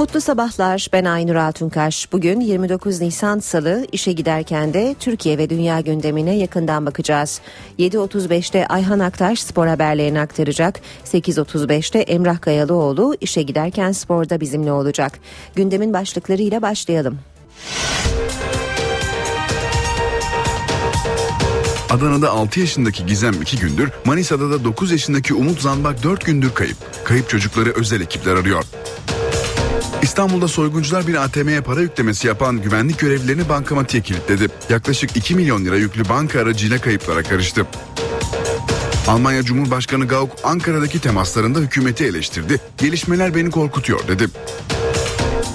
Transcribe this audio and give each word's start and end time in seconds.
Mutlu 0.00 0.20
sabahlar 0.20 0.88
ben 0.92 1.04
Aynur 1.04 1.34
Altunkaş. 1.34 2.12
Bugün 2.12 2.40
29 2.40 3.00
Nisan 3.00 3.38
Salı 3.38 3.86
işe 3.92 4.12
giderken 4.12 4.74
de 4.74 4.96
Türkiye 5.00 5.38
ve 5.38 5.50
dünya 5.50 5.80
gündemine 5.80 6.36
yakından 6.36 6.86
bakacağız. 6.86 7.40
7.35'te 7.78 8.66
Ayhan 8.66 8.98
Aktaş 8.98 9.42
spor 9.42 9.66
haberlerini 9.66 10.20
aktaracak. 10.20 10.80
8.35'te 11.04 11.98
Emrah 11.98 12.40
Kayalıoğlu 12.40 13.16
işe 13.20 13.42
giderken 13.42 13.92
sporda 13.92 14.40
bizimle 14.40 14.72
olacak. 14.72 15.18
Gündemin 15.54 15.92
başlıklarıyla 15.92 16.62
başlayalım. 16.62 17.18
Adana'da 21.90 22.30
6 22.30 22.60
yaşındaki 22.60 23.06
Gizem 23.06 23.42
2 23.42 23.58
gündür, 23.58 23.90
Manisa'da 24.04 24.50
da 24.50 24.64
9 24.64 24.92
yaşındaki 24.92 25.34
Umut 25.34 25.60
Zambak 25.60 26.02
4 26.02 26.24
gündür 26.24 26.50
kayıp. 26.54 26.76
Kayıp 27.04 27.28
çocukları 27.28 27.70
özel 27.70 28.00
ekipler 28.00 28.36
arıyor. 28.36 28.64
İstanbul'da 30.10 30.48
soyguncular 30.48 31.06
bir 31.06 31.14
ATM'ye 31.14 31.60
para 31.60 31.80
yüklemesi 31.80 32.26
yapan 32.26 32.62
güvenlik 32.62 32.98
görevlilerini 32.98 33.48
bankamatiğe 33.48 34.02
kilitledi. 34.02 34.48
Yaklaşık 34.68 35.16
2 35.16 35.34
milyon 35.34 35.64
lira 35.64 35.76
yüklü 35.76 36.08
banka 36.08 36.40
aracıyla 36.40 36.80
kayıplara 36.80 37.22
karıştı. 37.22 37.66
Almanya 39.08 39.42
Cumhurbaşkanı 39.42 40.08
Gauck 40.08 40.32
Ankara'daki 40.44 41.00
temaslarında 41.00 41.58
hükümeti 41.58 42.04
eleştirdi. 42.04 42.60
Gelişmeler 42.78 43.34
beni 43.34 43.50
korkutuyor 43.50 44.08
dedi. 44.08 44.28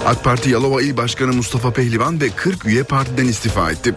AK 0.06 0.24
Parti 0.24 0.50
Yalova 0.50 0.82
İl 0.82 0.96
Başkanı 0.96 1.32
Mustafa 1.32 1.72
Pehlivan 1.72 2.20
ve 2.20 2.28
40 2.28 2.66
üye 2.66 2.82
partiden 2.82 3.26
istifa 3.26 3.70
etti. 3.70 3.94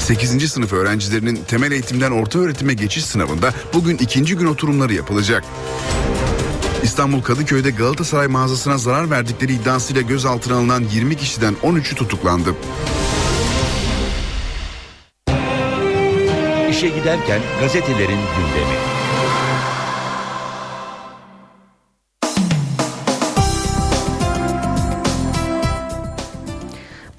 8. 0.00 0.52
sınıf 0.52 0.72
öğrencilerinin 0.72 1.40
temel 1.48 1.72
eğitimden 1.72 2.10
orta 2.10 2.38
öğretime 2.38 2.74
geçiş 2.74 3.04
sınavında 3.04 3.54
bugün 3.74 3.96
ikinci 3.96 4.36
gün 4.36 4.46
oturumları 4.46 4.94
yapılacak. 4.94 5.44
İstanbul 6.82 7.22
Kadıköy'de 7.22 7.70
Galatasaray 7.70 8.26
mağazasına 8.26 8.78
zarar 8.78 9.10
verdikleri 9.10 9.52
iddiasıyla 9.52 10.02
gözaltına 10.02 10.56
alınan 10.56 10.84
20 10.92 11.16
kişiden 11.16 11.54
13'ü 11.62 11.94
tutuklandı. 11.94 12.54
İşe 16.70 16.88
giderken 16.88 17.40
gazetelerin 17.60 18.08
gündemi. 18.08 18.76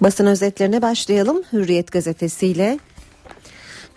Basın 0.01 0.25
özetlerine 0.25 0.81
başlayalım. 0.81 1.43
Hürriyet 1.53 1.91
gazetesiyle 1.91 2.79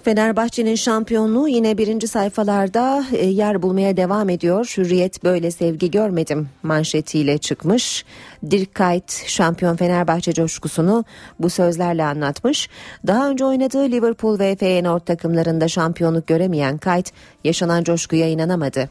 Fenerbahçe'nin 0.04 0.74
şampiyonluğu 0.74 1.48
yine 1.48 1.78
birinci 1.78 2.08
sayfalarda 2.08 3.04
e, 3.12 3.26
yer 3.26 3.62
bulmaya 3.62 3.96
devam 3.96 4.28
ediyor. 4.28 4.74
Hürriyet 4.76 5.24
böyle 5.24 5.50
sevgi 5.50 5.90
görmedim 5.90 6.48
manşetiyle 6.62 7.38
çıkmış. 7.38 8.04
Dirk 8.50 8.74
Kuyt 8.74 9.12
şampiyon 9.26 9.76
Fenerbahçe 9.76 10.32
coşkusunu 10.32 11.04
bu 11.40 11.50
sözlerle 11.50 12.04
anlatmış. 12.04 12.68
Daha 13.06 13.30
önce 13.30 13.44
oynadığı 13.44 13.90
Liverpool 13.90 14.38
ve 14.38 14.56
Feyenoord 14.56 15.00
takımlarında 15.00 15.68
şampiyonluk 15.68 16.26
göremeyen 16.26 16.78
Kuyt 16.78 17.12
yaşanan 17.44 17.84
coşkuya 17.84 18.28
inanamadı. 18.28 18.90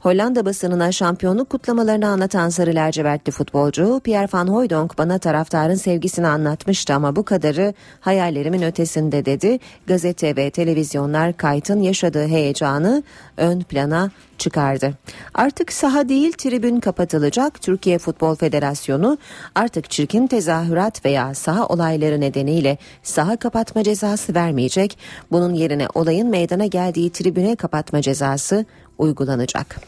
Hollanda 0.00 0.44
basınına 0.44 0.92
şampiyonluk 0.92 1.50
kutlamalarını 1.50 2.08
anlatan 2.08 2.48
sarı 2.48 2.74
lacivertli 2.74 3.32
futbolcu 3.32 4.00
Pierre 4.04 4.28
van 4.32 4.46
Hooijdonk 4.46 4.98
bana 4.98 5.18
taraftarın 5.18 5.74
sevgisini 5.74 6.26
anlatmıştı 6.26 6.94
ama 6.94 7.16
bu 7.16 7.24
kadarı 7.24 7.74
hayallerimin 8.00 8.62
ötesinde 8.62 9.24
dedi. 9.24 9.58
Gazete 9.86 10.36
ve 10.36 10.50
televizyonlar 10.50 11.36
Kayt'ın 11.36 11.80
yaşadığı 11.80 12.26
heyecanı 12.26 13.02
ön 13.36 13.60
plana 13.60 14.10
çıkardı. 14.38 14.94
Artık 15.34 15.72
saha 15.72 16.08
değil 16.08 16.32
tribün 16.32 16.80
kapatılacak. 16.80 17.62
Türkiye 17.62 17.98
Futbol 17.98 18.34
Federasyonu 18.34 19.18
artık 19.54 19.90
çirkin 19.90 20.26
tezahürat 20.26 21.04
veya 21.04 21.34
saha 21.34 21.66
olayları 21.66 22.20
nedeniyle 22.20 22.78
saha 23.02 23.36
kapatma 23.36 23.82
cezası 23.82 24.34
vermeyecek. 24.34 24.98
Bunun 25.32 25.54
yerine 25.54 25.86
olayın 25.94 26.28
meydana 26.28 26.66
geldiği 26.66 27.10
tribüne 27.10 27.56
kapatma 27.56 28.02
cezası 28.02 28.66
uygulanacak. 28.98 29.80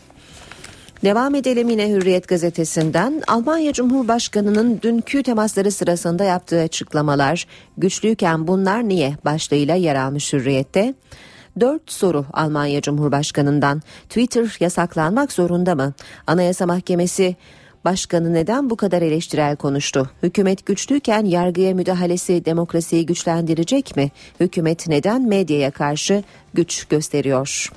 Devam 1.04 1.34
edelim 1.34 1.68
yine 1.68 1.88
Hürriyet 1.88 2.28
gazetesinden. 2.28 3.22
Almanya 3.28 3.72
Cumhurbaşkanı'nın 3.72 4.80
dünkü 4.82 5.22
temasları 5.22 5.70
sırasında 5.70 6.24
yaptığı 6.24 6.60
açıklamalar 6.60 7.46
güçlüyken 7.78 8.46
bunlar 8.46 8.88
niye 8.88 9.16
başlığıyla 9.24 9.74
yer 9.74 9.94
almış 9.96 10.32
Hürriyet'te. 10.32 10.94
Dört 11.60 11.92
soru 11.92 12.24
Almanya 12.32 12.80
Cumhurbaşkanı'ndan. 12.80 13.82
Twitter 14.08 14.56
yasaklanmak 14.60 15.32
zorunda 15.32 15.74
mı? 15.74 15.92
Anayasa 16.26 16.66
Mahkemesi 16.66 17.36
Başkanı 17.84 18.34
neden 18.34 18.70
bu 18.70 18.76
kadar 18.76 19.02
eleştirel 19.02 19.56
konuştu? 19.56 20.10
Hükümet 20.22 20.66
güçlüyken 20.66 21.24
yargıya 21.24 21.74
müdahalesi 21.74 22.44
demokrasiyi 22.44 23.06
güçlendirecek 23.06 23.96
mi? 23.96 24.10
Hükümet 24.40 24.88
neden 24.88 25.22
medyaya 25.28 25.70
karşı 25.70 26.22
güç 26.54 26.84
gösteriyor? 26.84 27.72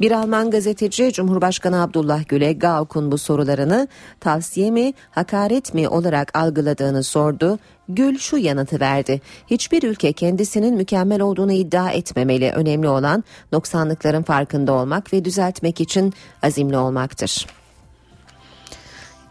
Bir 0.00 0.10
Alman 0.10 0.50
gazeteci 0.50 1.12
Cumhurbaşkanı 1.12 1.82
Abdullah 1.82 2.28
Gül'e 2.28 2.52
Gauck'un 2.52 3.12
bu 3.12 3.18
sorularını 3.18 3.88
tavsiye 4.20 4.70
mi, 4.70 4.92
hakaret 5.10 5.74
mi 5.74 5.88
olarak 5.88 6.38
algıladığını 6.38 7.02
sordu. 7.02 7.58
Gül 7.88 8.18
şu 8.18 8.36
yanıtı 8.36 8.80
verdi. 8.80 9.20
Hiçbir 9.46 9.82
ülke 9.82 10.12
kendisinin 10.12 10.76
mükemmel 10.76 11.20
olduğunu 11.20 11.52
iddia 11.52 11.90
etmemeli. 11.90 12.50
Önemli 12.50 12.88
olan 12.88 13.24
noksanlıkların 13.52 14.22
farkında 14.22 14.72
olmak 14.72 15.12
ve 15.12 15.24
düzeltmek 15.24 15.80
için 15.80 16.14
azimli 16.42 16.76
olmaktır. 16.76 17.46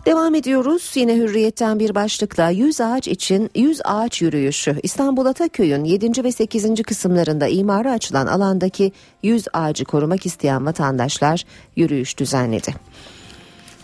Devam 0.09 0.36
ediyoruz 0.36 0.92
yine 0.96 1.16
hürriyetten 1.16 1.80
bir 1.80 1.96
başlıkla 1.96 2.50
100 2.50 2.81
ağaç 2.81 3.08
için 3.08 3.50
100 3.56 3.81
ağaç 3.84 4.22
yürüyüşü 4.22 4.75
İstanbul 4.84 5.25
Ataköy'ün 5.25 5.84
7. 5.84 6.24
ve 6.24 6.31
8. 6.31 6.84
kısımlarında 6.84 7.47
imara 7.47 7.92
açılan 7.92 8.28
alandaki 8.28 8.92
100 9.24 9.47
ağacı 9.53 9.86
korumak 9.86 10.25
isteyen 10.25 10.66
vatandaşlar 10.66 11.46
yürüyüş 11.75 12.18
düzenledi. 12.18 12.75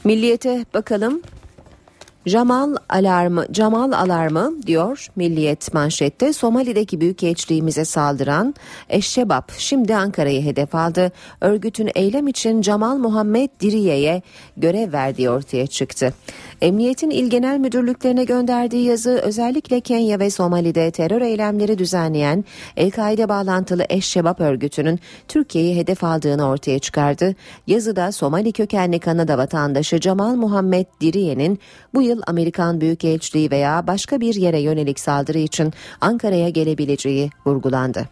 Milliyete 0.03 0.65
bakalım 0.73 1.21
Jamal 2.25 2.75
alarmı, 2.89 3.45
Jamal 3.53 3.91
alarmı 3.91 4.53
diyor 4.67 5.07
Milliyet 5.15 5.73
manşette 5.73 6.33
Somali'deki 6.33 7.01
büyükelçiliğimize 7.01 7.85
saldıran 7.85 8.55
Eşşebab 8.89 9.49
şimdi 9.57 9.95
Ankara'yı 9.95 10.41
hedef 10.41 10.75
aldı. 10.75 11.11
Örgütün 11.41 11.89
eylem 11.95 12.27
için 12.27 12.61
Jamal 12.61 12.97
Muhammed 12.97 13.49
Diriye'ye 13.59 14.21
görev 14.57 14.93
verdiği 14.93 15.29
ortaya 15.29 15.67
çıktı. 15.67 16.13
Emniyetin 16.61 17.09
il 17.09 17.29
genel 17.29 17.57
müdürlüklerine 17.57 18.23
gönderdiği 18.23 18.85
yazı 18.85 19.11
özellikle 19.11 19.81
Kenya 19.81 20.19
ve 20.19 20.29
Somali'de 20.29 20.91
terör 20.91 21.21
eylemleri 21.21 21.77
düzenleyen 21.77 22.45
El-Kaide 22.77 23.29
bağlantılı 23.29 23.85
Eşşebab 23.89 24.39
örgütünün 24.39 24.99
Türkiye'yi 25.27 25.75
hedef 25.75 26.03
aldığını 26.03 26.47
ortaya 26.47 26.79
çıkardı. 26.79 27.35
Yazıda 27.67 28.11
Somali 28.11 28.51
kökenli 28.51 28.99
Kanada 28.99 29.37
vatandaşı 29.37 29.97
Jamal 29.97 30.35
Muhammed 30.35 30.85
Diriye'nin 31.01 31.59
bu 31.93 32.01
yıl 32.01 32.14
Amerikan 32.27 32.81
Büyükelçiliği 32.81 33.51
veya 33.51 33.87
başka 33.87 34.19
bir 34.19 34.35
yere 34.35 34.59
yönelik 34.59 34.99
saldırı 34.99 35.37
için 35.37 35.73
Ankara'ya 36.01 36.49
gelebileceği 36.49 37.29
vurgulandı. 37.45 38.05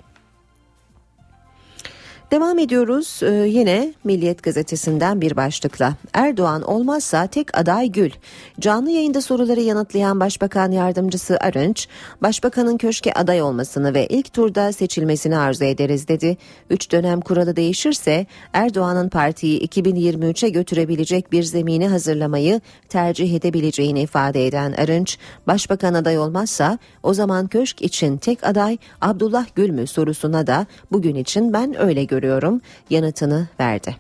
Devam 2.34 2.60
ediyoruz 2.60 3.20
ee, 3.24 3.32
yine 3.32 3.94
Milliyet 4.04 4.44
gazetesinden 4.44 5.22
bir 5.22 5.36
başlıkla. 5.36 5.94
Erdoğan 6.14 6.62
olmazsa 6.62 7.28
tek 7.28 7.58
aday 7.58 7.92
Gül. 7.92 8.12
Canlı 8.60 8.90
yayında 8.92 9.22
soruları 9.22 9.62
yanıtlayan 9.62 10.20
Başbakan 10.20 10.72
Yardımcısı 10.72 11.38
Arınç, 11.38 11.88
Başbakanın 12.22 12.78
köşke 12.78 13.14
aday 13.14 13.42
olmasını 13.42 13.94
ve 13.94 14.08
ilk 14.08 14.34
turda 14.34 14.72
seçilmesini 14.72 15.38
arzu 15.38 15.64
ederiz 15.64 16.08
dedi. 16.08 16.38
Üç 16.70 16.92
dönem 16.92 17.22
kuralı 17.22 17.56
değişirse 17.56 18.26
Erdoğan'ın 18.54 19.10
partiyi 19.10 19.68
2023'e 19.68 20.50
götürebilecek 20.50 21.32
bir 21.32 21.44
zemini 21.44 21.88
hazırlamayı 21.88 22.62
tercih 22.90 23.36
edebileceğini 23.36 24.02
ifade 24.02 24.48
eden 24.48 24.74
Arınç, 24.74 25.18
Başbakan 25.48 25.94
aday 25.94 26.18
olmazsa 26.18 26.78
o 27.04 27.14
zaman 27.14 27.48
köşk 27.48 27.82
için 27.82 28.18
tek 28.18 28.44
aday 28.44 28.78
Abdullah 29.02 29.46
Gül 29.56 29.70
mü 29.70 29.88
sorusuna 29.88 30.48
da 30.48 30.66
bugün 30.92 31.16
için 31.16 31.54
ben 31.54 31.80
öyle 31.82 32.04
görüyorum 32.04 32.23
görüyorum 32.24 32.62
yanıtını 32.90 33.48
verdi. 33.60 33.96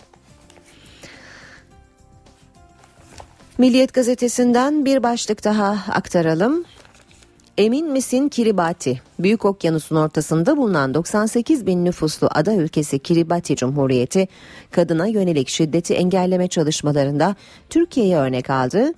Milliyet 3.58 3.94
gazetesinden 3.94 4.86
bir 4.86 5.04
başlık 5.04 5.44
daha 5.44 5.94
aktaralım. 5.94 6.66
Emin 7.58 7.92
misin 7.92 8.30
Kiribati? 8.30 9.02
Büyük 9.20 9.46
Okyanus'un 9.46 9.96
ortasında 9.96 10.58
bulunan 10.58 10.94
98 10.94 11.66
bin 11.66 11.86
nüfuslu 11.86 12.30
ada 12.32 12.54
ülkesi 12.54 13.00
Kiribati 13.00 13.56
Cumhuriyeti 13.56 14.28
kadına 14.72 15.08
yönelik 15.08 15.50
şiddeti 15.50 15.94
engelleme 15.94 16.48
çalışmalarında 16.48 17.36
Türkiye'ye 17.70 18.18
örnek 18.18 18.50
aldı. 18.50 18.94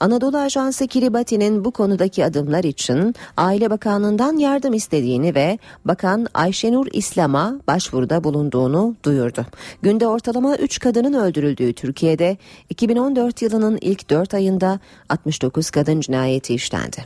Anadolu 0.00 0.38
Ajansı 0.38 0.86
Kiribati'nin 0.86 1.64
bu 1.64 1.70
konudaki 1.70 2.24
adımlar 2.24 2.64
için 2.64 3.14
Aile 3.36 3.70
Bakanlığı'ndan 3.70 4.36
yardım 4.36 4.74
istediğini 4.74 5.34
ve 5.34 5.58
Bakan 5.84 6.26
Ayşenur 6.34 6.86
İslam'a 6.92 7.54
başvuruda 7.66 8.24
bulunduğunu 8.24 8.96
duyurdu. 9.04 9.46
Günde 9.82 10.06
ortalama 10.06 10.56
3 10.56 10.78
kadının 10.78 11.12
öldürüldüğü 11.12 11.72
Türkiye'de 11.72 12.36
2014 12.70 13.42
yılının 13.42 13.78
ilk 13.80 14.10
4 14.10 14.34
ayında 14.34 14.80
69 15.08 15.70
kadın 15.70 16.00
cinayeti 16.00 16.54
işlendi. 16.54 17.04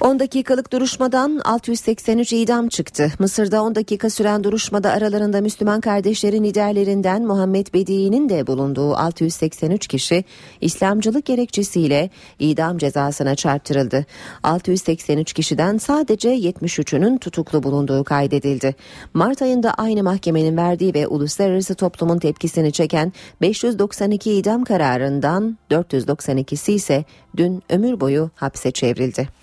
10 0.00 0.18
dakikalık 0.18 0.72
duruşmadan 0.72 1.40
683 1.44 2.32
idam 2.32 2.68
çıktı. 2.68 3.12
Mısır'da 3.18 3.62
10 3.62 3.74
dakika 3.74 4.10
süren 4.10 4.44
duruşmada 4.44 4.90
aralarında 4.90 5.40
Müslüman 5.40 5.80
kardeşlerin 5.80 6.44
liderlerinden 6.44 7.26
Muhammed 7.26 7.66
Bedi'nin 7.74 8.28
de 8.28 8.46
bulunduğu 8.46 8.94
683 8.96 9.86
kişi 9.86 10.24
İslamcılık 10.60 11.24
gerekçesiyle 11.24 12.10
idam 12.38 12.78
cezasına 12.78 13.34
çarptırıldı. 13.34 14.06
683 14.42 15.32
kişiden 15.32 15.78
sadece 15.78 16.36
73'ünün 16.36 17.18
tutuklu 17.18 17.62
bulunduğu 17.62 18.04
kaydedildi. 18.04 18.74
Mart 19.14 19.42
ayında 19.42 19.74
aynı 19.74 20.02
mahkemenin 20.02 20.56
verdiği 20.56 20.94
ve 20.94 21.06
uluslararası 21.06 21.74
toplumun 21.74 22.18
tepkisini 22.18 22.72
çeken 22.72 23.12
592 23.40 24.32
idam 24.32 24.64
kararından 24.64 25.58
492'si 25.70 26.72
ise 26.72 27.04
dün 27.36 27.62
ömür 27.68 28.00
boyu 28.00 28.30
hapse 28.34 28.70
çevrildi. 28.70 29.37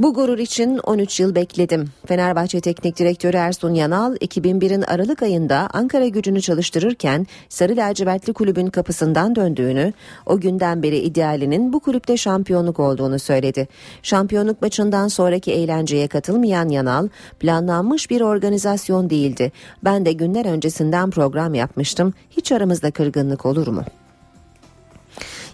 Bu 0.00 0.14
gurur 0.14 0.38
için 0.38 0.78
13 0.78 1.20
yıl 1.20 1.34
bekledim. 1.34 1.88
Fenerbahçe 2.06 2.60
Teknik 2.60 2.98
Direktörü 2.98 3.36
Ersun 3.36 3.74
Yanal 3.74 4.16
2001'in 4.16 4.82
Aralık 4.82 5.22
ayında 5.22 5.68
Ankara 5.72 6.08
gücünü 6.08 6.40
çalıştırırken 6.40 7.26
Sarı 7.48 7.76
Lacivertli 7.76 8.32
kulübün 8.32 8.66
kapısından 8.66 9.36
döndüğünü, 9.36 9.92
o 10.26 10.40
günden 10.40 10.82
beri 10.82 10.98
idealinin 10.98 11.72
bu 11.72 11.80
kulüpte 11.80 12.16
şampiyonluk 12.16 12.80
olduğunu 12.80 13.18
söyledi. 13.18 13.68
Şampiyonluk 14.02 14.62
maçından 14.62 15.08
sonraki 15.08 15.52
eğlenceye 15.52 16.08
katılmayan 16.08 16.68
Yanal, 16.68 17.08
planlanmış 17.40 18.10
bir 18.10 18.20
organizasyon 18.20 19.10
değildi. 19.10 19.52
Ben 19.84 20.06
de 20.06 20.12
günler 20.12 20.44
öncesinden 20.44 21.10
program 21.10 21.54
yapmıştım. 21.54 22.14
Hiç 22.30 22.52
aramızda 22.52 22.90
kırgınlık 22.90 23.46
olur 23.46 23.66
mu? 23.66 23.84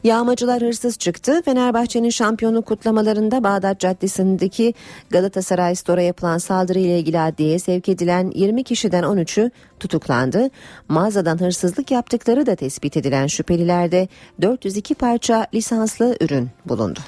Yağmacılar 0.07 0.63
hırsız 0.63 0.99
çıktı. 0.99 1.43
Fenerbahçe'nin 1.45 2.11
şampiyonluk 2.11 2.67
kutlamalarında 2.67 3.45
Bağdat 3.45 3.81
Caddesi'ndeki 3.81 4.75
Galatasaray 5.11 5.75
Store'a 5.75 6.05
yapılan 6.05 6.39
saldırıyla 6.39 6.97
ilgili 6.97 7.21
adliyeye 7.21 7.59
sevk 7.59 7.89
edilen 7.89 8.33
20 8.35 8.65
kişiden 8.65 9.05
13'ü 9.05 9.51
tutuklandı. 9.81 10.51
Mağazadan 10.89 11.41
hırsızlık 11.41 11.91
yaptıkları 11.91 12.47
da 12.47 12.55
tespit 12.55 12.97
edilen 12.97 13.27
şüphelilerde 13.27 14.09
402 14.43 14.95
parça 14.95 15.47
lisanslı 15.55 16.17
ürün 16.21 16.51
bulundu. 16.67 17.01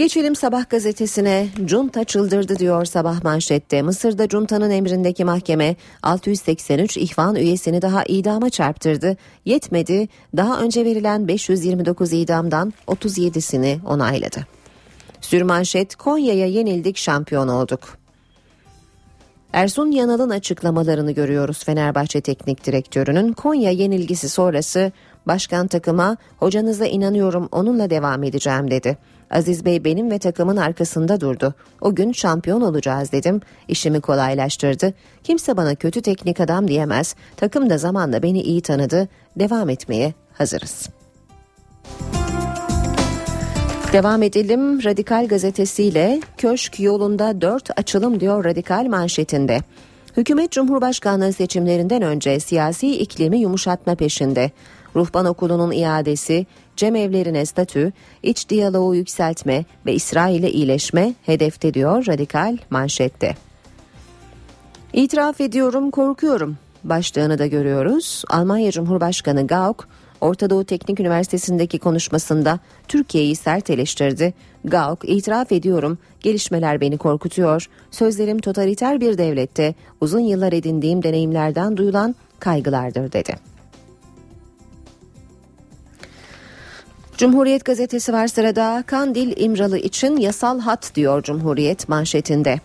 Geçelim 0.00 0.36
sabah 0.36 0.70
gazetesine. 0.70 1.48
Junta 1.66 2.04
çıldırdı 2.04 2.58
diyor 2.58 2.84
sabah 2.84 3.24
manşette. 3.24 3.82
Mısır'da 3.82 4.26
Junta'nın 4.26 4.70
emrindeki 4.70 5.24
mahkeme 5.24 5.76
683 6.02 6.96
ihvan 6.96 7.36
üyesini 7.36 7.82
daha 7.82 8.04
idama 8.04 8.50
çarptırdı. 8.50 9.16
Yetmedi. 9.44 10.08
Daha 10.36 10.60
önce 10.60 10.84
verilen 10.84 11.28
529 11.28 12.12
idamdan 12.12 12.72
37'sini 12.86 13.84
onayladı. 13.86 14.46
Sürmanşet 15.20 15.96
Konya'ya 15.96 16.46
yenildik 16.46 16.96
şampiyon 16.96 17.48
olduk. 17.48 17.98
Ersun 19.52 19.90
Yanal'ın 19.90 20.30
açıklamalarını 20.30 21.12
görüyoruz 21.12 21.64
Fenerbahçe 21.64 22.20
Teknik 22.20 22.66
Direktörü'nün 22.66 23.32
Konya 23.32 23.70
yenilgisi 23.70 24.28
sonrası 24.28 24.92
başkan 25.26 25.66
takıma 25.66 26.16
hocanıza 26.38 26.86
inanıyorum 26.86 27.48
onunla 27.52 27.90
devam 27.90 28.22
edeceğim 28.22 28.70
dedi. 28.70 28.98
Aziz 29.30 29.64
Bey 29.64 29.84
benim 29.84 30.10
ve 30.10 30.18
takımın 30.18 30.56
arkasında 30.56 31.20
durdu. 31.20 31.54
O 31.80 31.94
gün 31.94 32.12
şampiyon 32.12 32.60
olacağız 32.60 33.12
dedim. 33.12 33.40
İşimi 33.68 34.00
kolaylaştırdı. 34.00 34.94
Kimse 35.24 35.56
bana 35.56 35.74
kötü 35.74 36.02
teknik 36.02 36.40
adam 36.40 36.68
diyemez. 36.68 37.14
Takım 37.36 37.70
da 37.70 37.78
zamanla 37.78 38.22
beni 38.22 38.42
iyi 38.42 38.60
tanıdı. 38.60 39.08
Devam 39.36 39.68
etmeye 39.68 40.14
hazırız. 40.32 40.88
Devam 43.92 44.22
edelim 44.22 44.84
Radikal 44.84 45.28
gazetesiyle 45.28 46.20
köşk 46.38 46.80
yolunda 46.80 47.40
4 47.40 47.78
açılım 47.78 48.20
diyor 48.20 48.44
Radikal 48.44 48.86
manşetinde. 48.86 49.58
Hükümet 50.16 50.52
Cumhurbaşkanlığı 50.52 51.32
seçimlerinden 51.32 52.02
önce 52.02 52.40
siyasi 52.40 52.96
iklimi 53.00 53.38
yumuşatma 53.38 53.94
peşinde. 53.94 54.50
Ruhban 54.96 55.26
okulunun 55.26 55.70
iadesi, 55.70 56.46
cemevlerine 56.80 57.46
statü, 57.46 57.92
iç 58.22 58.48
diyaloğu 58.48 58.94
yükseltme 58.94 59.64
ve 59.86 59.94
İsrail'e 59.94 60.50
iyileşme 60.50 61.14
hedefte 61.26 61.74
diyor 61.74 62.06
radikal 62.06 62.56
manşette. 62.70 63.34
İtiraf 64.92 65.40
ediyorum 65.40 65.90
korkuyorum 65.90 66.56
başlığını 66.84 67.38
da 67.38 67.46
görüyoruz. 67.46 68.24
Almanya 68.28 68.70
Cumhurbaşkanı 68.70 69.46
Gauck 69.46 69.88
Orta 70.20 70.50
Doğu 70.50 70.64
Teknik 70.64 71.00
Üniversitesi'ndeki 71.00 71.78
konuşmasında 71.78 72.58
Türkiye'yi 72.88 73.36
sert 73.36 73.70
eleştirdi. 73.70 74.34
Gauck 74.64 75.08
itiraf 75.08 75.52
ediyorum 75.52 75.98
gelişmeler 76.20 76.80
beni 76.80 76.98
korkutuyor. 76.98 77.68
Sözlerim 77.90 78.38
totaliter 78.38 79.00
bir 79.00 79.18
devlette 79.18 79.74
uzun 80.00 80.20
yıllar 80.20 80.52
edindiğim 80.52 81.02
deneyimlerden 81.02 81.76
duyulan 81.76 82.14
kaygılardır 82.38 83.12
dedi. 83.12 83.49
Cumhuriyet 87.20 87.64
gazetesi 87.64 88.12
var 88.12 88.26
sırada 88.26 88.84
Kandil 88.86 89.32
İmralı 89.36 89.78
için 89.78 90.16
yasal 90.16 90.60
hat 90.60 90.94
diyor 90.94 91.22
Cumhuriyet 91.22 91.88
manşetinde. 91.88 92.60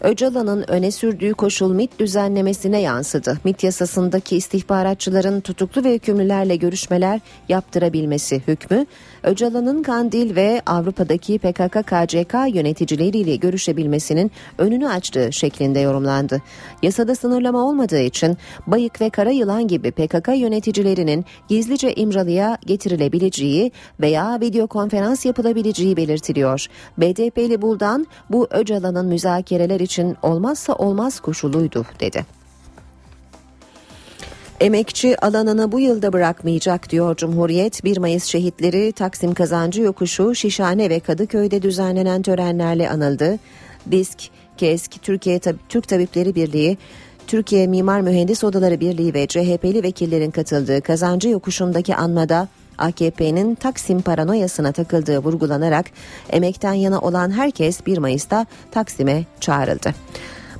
Öcalan'ın 0.00 0.64
öne 0.68 0.90
sürdüğü 0.90 1.34
koşul 1.34 1.72
MIT 1.72 1.98
düzenlemesine 1.98 2.80
yansıdı. 2.80 3.38
MIT 3.44 3.64
yasasındaki 3.64 4.36
istihbaratçıların 4.36 5.40
tutuklu 5.40 5.84
ve 5.84 5.94
hükümlülerle 5.94 6.56
görüşmeler 6.56 7.20
yaptırabilmesi 7.48 8.42
hükmü, 8.48 8.86
Öcalan'ın 9.26 9.82
Kandil 9.82 10.36
ve 10.36 10.62
Avrupa'daki 10.66 11.38
PKK-KCK 11.38 12.56
yöneticileriyle 12.56 13.36
görüşebilmesinin 13.36 14.30
önünü 14.58 14.88
açtığı 14.88 15.32
şeklinde 15.32 15.80
yorumlandı. 15.80 16.42
Yasada 16.82 17.14
sınırlama 17.14 17.64
olmadığı 17.64 18.00
için 18.00 18.36
Bayık 18.66 19.00
ve 19.00 19.10
Kara 19.10 19.30
Yılan 19.30 19.68
gibi 19.68 19.90
PKK 19.90 20.28
yöneticilerinin 20.28 21.24
gizlice 21.48 21.94
İmralı'ya 21.94 22.58
getirilebileceği 22.66 23.72
veya 24.00 24.40
video 24.40 24.66
konferans 24.66 25.26
yapılabileceği 25.26 25.96
belirtiliyor. 25.96 26.66
BDP'li 26.98 27.62
Buldan 27.62 28.06
bu 28.30 28.46
Öcalan'ın 28.50 29.06
müzakereler 29.06 29.80
için 29.80 30.16
olmazsa 30.22 30.74
olmaz 30.74 31.20
koşuluydu 31.20 31.86
dedi. 32.00 32.35
Emekçi 34.60 35.20
alanını 35.20 35.72
bu 35.72 35.80
yılda 35.80 36.12
bırakmayacak 36.12 36.90
diyor 36.90 37.16
Cumhuriyet. 37.16 37.84
1 37.84 37.96
Mayıs 37.98 38.24
şehitleri 38.24 38.92
Taksim 38.92 39.34
Kazancı 39.34 39.82
Yokuşu, 39.82 40.34
Şişhane 40.34 40.90
ve 40.90 41.00
Kadıköy'de 41.00 41.62
düzenlenen 41.62 42.22
törenlerle 42.22 42.90
anıldı. 42.90 43.38
DİSK, 43.90 44.18
KESK, 44.56 45.02
Türkiye 45.02 45.40
Türk 45.68 45.88
Tabipleri 45.88 46.34
Birliği, 46.34 46.78
Türkiye 47.26 47.66
Mimar 47.66 48.00
Mühendis 48.00 48.44
Odaları 48.44 48.80
Birliği 48.80 49.14
ve 49.14 49.26
CHP'li 49.26 49.82
vekillerin 49.82 50.30
katıldığı 50.30 50.80
Kazancı 50.80 51.28
Yokuşu'ndaki 51.28 51.96
anmada 51.96 52.48
AKP'nin 52.78 53.54
Taksim 53.54 54.02
paranoyasına 54.02 54.72
takıldığı 54.72 55.18
vurgulanarak 55.18 55.86
emekten 56.30 56.72
yana 56.72 57.00
olan 57.00 57.30
herkes 57.30 57.86
1 57.86 57.98
Mayıs'ta 57.98 58.46
Taksim'e 58.70 59.24
çağrıldı. 59.40 59.94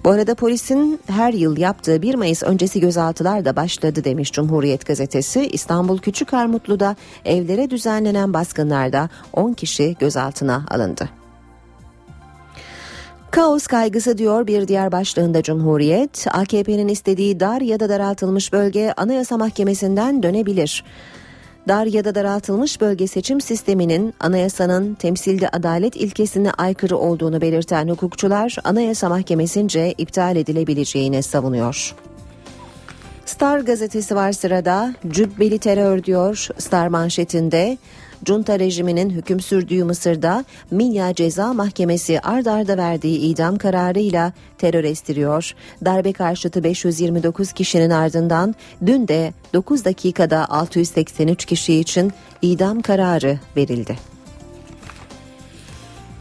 Bu 0.07 0.11
arada 0.11 0.35
polisin 0.35 1.01
her 1.07 1.33
yıl 1.33 1.57
yaptığı 1.57 2.03
1 2.03 2.15
Mayıs 2.15 2.43
öncesi 2.43 2.81
gözaltılar 2.81 3.45
da 3.45 3.57
başladı 3.57 4.05
demiş 4.05 4.33
Cumhuriyet 4.33 4.87
gazetesi. 4.87 5.47
İstanbul 5.47 5.99
Küçük 5.99 6.35
Armutlu'da 6.35 6.97
evlere 7.25 7.71
düzenlenen 7.71 8.35
baskınlarda 8.35 9.09
10 9.33 9.53
kişi 9.53 9.97
gözaltına 10.01 10.67
alındı. 10.71 11.09
Kaos 13.31 13.67
kaygısı 13.67 14.19
diyor 14.19 14.47
bir 14.47 14.69
diğer 14.69 14.93
başlığında 14.93 15.43
Cumhuriyet, 15.43 16.27
AKP'nin 16.31 16.89
istediği 16.89 17.41
dar 17.41 17.61
ya 17.61 17.81
da 17.81 17.89
daraltılmış 17.89 18.53
bölge 18.53 18.93
Anayasa 18.97 19.37
Mahkemesi'nden 19.37 20.23
dönebilir 20.23 20.85
dar 21.69 21.87
ya 21.87 22.05
da 22.05 22.15
daraltılmış 22.15 22.81
bölge 22.81 23.07
seçim 23.07 23.41
sisteminin 23.41 24.15
anayasanın 24.21 24.95
temsilde 24.95 25.49
adalet 25.49 25.97
ilkesine 25.97 26.51
aykırı 26.53 26.97
olduğunu 26.97 27.41
belirten 27.41 27.89
hukukçular 27.89 28.57
Anayasa 28.65 29.09
Mahkemesi'nce 29.09 29.95
iptal 29.99 30.37
edilebileceğini 30.37 31.23
savunuyor. 31.23 31.95
Star 33.27 33.61
gazetesi 33.61 34.15
var 34.15 34.33
sırada. 34.33 34.95
Cübbeli 35.09 35.59
terör 35.59 36.05
diyor 36.05 36.49
Star 36.59 36.89
manşetinde. 36.89 37.79
Junta 38.25 38.59
rejiminin 38.59 39.11
hüküm 39.11 39.41
sürdüğü 39.41 39.85
Mısır'da 39.85 40.45
Minya 40.71 41.15
Ceza 41.15 41.53
Mahkemesi 41.53 42.21
ard 42.21 42.47
arda 42.47 42.77
verdiği 42.77 43.19
idam 43.19 43.59
kararıyla 43.59 44.33
terör 44.59 44.85
estiriyor. 44.85 45.55
Darbe 45.85 46.13
karşıtı 46.13 46.65
529 46.65 47.53
kişinin 47.53 47.91
ardından 47.91 48.55
dün 48.87 49.09
de 49.09 49.33
9 49.55 49.85
dakikada 49.85 50.51
683 50.51 51.45
kişi 51.45 51.75
için 51.75 52.13
idam 52.43 52.83
kararı 52.83 53.39
verildi. 53.57 53.99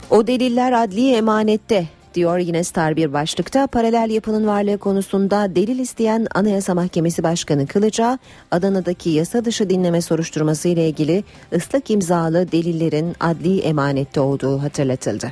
O 0.09 0.27
deliller 0.27 0.83
adli 0.83 1.11
emanette 1.11 1.87
diyor 2.15 2.37
yine 2.37 2.63
Star 2.63 2.95
bir 2.95 3.13
başlıkta. 3.13 3.67
Paralel 3.67 4.09
yapının 4.09 4.47
varlığı 4.47 4.77
konusunda 4.77 5.55
delil 5.55 5.79
isteyen 5.79 6.27
Anayasa 6.35 6.73
Mahkemesi 6.73 7.23
Başkanı 7.23 7.67
Kılıç'a 7.67 8.19
Adana'daki 8.51 9.09
yasa 9.09 9.45
dışı 9.45 9.69
dinleme 9.69 10.01
soruşturması 10.01 10.67
ile 10.67 10.89
ilgili 10.89 11.23
ıslak 11.53 11.91
imzalı 11.91 12.51
delillerin 12.51 13.15
adli 13.19 13.59
emanette 13.59 14.19
olduğu 14.19 14.63
hatırlatıldı. 14.63 15.31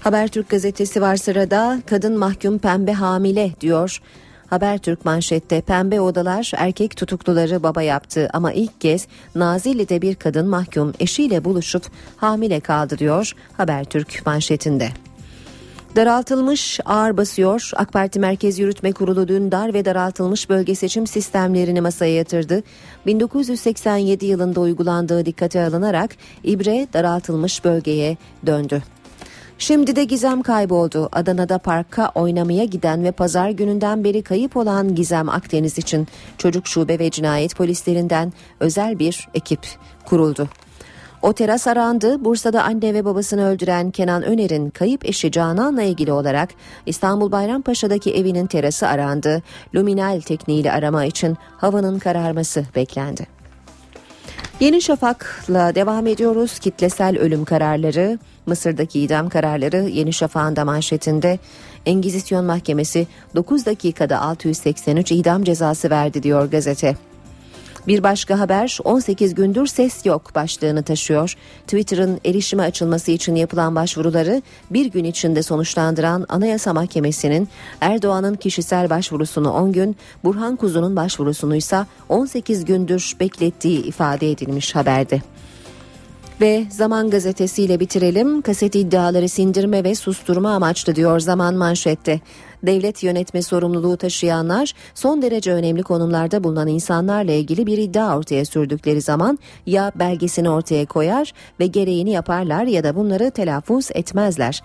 Habertürk 0.00 0.48
gazetesi 0.48 1.00
var 1.02 1.16
sırada 1.16 1.82
kadın 1.86 2.18
mahkum 2.18 2.58
pembe 2.58 2.92
hamile 2.92 3.50
diyor. 3.60 4.00
Habertürk 4.50 5.04
manşette 5.04 5.60
pembe 5.60 6.00
odalar 6.00 6.52
erkek 6.56 6.96
tutukluları 6.96 7.62
baba 7.62 7.82
yaptı 7.82 8.28
ama 8.32 8.52
ilk 8.52 8.80
kez 8.80 9.06
Nazilli'de 9.34 10.02
bir 10.02 10.14
kadın 10.14 10.48
mahkum 10.48 10.92
eşiyle 11.00 11.44
buluşup 11.44 11.82
hamile 12.16 12.60
kaldı 12.60 12.98
diyor 12.98 13.32
Habertürk 13.56 14.26
manşetinde. 14.26 14.88
Daraltılmış 15.96 16.80
ağır 16.84 17.16
basıyor. 17.16 17.70
AK 17.76 17.92
Parti 17.92 18.20
Merkez 18.20 18.58
Yürütme 18.58 18.92
Kurulu 18.92 19.28
dün 19.28 19.52
dar 19.52 19.74
ve 19.74 19.84
daraltılmış 19.84 20.48
bölge 20.48 20.74
seçim 20.74 21.06
sistemlerini 21.06 21.80
masaya 21.80 22.14
yatırdı. 22.14 22.62
1987 23.06 24.26
yılında 24.26 24.60
uygulandığı 24.60 25.26
dikkate 25.26 25.64
alınarak 25.64 26.16
İbre 26.44 26.86
daraltılmış 26.92 27.64
bölgeye 27.64 28.16
döndü. 28.46 28.82
Şimdi 29.58 29.96
de 29.96 30.04
gizem 30.04 30.42
kayboldu. 30.42 31.08
Adana'da 31.12 31.58
parka 31.58 32.10
oynamaya 32.14 32.64
giden 32.64 33.04
ve 33.04 33.12
pazar 33.12 33.50
gününden 33.50 34.04
beri 34.04 34.22
kayıp 34.22 34.56
olan 34.56 34.94
Gizem 34.94 35.28
Akdeniz 35.28 35.78
için 35.78 36.08
çocuk 36.38 36.66
şube 36.66 36.98
ve 36.98 37.10
cinayet 37.10 37.56
polislerinden 37.56 38.32
özel 38.60 38.98
bir 38.98 39.28
ekip 39.34 39.60
kuruldu. 40.04 40.48
O 41.22 41.32
teras 41.32 41.66
arandı. 41.66 42.24
Bursa'da 42.24 42.62
anne 42.62 42.94
ve 42.94 43.04
babasını 43.04 43.48
öldüren 43.48 43.90
Kenan 43.90 44.22
Öner'in 44.22 44.70
kayıp 44.70 45.04
eşi 45.04 45.30
Canan'la 45.30 45.82
ilgili 45.82 46.12
olarak 46.12 46.48
İstanbul 46.86 47.32
Bayrampaşa'daki 47.32 48.14
evinin 48.14 48.46
terası 48.46 48.88
arandı. 48.88 49.42
Luminal 49.74 50.20
tekniğiyle 50.20 50.72
arama 50.72 51.04
için 51.04 51.36
havanın 51.56 51.98
kararması 51.98 52.64
beklendi. 52.76 53.35
Yeni 54.60 54.82
Şafak'la 54.82 55.74
devam 55.74 56.06
ediyoruz. 56.06 56.58
Kitlesel 56.58 57.18
ölüm 57.18 57.44
kararları, 57.44 58.18
Mısır'daki 58.46 59.00
idam 59.00 59.28
kararları 59.28 59.76
Yeni 59.76 60.12
Şafak'ın 60.12 60.56
da 60.56 60.64
manşetinde 60.64 61.38
Engizisyon 61.86 62.44
Mahkemesi 62.44 63.06
9 63.34 63.66
dakikada 63.66 64.20
683 64.20 65.12
idam 65.12 65.44
cezası 65.44 65.90
verdi 65.90 66.22
diyor 66.22 66.50
gazete. 66.50 66.96
Bir 67.86 68.02
başka 68.02 68.38
haber 68.38 68.78
18 68.84 69.34
gündür 69.34 69.66
ses 69.66 70.06
yok 70.06 70.34
başlığını 70.34 70.82
taşıyor. 70.82 71.34
Twitter'ın 71.66 72.20
erişime 72.24 72.62
açılması 72.62 73.10
için 73.10 73.34
yapılan 73.34 73.74
başvuruları 73.74 74.42
bir 74.70 74.86
gün 74.86 75.04
içinde 75.04 75.42
sonuçlandıran 75.42 76.26
Anayasa 76.28 76.72
Mahkemesi'nin 76.72 77.48
Erdoğan'ın 77.80 78.34
kişisel 78.34 78.90
başvurusunu 78.90 79.52
10 79.52 79.72
gün, 79.72 79.96
Burhan 80.24 80.56
Kuzu'nun 80.56 80.96
başvurusunu 80.96 81.56
ise 81.56 81.86
18 82.08 82.64
gündür 82.64 83.16
beklettiği 83.20 83.82
ifade 83.82 84.30
edilmiş 84.30 84.74
haberde. 84.74 85.20
Ve 86.40 86.64
Zaman 86.70 87.10
gazetesiyle 87.10 87.80
bitirelim. 87.80 88.42
Kaset 88.42 88.74
iddiaları 88.74 89.28
sindirme 89.28 89.84
ve 89.84 89.94
susturma 89.94 90.50
amaçlı 90.54 90.96
diyor 90.96 91.20
Zaman 91.20 91.54
manşette. 91.54 92.20
Devlet 92.66 93.02
yönetme 93.02 93.42
sorumluluğu 93.42 93.96
taşıyanlar 93.96 94.72
son 94.94 95.22
derece 95.22 95.52
önemli 95.52 95.82
konumlarda 95.82 96.44
bulunan 96.44 96.68
insanlarla 96.68 97.32
ilgili 97.32 97.66
bir 97.66 97.78
iddia 97.78 98.18
ortaya 98.18 98.44
sürdükleri 98.44 99.00
zaman 99.00 99.38
ya 99.66 99.92
belgesini 99.94 100.50
ortaya 100.50 100.86
koyar 100.86 101.32
ve 101.60 101.66
gereğini 101.66 102.10
yaparlar 102.10 102.64
ya 102.64 102.84
da 102.84 102.96
bunları 102.96 103.30
telaffuz 103.30 103.88
etmezler. 103.94 104.62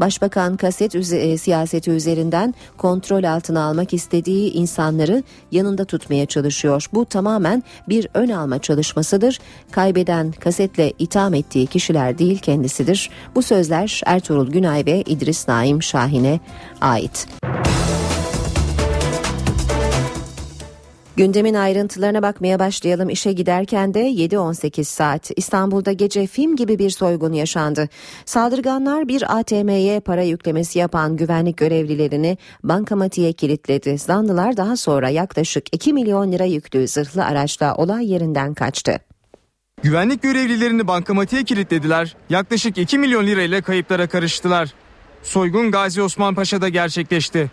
Başbakan 0.00 0.56
kaset 0.56 0.94
üze- 0.94 1.38
siyaseti 1.38 1.90
üzerinden 1.90 2.54
kontrol 2.76 3.24
altına 3.24 3.64
almak 3.64 3.94
istediği 3.94 4.52
insanları 4.52 5.22
yanında 5.52 5.84
tutmaya 5.84 6.26
çalışıyor. 6.26 6.86
Bu 6.92 7.04
tamamen 7.04 7.62
bir 7.88 8.08
ön 8.14 8.28
alma 8.28 8.58
çalışmasıdır. 8.58 9.38
Kaybeden 9.70 10.32
kasetle 10.32 10.92
itham 10.98 11.34
ettiği 11.34 11.66
kişiler 11.66 12.18
değil 12.18 12.38
kendisidir. 12.38 13.10
Bu 13.34 13.42
sözler 13.42 14.00
Ertuğrul 14.06 14.50
Günay 14.50 14.86
ve 14.86 15.02
İdris 15.02 15.48
Naim 15.48 15.82
Şahin'e 15.82 16.40
ait. 16.84 17.26
Gündemin 21.16 21.54
ayrıntılarına 21.54 22.22
bakmaya 22.22 22.58
başlayalım. 22.58 23.10
İşe 23.10 23.32
giderken 23.32 23.94
de 23.94 24.00
7-18 24.10 24.84
saat 24.84 25.30
İstanbul'da 25.36 25.92
gece 25.92 26.26
film 26.26 26.56
gibi 26.56 26.78
bir 26.78 26.90
soygun 26.90 27.32
yaşandı. 27.32 27.88
Saldırganlar 28.24 29.08
bir 29.08 29.38
ATM'ye 29.38 30.00
para 30.00 30.22
yüklemesi 30.22 30.78
yapan 30.78 31.16
güvenlik 31.16 31.56
görevlilerini 31.56 32.38
bankamatiğe 32.64 33.32
kilitledi. 33.32 33.98
Zanlılar 33.98 34.56
daha 34.56 34.76
sonra 34.76 35.08
yaklaşık 35.08 35.64
2 35.74 35.92
milyon 35.92 36.32
lira 36.32 36.44
yüklü 36.44 36.88
zırhlı 36.88 37.24
araçla 37.24 37.74
olay 37.74 38.12
yerinden 38.12 38.54
kaçtı. 38.54 38.98
Güvenlik 39.82 40.22
görevlilerini 40.22 40.88
bankamatiğe 40.88 41.44
kilitlediler. 41.44 42.16
Yaklaşık 42.30 42.78
2 42.78 42.98
milyon 42.98 43.26
lirayla 43.26 43.62
kayıplara 43.62 44.06
karıştılar. 44.06 44.74
Soygun 45.24 45.70
Gazi 45.70 46.02
Osman 46.02 46.34
Paşa'da 46.34 46.68
gerçekleşti. 46.68 47.50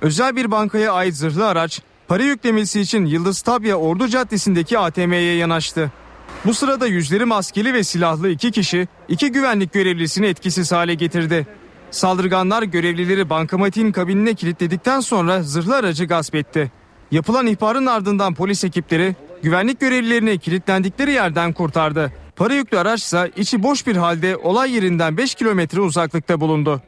Özel 0.00 0.36
bir 0.36 0.50
bankaya 0.50 0.92
ait 0.92 1.14
zırhlı 1.14 1.46
araç 1.46 1.82
para 2.08 2.22
yüklemesi 2.22 2.80
için 2.80 3.06
Yıldız 3.06 3.42
Tabya 3.42 3.76
Ordu 3.76 4.08
Caddesi'ndeki 4.08 4.78
ATM'ye 4.78 5.36
yanaştı. 5.36 5.92
Bu 6.44 6.54
sırada 6.54 6.86
yüzleri 6.86 7.24
maskeli 7.24 7.74
ve 7.74 7.84
silahlı 7.84 8.28
iki 8.28 8.50
kişi 8.50 8.88
iki 9.08 9.32
güvenlik 9.32 9.72
görevlisini 9.72 10.26
etkisiz 10.26 10.72
hale 10.72 10.94
getirdi. 10.94 11.46
Saldırganlar 11.90 12.62
görevlileri 12.62 13.30
bankamatiğin 13.30 13.92
kabinine 13.92 14.34
kilitledikten 14.34 15.00
sonra 15.00 15.42
zırhlı 15.42 15.76
aracı 15.76 16.04
gasp 16.04 16.34
etti. 16.34 16.72
Yapılan 17.10 17.46
ihbarın 17.46 17.86
ardından 17.86 18.34
polis 18.34 18.64
ekipleri 18.64 19.16
güvenlik 19.42 19.80
görevlilerini 19.80 20.38
kilitlendikleri 20.38 21.12
yerden 21.12 21.52
kurtardı. 21.52 22.12
Para 22.36 22.54
yüklü 22.54 22.78
araçsa 22.78 23.26
içi 23.26 23.62
boş 23.62 23.86
bir 23.86 23.96
halde 23.96 24.36
olay 24.36 24.72
yerinden 24.72 25.16
5 25.16 25.34
kilometre 25.34 25.80
uzaklıkta 25.80 26.40
bulundu. 26.40 26.82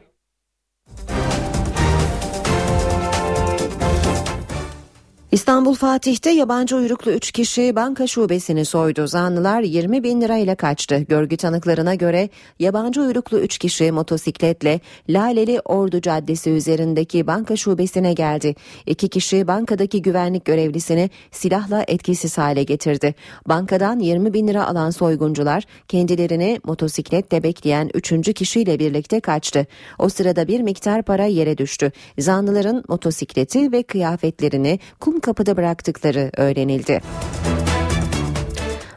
İstanbul 5.31 5.75
Fatih'te 5.75 6.29
yabancı 6.29 6.75
uyruklu 6.75 7.11
3 7.11 7.31
kişi 7.31 7.75
banka 7.75 8.07
şubesini 8.07 8.65
soydu. 8.65 9.07
Zanlılar 9.07 9.61
20 9.61 10.03
bin 10.03 10.21
lirayla 10.21 10.55
kaçtı. 10.55 10.97
Görgü 10.99 11.37
tanıklarına 11.37 11.95
göre 11.95 12.29
yabancı 12.59 13.01
uyruklu 13.01 13.39
3 13.39 13.57
kişi 13.57 13.91
motosikletle 13.91 14.79
Laleli 15.09 15.59
Ordu 15.59 16.01
Caddesi 16.01 16.49
üzerindeki 16.49 17.27
banka 17.27 17.55
şubesine 17.55 18.13
geldi. 18.13 18.55
İki 18.85 19.09
kişi 19.09 19.47
bankadaki 19.47 20.01
güvenlik 20.01 20.45
görevlisini 20.45 21.09
silahla 21.31 21.83
etkisiz 21.87 22.37
hale 22.37 22.63
getirdi. 22.63 23.15
Bankadan 23.47 23.99
20 23.99 24.33
bin 24.33 24.47
lira 24.47 24.67
alan 24.67 24.89
soyguncular 24.89 25.63
kendilerini 25.87 26.59
motosikletle 26.63 27.43
bekleyen 27.43 27.89
3. 27.93 28.33
kişiyle 28.33 28.79
birlikte 28.79 29.19
kaçtı. 29.19 29.67
O 29.99 30.09
sırada 30.09 30.47
bir 30.47 30.61
miktar 30.61 31.03
para 31.03 31.25
yere 31.25 31.57
düştü. 31.57 31.91
Zanlıların 32.19 32.83
motosikleti 32.87 33.71
ve 33.71 33.83
kıyafetlerini 33.83 34.79
kum 34.99 35.16
kapıda 35.19 35.57
bıraktıkları 35.57 36.31
öğrenildi. 36.37 37.01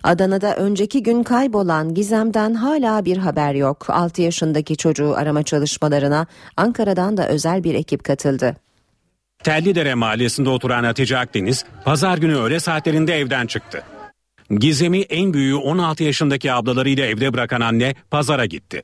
Adana'da 0.02 0.56
önceki 0.56 1.02
gün 1.02 1.22
kaybolan 1.22 1.94
Gizem'den 1.94 2.54
hala 2.54 3.04
bir 3.04 3.16
haber 3.16 3.54
yok. 3.54 3.86
6 3.88 4.22
yaşındaki 4.22 4.76
çocuğu 4.76 5.14
arama 5.16 5.42
çalışmalarına 5.42 6.26
Ankara'dan 6.56 7.16
da 7.16 7.28
özel 7.28 7.64
bir 7.64 7.74
ekip 7.74 8.04
katıldı. 8.04 8.56
Tellidere 9.44 9.94
mahallesinde 9.94 10.48
oturan 10.48 10.84
Hatice 10.84 11.18
Akdeniz 11.18 11.64
pazar 11.84 12.18
günü 12.18 12.36
öğle 12.36 12.60
saatlerinde 12.60 13.18
evden 13.18 13.46
çıktı. 13.46 13.82
Gizem'i 14.50 15.00
en 15.00 15.32
büyüğü 15.34 15.54
16 15.54 16.04
yaşındaki 16.04 16.52
ablalarıyla 16.52 17.06
evde 17.06 17.32
bırakan 17.32 17.60
anne 17.60 17.94
pazara 18.10 18.46
gitti. 18.46 18.82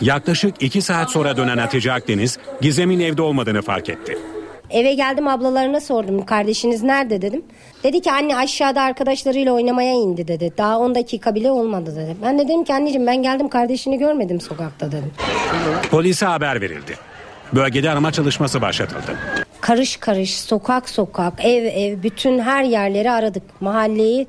Yaklaşık 0.00 0.62
2 0.62 0.82
saat 0.82 1.10
sonra 1.10 1.36
dönen 1.36 1.58
Hatice 1.58 1.92
Akdeniz 1.92 2.38
Gizem'in 2.60 3.00
evde 3.00 3.22
olmadığını 3.22 3.62
fark 3.62 3.88
etti. 3.88 4.18
Eve 4.72 4.94
geldim 4.94 5.28
ablalarına 5.28 5.80
sordum 5.80 6.24
kardeşiniz 6.24 6.82
nerede 6.82 7.22
dedim. 7.22 7.42
Dedi 7.84 8.00
ki 8.00 8.12
anne 8.12 8.36
aşağıda 8.36 8.82
arkadaşlarıyla 8.82 9.52
oynamaya 9.52 9.92
indi 9.92 10.28
dedi. 10.28 10.52
Daha 10.58 10.78
10 10.78 10.94
dakika 10.94 11.34
bile 11.34 11.50
olmadı 11.50 11.96
dedi. 11.96 12.16
Ben 12.22 12.38
de 12.38 12.44
dedim 12.44 12.64
ki 12.64 12.74
anneciğim 12.74 13.06
ben 13.06 13.22
geldim 13.22 13.48
kardeşini 13.48 13.98
görmedim 13.98 14.40
sokakta 14.40 14.92
dedim. 14.92 15.12
Polise 15.90 16.26
haber 16.26 16.60
verildi. 16.60 16.94
Bölgede 17.52 17.90
arama 17.90 18.12
çalışması 18.12 18.62
başlatıldı. 18.62 19.16
Karış 19.60 19.96
karış 19.96 20.40
sokak 20.40 20.88
sokak 20.88 21.44
ev 21.44 21.64
ev 21.64 22.02
bütün 22.02 22.38
her 22.38 22.64
yerleri 22.64 23.10
aradık. 23.10 23.42
Mahalleyi 23.60 24.26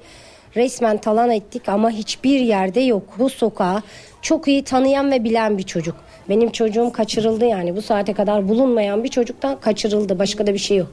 resmen 0.55 0.97
talan 0.97 1.29
ettik 1.31 1.69
ama 1.69 1.89
hiçbir 1.89 2.39
yerde 2.39 2.79
yok. 2.79 3.03
Bu 3.19 3.29
sokağı 3.29 3.81
çok 4.21 4.47
iyi 4.47 4.63
tanıyan 4.63 5.11
ve 5.11 5.23
bilen 5.23 5.57
bir 5.57 5.63
çocuk. 5.63 5.95
Benim 6.29 6.51
çocuğum 6.51 6.91
kaçırıldı 6.91 7.45
yani 7.45 7.75
bu 7.75 7.81
saate 7.81 8.13
kadar 8.13 8.47
bulunmayan 8.47 9.03
bir 9.03 9.09
çocuktan 9.09 9.59
kaçırıldı. 9.59 10.19
Başka 10.19 10.47
da 10.47 10.53
bir 10.53 10.59
şey 10.59 10.77
yok. 10.77 10.87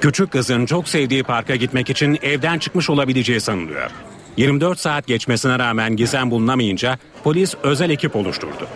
Küçük 0.00 0.30
kızın 0.30 0.66
çok 0.66 0.88
sevdiği 0.88 1.22
parka 1.22 1.56
gitmek 1.56 1.90
için 1.90 2.18
evden 2.22 2.58
çıkmış 2.58 2.90
olabileceği 2.90 3.40
sanılıyor. 3.40 3.90
24 4.36 4.78
saat 4.78 5.06
geçmesine 5.06 5.58
rağmen 5.58 5.96
gizem 5.96 6.30
bulunamayınca 6.30 6.98
polis 7.24 7.54
özel 7.62 7.90
ekip 7.90 8.16
oluşturdu. 8.16 8.68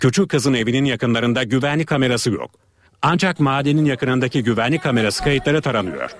Küçük 0.00 0.28
kızın 0.28 0.54
evinin 0.54 0.84
yakınlarında 0.84 1.42
güvenlik 1.42 1.88
kamerası 1.88 2.30
yok. 2.30 2.50
Ancak 3.02 3.40
madenin 3.40 3.84
yakınındaki 3.84 4.42
güvenlik 4.42 4.82
kamerası 4.82 5.24
kayıtları 5.24 5.62
taranıyor. 5.62 6.10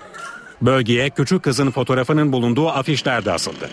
Bölgeye 0.61 1.09
küçük 1.09 1.43
kızın 1.43 1.71
fotoğrafının 1.71 2.31
bulunduğu 2.31 2.69
afişler 2.69 3.25
de 3.25 3.31
asıldı. 3.31 3.69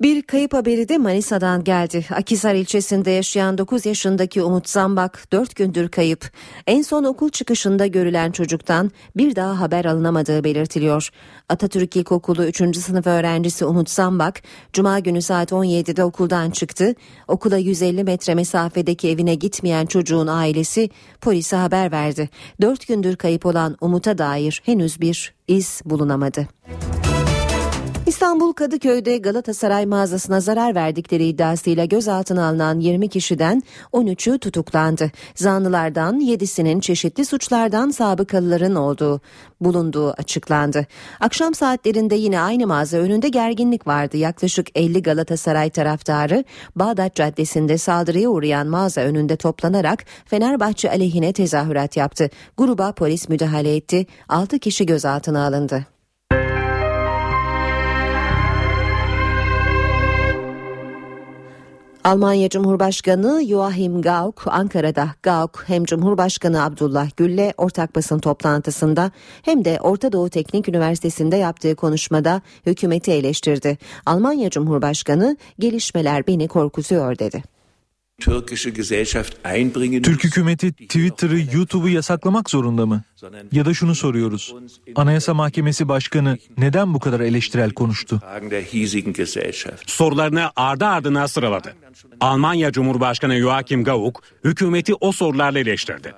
Bir 0.00 0.22
kayıp 0.22 0.54
haberi 0.54 0.88
de 0.88 0.98
Manisa'dan 0.98 1.64
geldi. 1.64 2.06
Akisar 2.10 2.54
ilçesinde 2.54 3.10
yaşayan 3.10 3.58
9 3.58 3.86
yaşındaki 3.86 4.42
Umut 4.42 4.68
Zambak 4.68 5.32
4 5.32 5.56
gündür 5.56 5.88
kayıp. 5.88 6.30
En 6.66 6.82
son 6.82 7.04
okul 7.04 7.28
çıkışında 7.28 7.86
görülen 7.86 8.30
çocuktan 8.30 8.90
bir 9.16 9.36
daha 9.36 9.60
haber 9.60 9.84
alınamadığı 9.84 10.44
belirtiliyor. 10.44 11.10
Atatürk 11.48 11.96
İlkokulu 11.96 12.44
3. 12.44 12.76
sınıf 12.76 13.06
öğrencisi 13.06 13.64
Umut 13.64 13.90
Zambak 13.90 14.42
Cuma 14.72 14.98
günü 14.98 15.22
saat 15.22 15.52
17'de 15.52 16.04
okuldan 16.04 16.50
çıktı. 16.50 16.94
Okula 17.28 17.56
150 17.56 18.04
metre 18.04 18.34
mesafedeki 18.34 19.08
evine 19.08 19.34
gitmeyen 19.34 19.86
çocuğun 19.86 20.26
ailesi 20.26 20.90
polise 21.20 21.56
haber 21.56 21.92
verdi. 21.92 22.30
4 22.60 22.88
gündür 22.88 23.16
kayıp 23.16 23.46
olan 23.46 23.76
Umut'a 23.80 24.18
dair 24.18 24.62
henüz 24.64 25.00
bir 25.00 25.34
iz 25.48 25.80
bulunamadı. 25.84 26.48
İstanbul 28.14 28.52
Kadıköy'de 28.52 29.18
Galatasaray 29.18 29.86
mağazasına 29.86 30.40
zarar 30.40 30.74
verdikleri 30.74 31.26
iddiasıyla 31.26 31.84
gözaltına 31.84 32.48
alınan 32.48 32.80
20 32.80 33.08
kişiden 33.08 33.62
13'ü 33.92 34.38
tutuklandı. 34.38 35.10
Zanlılardan 35.34 36.20
7'sinin 36.20 36.80
çeşitli 36.80 37.24
suçlardan 37.24 37.90
sabıkalıların 37.90 38.74
olduğu 38.74 39.20
bulunduğu 39.60 40.10
açıklandı. 40.10 40.86
Akşam 41.20 41.54
saatlerinde 41.54 42.14
yine 42.14 42.40
aynı 42.40 42.66
mağaza 42.66 42.96
önünde 42.96 43.28
gerginlik 43.28 43.86
vardı. 43.86 44.16
Yaklaşık 44.16 44.66
50 44.74 45.02
Galatasaray 45.02 45.70
taraftarı 45.70 46.44
Bağdat 46.76 47.14
Caddesi'nde 47.14 47.78
saldırıya 47.78 48.28
uğrayan 48.28 48.66
mağaza 48.66 49.00
önünde 49.00 49.36
toplanarak 49.36 50.04
Fenerbahçe 50.26 50.90
aleyhine 50.90 51.32
tezahürat 51.32 51.96
yaptı. 51.96 52.30
Gruba 52.56 52.92
polis 52.92 53.28
müdahale 53.28 53.76
etti. 53.76 54.06
6 54.28 54.58
kişi 54.58 54.86
gözaltına 54.86 55.46
alındı. 55.46 55.93
Almanya 62.04 62.48
Cumhurbaşkanı 62.48 63.44
Joachim 63.48 64.02
Gauck 64.02 64.46
Ankara'da 64.46 65.08
Gauck 65.22 65.64
hem 65.66 65.84
Cumhurbaşkanı 65.84 66.64
Abdullah 66.64 67.10
Gül'le 67.16 67.52
ortak 67.56 67.94
basın 67.96 68.18
toplantısında 68.18 69.10
hem 69.42 69.64
de 69.64 69.78
Orta 69.80 70.12
Doğu 70.12 70.28
Teknik 70.28 70.68
Üniversitesi'nde 70.68 71.36
yaptığı 71.36 71.74
konuşmada 71.74 72.42
hükümeti 72.66 73.12
eleştirdi. 73.12 73.78
Almanya 74.06 74.50
Cumhurbaşkanı 74.50 75.36
gelişmeler 75.58 76.26
beni 76.26 76.48
korkutuyor 76.48 77.18
dedi. 77.18 77.53
Türk 80.02 80.24
hükümeti 80.24 80.72
Twitter'ı, 80.72 81.40
YouTube'u 81.56 81.88
yasaklamak 81.88 82.50
zorunda 82.50 82.86
mı? 82.86 83.02
Ya 83.52 83.64
da 83.64 83.74
şunu 83.74 83.94
soruyoruz. 83.94 84.54
Anayasa 84.96 85.34
Mahkemesi 85.34 85.88
Başkanı 85.88 86.38
neden 86.58 86.94
bu 86.94 86.98
kadar 86.98 87.20
eleştirel 87.20 87.70
konuştu? 87.70 88.20
Sorularını 89.86 90.50
ardı 90.56 90.84
ardına 90.86 91.28
sıraladı. 91.28 91.74
Almanya 92.20 92.72
Cumhurbaşkanı 92.72 93.38
Joachim 93.38 93.84
Gauck 93.84 94.22
hükümeti 94.44 94.94
o 94.94 95.12
sorularla 95.12 95.58
eleştirdi. 95.58 96.12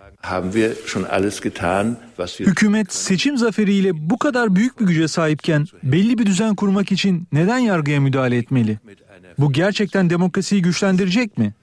Hükümet 2.50 2.92
seçim 2.94 3.36
zaferiyle 3.38 3.90
bu 4.10 4.18
kadar 4.18 4.56
büyük 4.56 4.80
bir 4.80 4.86
güce 4.86 5.08
sahipken 5.08 5.66
belli 5.82 6.18
bir 6.18 6.26
düzen 6.26 6.54
kurmak 6.54 6.92
için 6.92 7.28
neden 7.32 7.58
yargıya 7.58 8.00
müdahale 8.00 8.36
etmeli? 8.36 8.78
Bu 9.38 9.52
gerçekten 9.52 10.10
demokrasiyi 10.10 10.62
güçlendirecek 10.62 11.38
mi? 11.38 11.54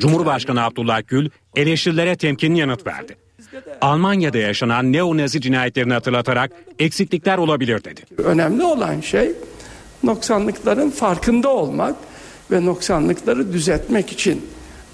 Cumhurbaşkanı 0.00 0.64
Abdullah 0.64 1.02
Gül 1.06 1.28
eleştirilere 1.56 2.16
temkinli 2.16 2.58
yanıt 2.58 2.86
verdi. 2.86 3.16
Almanya'da 3.80 4.38
yaşanan 4.38 4.92
neo-nazi 4.92 5.40
cinayetlerini 5.40 5.92
hatırlatarak 5.92 6.52
eksiklikler 6.78 7.38
olabilir 7.38 7.84
dedi. 7.84 8.00
Önemli 8.18 8.64
olan 8.64 9.00
şey 9.00 9.32
noksanlıkların 10.02 10.90
farkında 10.90 11.48
olmak 11.48 11.96
ve 12.50 12.66
noksanlıkları 12.66 13.52
düzeltmek 13.52 14.12
için 14.12 14.46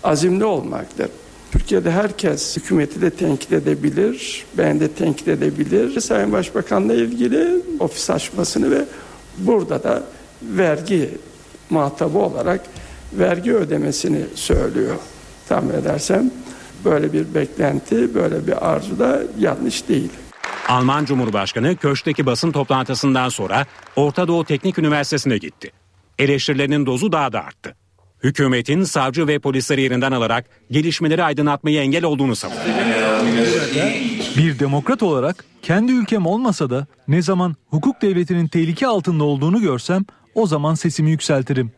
azimli 0.04 0.44
olmaktır. 0.44 1.08
Türkiye'de 1.52 1.90
herkes 1.90 2.56
hükümeti 2.56 3.00
de 3.00 3.10
tenkit 3.10 3.52
edebilir, 3.52 4.44
ben 4.58 4.80
de 4.80 4.88
tenkit 4.88 5.28
edebilir. 5.28 6.00
Sayın 6.00 6.32
Başbakan'la 6.32 6.94
ilgili 6.94 7.62
ofis 7.80 8.10
açmasını 8.10 8.70
ve 8.70 8.84
burada 9.38 9.82
da 9.82 10.02
vergi 10.42 11.10
muhatabı 11.70 12.18
olarak 12.18 12.60
vergi 13.12 13.54
ödemesini 13.54 14.24
söylüyor. 14.34 14.96
Tahmin 15.48 15.74
edersem 15.74 16.30
böyle 16.84 17.12
bir 17.12 17.34
beklenti, 17.34 18.14
böyle 18.14 18.46
bir 18.46 18.68
arzu 18.70 18.98
da 18.98 19.22
yanlış 19.38 19.88
değil. 19.88 20.10
Alman 20.68 21.04
Cumhurbaşkanı 21.04 21.76
köşkteki 21.76 22.26
basın 22.26 22.52
toplantısından 22.52 23.28
sonra 23.28 23.66
Orta 23.96 24.28
Doğu 24.28 24.44
Teknik 24.44 24.78
Üniversitesi'ne 24.78 25.38
gitti. 25.38 25.70
Eleştirilerinin 26.18 26.86
dozu 26.86 27.12
daha 27.12 27.32
da 27.32 27.44
arttı. 27.44 27.74
Hükümetin 28.22 28.84
savcı 28.84 29.26
ve 29.26 29.38
polisleri 29.38 29.82
yerinden 29.82 30.12
alarak 30.12 30.44
gelişmeleri 30.70 31.24
aydınlatmaya 31.24 31.82
engel 31.82 32.04
olduğunu 32.04 32.36
savundu. 32.36 32.58
Bir 34.36 34.58
demokrat 34.58 35.02
olarak 35.02 35.44
kendi 35.62 35.92
ülkem 35.92 36.26
olmasa 36.26 36.70
da 36.70 36.86
ne 37.08 37.22
zaman 37.22 37.56
hukuk 37.66 38.02
devletinin 38.02 38.48
tehlike 38.48 38.86
altında 38.86 39.24
olduğunu 39.24 39.60
görsem 39.60 40.04
o 40.34 40.46
zaman 40.46 40.74
sesimi 40.74 41.10
yükseltirim. 41.10 41.72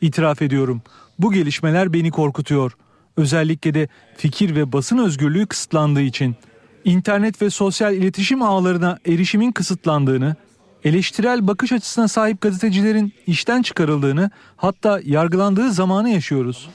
İtiraf 0.00 0.42
ediyorum. 0.42 0.82
Bu 1.18 1.32
gelişmeler 1.32 1.92
beni 1.92 2.10
korkutuyor. 2.10 2.72
Özellikle 3.16 3.74
de 3.74 3.88
fikir 4.16 4.54
ve 4.54 4.72
basın 4.72 4.98
özgürlüğü 4.98 5.46
kısıtlandığı 5.46 6.00
için. 6.00 6.36
İnternet 6.84 7.42
ve 7.42 7.50
sosyal 7.50 7.94
iletişim 7.94 8.42
ağlarına 8.42 8.98
erişimin 9.06 9.52
kısıtlandığını, 9.52 10.36
eleştirel 10.84 11.46
bakış 11.46 11.72
açısına 11.72 12.08
sahip 12.08 12.40
gazetecilerin 12.40 13.12
işten 13.26 13.62
çıkarıldığını, 13.62 14.30
hatta 14.56 15.00
yargılandığı 15.04 15.72
zamanı 15.72 16.10
yaşıyoruz. 16.10 16.68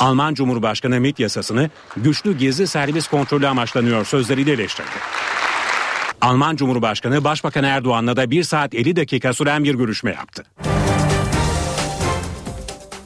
Alman 0.00 0.34
Cumhurbaşkanı 0.34 1.00
MIT 1.00 1.20
yasasını 1.20 1.70
güçlü 1.96 2.38
gizli 2.38 2.66
servis 2.66 3.08
kontrolü 3.08 3.46
amaçlanıyor 3.46 4.04
sözleriyle 4.04 4.52
eleştirdi. 4.52 4.88
Alman 6.20 6.56
Cumhurbaşkanı 6.56 7.24
Başbakan 7.24 7.64
Erdoğan'la 7.64 8.16
da 8.16 8.30
1 8.30 8.42
saat 8.42 8.74
50 8.74 8.96
dakika 8.96 9.32
süren 9.32 9.64
bir 9.64 9.74
görüşme 9.74 10.10
yaptı. 10.10 10.44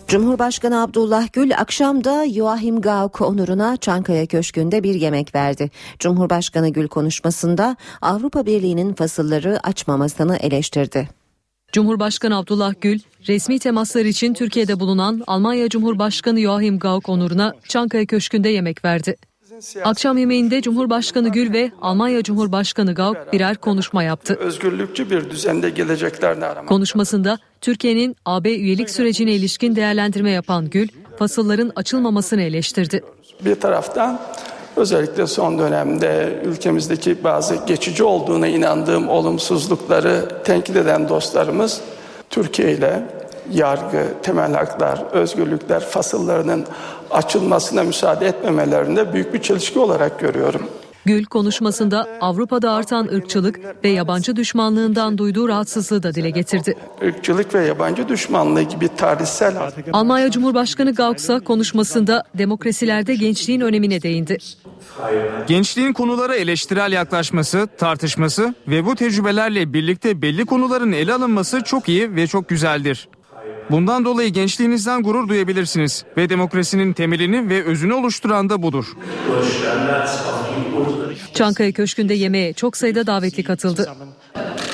Cumhurbaşkanı 0.09 0.83
Abdullah 0.83 1.33
Gül 1.33 1.59
akşamda 1.59 2.29
Joachim 2.29 2.81
Gauck 2.81 3.21
onuruna 3.21 3.77
Çankaya 3.77 4.27
Köşkü'nde 4.27 4.83
bir 4.83 4.95
yemek 4.95 5.35
verdi. 5.35 5.71
Cumhurbaşkanı 5.99 6.69
Gül 6.69 6.89
konuşmasında 6.89 7.77
Avrupa 8.03 8.47
Birliği'nin 8.47 8.95
fasılları 8.95 9.59
açmamasını 9.63 10.37
eleştirdi. 10.37 11.09
Cumhurbaşkanı 11.73 12.39
Abdullah 12.39 12.75
Gül, 12.81 13.01
resmi 13.29 13.59
temaslar 13.59 14.05
için 14.05 14.35
Türkiye'de 14.35 14.81
bulunan 14.81 15.23
Almanya 15.27 15.69
Cumhurbaşkanı 15.69 16.41
Joachim 16.41 16.79
Gauck 16.79 17.09
onuruna 17.09 17.55
Çankaya 17.69 18.07
Köşkü'nde 18.07 18.49
yemek 18.49 18.85
verdi. 18.85 19.17
Akşam 19.85 20.19
yemeğinde 20.19 20.63
Cumhurbaşkanı 20.63 21.29
Gül 21.29 21.53
ve 21.53 21.71
Almanya 21.83 22.23
Cumhurbaşkanı 22.23 22.95
Gauck 22.95 23.33
birer 23.33 23.57
konuşma 23.57 24.03
yaptı. 24.03 24.35
Özgürlükçü 24.35 25.11
bir 25.11 25.31
düzende 25.31 25.71
geleceklerini 25.71 26.45
aramak. 26.45 26.69
Konuşmasında 26.69 27.39
Türkiye'nin 27.61 28.17
AB 28.27 28.55
üyelik 28.55 28.91
sürecine 28.91 29.33
ilişkin 29.33 29.77
değerlendirme 29.77 30.31
yapan 30.31 30.71
Gül, 30.71 30.89
fasılların 31.19 31.73
açılmamasını 31.77 32.43
eleştirdi. 32.43 33.03
Bir 33.45 33.55
taraftan 33.61 34.21
özellikle 34.77 35.27
son 35.27 35.59
dönemde 35.59 36.43
ülkemizdeki 36.45 37.25
bazı 37.25 37.57
geçici 37.67 38.05
olduğuna 38.05 38.47
inandığım 38.47 39.09
olumsuzlukları 39.09 40.29
tenkit 40.45 40.77
eden 40.77 41.09
dostlarımız 41.09 41.81
Türkiye 42.31 42.73
ile 42.73 43.03
yargı, 43.53 44.07
temel 44.23 44.53
haklar, 44.53 45.05
özgürlükler 45.13 45.81
fasıllarının 45.81 46.67
açılmasına 47.11 47.83
müsaade 47.83 48.27
etmemelerinde 48.27 49.13
büyük 49.13 49.35
bir 49.35 49.43
çelişki 49.43 49.79
olarak 49.79 50.21
görüyorum. 50.21 50.71
Gül 51.09 51.25
konuşmasında 51.25 52.09
Avrupa'da 52.21 52.73
artan 52.73 53.09
ırkçılık 53.09 53.61
ve 53.85 53.89
yabancı 53.89 54.37
düşmanlığından 54.37 55.19
duyduğu 55.19 55.49
rahatsızlığı 55.49 56.03
da 56.03 56.15
dile 56.15 56.31
getirdi. 56.31 56.75
Irkçılık 57.03 57.55
ve 57.55 57.67
yabancı 57.67 58.09
düşmanlığı 58.09 58.63
gibi 58.63 58.89
tarihsel 58.97 59.57
Almanya 59.93 60.31
Cumhurbaşkanı 60.31 60.95
Gauck 60.95 61.19
ise 61.19 61.39
konuşmasında 61.41 62.25
demokrasilerde 62.35 63.15
gençliğin 63.15 63.61
önemine 63.61 64.03
değindi. 64.03 64.39
Gençliğin 65.47 65.93
konulara 65.93 66.37
eleştirel 66.37 66.93
yaklaşması, 66.93 67.69
tartışması 67.79 68.55
ve 68.69 68.87
bu 68.87 68.95
tecrübelerle 68.95 69.73
birlikte 69.73 70.23
belli 70.23 70.47
konuların 70.47 70.93
ele 70.93 71.15
alınması 71.15 71.61
çok 71.61 71.89
iyi 71.89 72.17
ve 72.17 72.27
çok 72.27 72.49
güzeldir. 72.49 73.09
Bundan 73.71 74.05
dolayı 74.05 74.31
gençliğinizden 74.31 75.03
gurur 75.03 75.29
duyabilirsiniz 75.29 76.05
ve 76.17 76.29
demokrasinin 76.29 76.93
temelini 76.93 77.49
ve 77.51 77.65
özünü 77.65 77.93
oluşturan 77.93 78.51
da 78.51 78.63
budur. 78.63 78.87
Çankaya 81.39 81.73
Köşkü'nde 81.73 82.15
yemeğe 82.15 82.53
çok 82.53 82.77
sayıda 82.77 83.07
davetli 83.07 83.43
katıldı. 83.43 83.91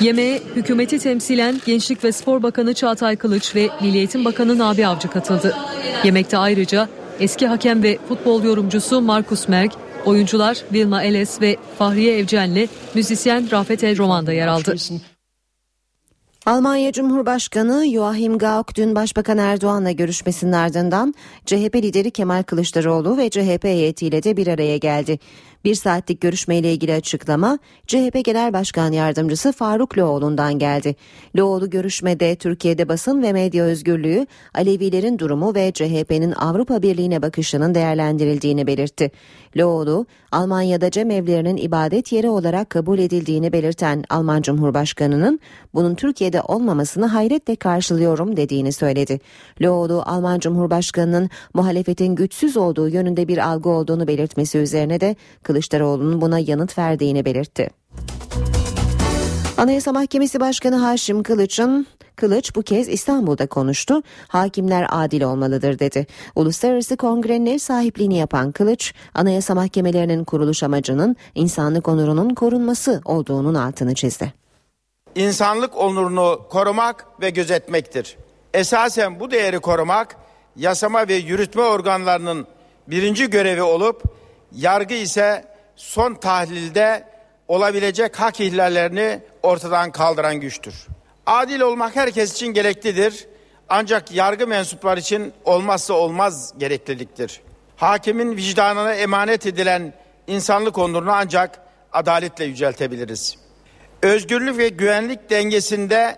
Yemeğe 0.01 0.41
hükümeti 0.55 0.99
temsilen 0.99 1.61
Gençlik 1.65 2.03
ve 2.03 2.11
Spor 2.11 2.43
Bakanı 2.43 2.73
Çağatay 2.73 3.15
Kılıç 3.15 3.55
ve 3.55 3.69
Milli 3.81 3.97
Eğitim 3.97 4.25
Bakanı 4.25 4.57
Nabi 4.57 4.87
Avcı 4.87 5.07
katıldı. 5.07 5.55
Yemekte 6.03 6.37
ayrıca 6.37 6.89
eski 7.19 7.47
hakem 7.47 7.83
ve 7.83 7.97
futbol 8.07 8.43
yorumcusu 8.43 9.01
Markus 9.01 9.47
Merk, 9.47 9.73
oyuncular 10.05 10.57
Vilma 10.73 11.03
Eles 11.03 11.41
ve 11.41 11.57
Fahriye 11.77 12.17
Evcen'le 12.17 12.67
müzisyen 12.95 13.51
Rafet 13.51 13.83
El 13.83 13.97
Roman 13.97 14.31
yer 14.31 14.47
aldı. 14.47 14.75
Almanya 16.45 16.91
Cumhurbaşkanı 16.91 17.85
Joachim 17.93 18.37
Gauck 18.37 18.75
dün 18.75 18.95
Başbakan 18.95 19.37
Erdoğan'la 19.37 19.91
görüşmesinin 19.91 20.51
ardından 20.51 21.13
CHP 21.45 21.75
lideri 21.75 22.11
Kemal 22.11 22.43
Kılıçdaroğlu 22.43 23.17
ve 23.17 23.29
CHP 23.29 23.63
heyetiyle 23.63 24.23
de 24.23 24.37
bir 24.37 24.47
araya 24.47 24.77
geldi. 24.77 25.19
Bir 25.65 25.75
saatlik 25.75 26.21
görüşmeyle 26.21 26.73
ilgili 26.73 26.93
açıklama 26.93 27.59
CHP 27.87 28.25
Genel 28.25 28.53
Başkan 28.53 28.91
Yardımcısı 28.91 29.51
Faruk 29.51 29.97
Loğlu'ndan 29.97 30.59
geldi. 30.59 30.95
Loğlu 31.35 31.69
görüşmede 31.69 32.35
Türkiye'de 32.35 32.89
basın 32.89 33.23
ve 33.23 33.33
medya 33.33 33.65
özgürlüğü, 33.65 34.27
Alevilerin 34.53 35.19
durumu 35.19 35.55
ve 35.55 35.71
CHP'nin 35.71 36.31
Avrupa 36.31 36.81
Birliği'ne 36.81 37.21
bakışının 37.21 37.75
değerlendirildiğini 37.75 38.67
belirtti. 38.67 39.11
Loğlu, 39.57 40.05
Almanya'da 40.31 40.91
cemevlerinin 40.91 41.57
ibadet 41.57 42.11
yeri 42.11 42.29
olarak 42.29 42.69
kabul 42.69 42.99
edildiğini 42.99 43.53
belirten 43.53 44.03
Alman 44.09 44.41
Cumhurbaşkanı'nın 44.41 45.39
bunun 45.73 45.95
Türkiye'de 45.95 46.41
olmamasını 46.41 47.05
hayretle 47.05 47.55
karşılıyorum 47.55 48.37
dediğini 48.37 48.71
söyledi. 48.71 49.19
Loğlu, 49.61 50.03
Alman 50.05 50.39
Cumhurbaşkanı'nın 50.39 51.29
muhalefetin 51.53 52.15
güçsüz 52.15 52.57
olduğu 52.57 52.89
yönünde 52.89 53.27
bir 53.27 53.37
algı 53.37 53.69
olduğunu 53.69 54.07
belirtmesi 54.07 54.57
üzerine 54.57 55.01
de 55.01 55.15
Kılıçdaroğlu'nun 55.55 56.21
buna 56.21 56.39
yanıt 56.39 56.77
verdiğini 56.77 57.25
belirtti. 57.25 57.69
Anayasa 59.57 59.91
Mahkemesi 59.91 60.39
Başkanı 60.39 60.75
Haşim 60.75 61.23
Kılıç'ın 61.23 61.87
Kılıç 62.15 62.55
bu 62.55 62.61
kez 62.61 62.89
İstanbul'da 62.89 63.47
konuştu. 63.47 64.01
Hakimler 64.27 64.87
adil 64.89 65.21
olmalıdır 65.21 65.79
dedi. 65.79 66.07
Uluslararası 66.35 66.97
Kongre'nin 66.97 67.45
ev 67.45 67.57
sahipliğini 67.57 68.17
yapan 68.17 68.51
Kılıç, 68.51 68.93
Anayasa 69.13 69.55
Mahkemelerinin 69.55 70.23
kuruluş 70.23 70.63
amacının 70.63 71.15
insanlık 71.35 71.87
onurunun 71.87 72.29
korunması 72.29 73.01
olduğunun 73.05 73.55
altını 73.55 73.95
çizdi. 73.95 74.33
İnsanlık 75.15 75.77
onurunu 75.77 76.41
korumak 76.49 77.05
ve 77.21 77.29
gözetmektir. 77.29 78.17
Esasen 78.53 79.19
bu 79.19 79.31
değeri 79.31 79.59
korumak 79.59 80.15
yasama 80.55 81.07
ve 81.07 81.13
yürütme 81.13 81.61
organlarının 81.61 82.47
birinci 82.87 83.29
görevi 83.29 83.61
olup 83.61 84.03
yargı 84.55 84.93
ise 84.93 85.45
son 85.75 86.13
tahlilde 86.13 87.03
olabilecek 87.47 88.19
hak 88.19 88.39
ihlallerini 88.39 89.19
ortadan 89.43 89.91
kaldıran 89.91 90.35
güçtür. 90.35 90.87
Adil 91.25 91.61
olmak 91.61 91.95
herkes 91.95 92.33
için 92.33 92.47
gereklidir. 92.47 93.27
Ancak 93.69 94.11
yargı 94.11 94.47
mensupları 94.47 94.99
için 94.99 95.33
olmazsa 95.45 95.93
olmaz 95.93 96.53
gerekliliktir. 96.57 97.41
Hakimin 97.77 98.37
vicdanına 98.37 98.93
emanet 98.93 99.45
edilen 99.45 99.93
insanlık 100.27 100.77
onurunu 100.77 101.11
ancak 101.11 101.59
adaletle 101.93 102.45
yüceltebiliriz. 102.45 103.37
Özgürlük 104.01 104.57
ve 104.57 104.69
güvenlik 104.69 105.29
dengesinde 105.29 106.15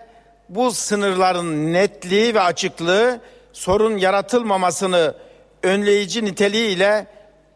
bu 0.49 0.71
sınırların 0.71 1.73
netliği 1.73 2.35
ve 2.35 2.41
açıklığı 2.41 3.19
sorun 3.53 3.97
yaratılmamasını 3.97 5.15
önleyici 5.63 6.25
niteliğiyle 6.25 7.07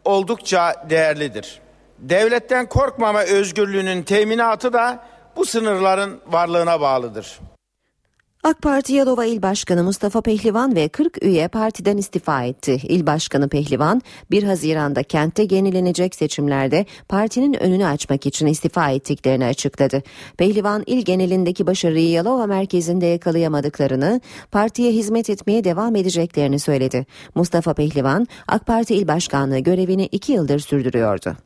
oldukça 0.06 0.86
değerlidir. 0.90 1.60
Devletten 2.00 2.70
korkmama 2.70 3.22
özgürlüğünün 3.24 4.04
teminatı 4.04 4.74
da 4.74 5.04
bu 5.36 5.46
sınırların 5.46 6.22
varlığına 6.28 6.82
bağlıdır. 6.82 7.40
AK 8.44 8.62
Parti 8.62 8.94
Yalova 8.94 9.26
İl 9.26 9.42
Başkanı 9.42 9.84
Mustafa 9.84 10.22
Pehlivan 10.22 10.76
ve 10.76 10.90
40 10.90 11.24
üye 11.24 11.48
partiden 11.48 11.98
istifa 11.98 12.44
etti. 12.44 12.80
İl 12.84 13.06
Başkanı 13.06 13.50
Pehlivan 13.50 14.02
1 14.32 14.44
Haziran'da 14.44 15.04
kentte 15.04 15.48
yenilenecek 15.56 16.16
seçimlerde 16.16 16.86
partinin 17.10 17.54
önünü 17.54 17.86
açmak 17.86 18.26
için 18.26 18.46
istifa 18.46 18.90
ettiklerini 18.90 19.46
açıkladı. 19.46 20.04
Pehlivan 20.38 20.84
il 20.86 21.02
genelindeki 21.02 21.68
başarıyı 21.68 22.10
Yalova 22.10 22.46
merkezinde 22.46 23.06
yakalayamadıklarını, 23.06 24.22
partiye 24.52 24.92
hizmet 24.92 25.30
etmeye 25.30 25.64
devam 25.64 25.96
edeceklerini 25.96 26.60
söyledi. 26.60 27.06
Mustafa 27.36 27.74
Pehlivan 27.74 28.28
AK 28.48 28.66
Parti 28.66 28.96
İl 28.96 29.08
Başkanlığı 29.08 29.60
görevini 29.60 30.06
2 30.06 30.32
yıldır 30.32 30.60
sürdürüyordu. 30.60 31.38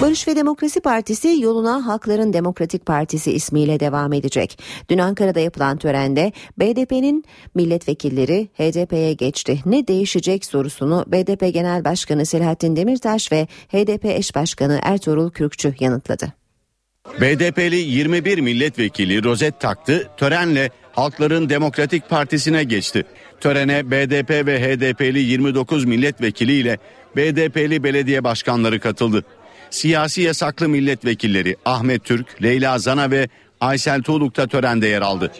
Barış 0.00 0.28
ve 0.28 0.36
Demokrasi 0.36 0.80
Partisi 0.80 1.36
yoluna 1.40 1.86
Halkların 1.86 2.32
Demokratik 2.32 2.86
Partisi 2.86 3.32
ismiyle 3.32 3.80
devam 3.80 4.12
edecek. 4.12 4.58
Dün 4.88 4.98
Ankara'da 4.98 5.40
yapılan 5.40 5.76
törende 5.76 6.32
BDP'nin 6.58 7.24
milletvekilleri 7.54 8.48
HDP'ye 8.54 9.12
geçti. 9.12 9.60
Ne 9.66 9.86
değişecek 9.86 10.44
sorusunu 10.44 11.04
BDP 11.06 11.54
Genel 11.54 11.84
Başkanı 11.84 12.26
Selahattin 12.26 12.76
Demirtaş 12.76 13.32
ve 13.32 13.46
HDP 13.68 14.04
eş 14.04 14.34
başkanı 14.34 14.80
Ertuğrul 14.82 15.30
Kürkçü 15.30 15.74
yanıtladı. 15.80 16.32
BDP'li 17.20 17.76
21 17.76 18.38
milletvekili 18.38 19.24
rozet 19.24 19.60
taktı, 19.60 20.08
törenle 20.16 20.70
Halkların 20.92 21.48
Demokratik 21.48 22.08
Partisi'ne 22.08 22.64
geçti. 22.64 23.04
Törene 23.40 23.90
BDP 23.90 24.30
ve 24.30 24.60
HDP'li 24.60 25.18
29 25.18 25.84
milletvekili 25.84 26.52
ile 26.52 26.78
BDP'li 27.16 27.82
belediye 27.82 28.24
başkanları 28.24 28.80
katıldı 28.80 29.24
siyasi 29.70 30.22
yasaklı 30.22 30.68
milletvekilleri 30.68 31.56
Ahmet 31.64 32.04
Türk, 32.04 32.42
Leyla 32.42 32.78
Zana 32.78 33.10
ve 33.10 33.28
Aysel 33.60 34.02
Tuğluk 34.02 34.36
da 34.36 34.46
törende 34.46 34.88
yer 34.88 35.02
aldı. 35.02 35.30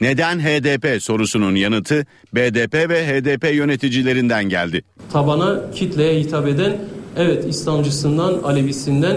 Neden 0.00 0.40
HDP 0.40 1.02
sorusunun 1.02 1.54
yanıtı 1.54 2.06
BDP 2.34 2.74
ve 2.74 3.06
HDP 3.06 3.54
yöneticilerinden 3.54 4.44
geldi. 4.44 4.82
Tabana 5.12 5.70
kitleye 5.74 6.20
hitap 6.20 6.48
eden 6.48 6.76
evet 7.16 7.44
İslamcısından, 7.44 8.32
Alevisinden, 8.32 9.16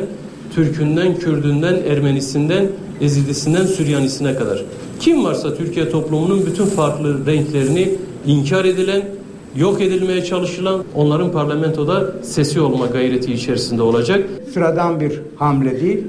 Türkünden, 0.55 1.19
Kürdünden, 1.19 1.75
Ermenisinden, 1.89 2.67
Ezidisinden, 3.01 3.65
Süryanisine 3.65 4.35
kadar. 4.35 4.63
Kim 4.99 5.23
varsa 5.23 5.57
Türkiye 5.57 5.89
toplumunun 5.89 6.45
bütün 6.45 6.65
farklı 6.65 7.25
renklerini 7.25 7.91
inkar 8.25 8.65
edilen, 8.65 9.05
yok 9.55 9.81
edilmeye 9.81 10.23
çalışılan 10.23 10.83
onların 10.95 11.31
parlamentoda 11.31 12.23
sesi 12.23 12.61
olma 12.61 12.85
gayreti 12.85 13.33
içerisinde 13.33 13.81
olacak. 13.81 14.29
Sıradan 14.53 14.99
bir 14.99 15.21
hamle 15.35 15.81
değil. 15.81 16.03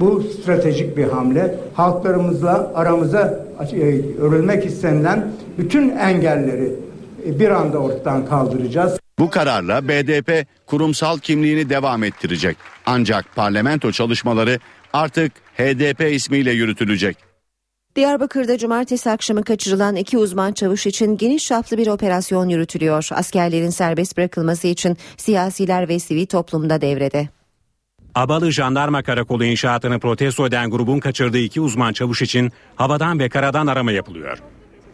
Bu 0.00 0.22
stratejik 0.22 0.96
bir 0.96 1.04
hamle. 1.04 1.58
Halklarımızla 1.74 2.72
aramıza 2.74 3.46
e, 3.72 3.76
örülmek 4.20 4.66
istenilen 4.66 5.32
bütün 5.58 5.90
engelleri 5.90 6.72
e, 7.26 7.38
bir 7.40 7.50
anda 7.50 7.78
ortadan 7.78 8.26
kaldıracağız. 8.26 8.98
Bu 9.18 9.30
kararla 9.30 9.88
BDP 9.88 10.46
kurumsal 10.66 11.18
kimliğini 11.18 11.70
devam 11.70 12.04
ettirecek. 12.04 12.56
Ancak 12.86 13.36
parlamento 13.36 13.92
çalışmaları 13.92 14.58
artık 14.92 15.32
HDP 15.56 16.12
ismiyle 16.12 16.52
yürütülecek. 16.52 17.25
Diyarbakır'da 17.96 18.58
cumartesi 18.58 19.10
akşamı 19.10 19.44
kaçırılan 19.44 19.96
iki 19.96 20.18
uzman 20.18 20.52
çavuş 20.52 20.86
için 20.86 21.16
geniş 21.16 21.46
çaplı 21.46 21.78
bir 21.78 21.86
operasyon 21.86 22.48
yürütülüyor. 22.48 23.08
Askerlerin 23.10 23.70
serbest 23.70 24.16
bırakılması 24.16 24.66
için 24.66 24.96
siyasiler 25.16 25.88
ve 25.88 25.98
sivil 25.98 26.26
toplumda 26.26 26.80
devrede. 26.80 27.28
Abalı 28.14 28.52
Jandarma 28.52 29.02
Karakolu 29.02 29.44
inşaatını 29.44 30.00
protesto 30.00 30.46
eden 30.46 30.70
grubun 30.70 31.00
kaçırdığı 31.00 31.38
iki 31.38 31.60
uzman 31.60 31.92
çavuş 31.92 32.22
için 32.22 32.52
havadan 32.76 33.18
ve 33.18 33.28
karadan 33.28 33.66
arama 33.66 33.92
yapılıyor. 33.92 34.38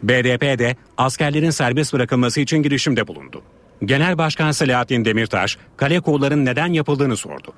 BDP 0.03 0.59
de 0.59 0.75
askerlerin 0.97 1.49
serbest 1.49 1.93
bırakılması 1.93 2.41
için 2.41 2.63
girişimde 2.63 3.07
bulundu. 3.07 3.41
Genel 3.85 4.17
Başkan 4.17 4.51
Selahattin 4.51 5.05
Demirtaş, 5.05 5.57
kale 5.77 5.99
kolların 5.99 6.45
neden 6.45 6.73
yapıldığını 6.73 7.17
sordu. 7.17 7.53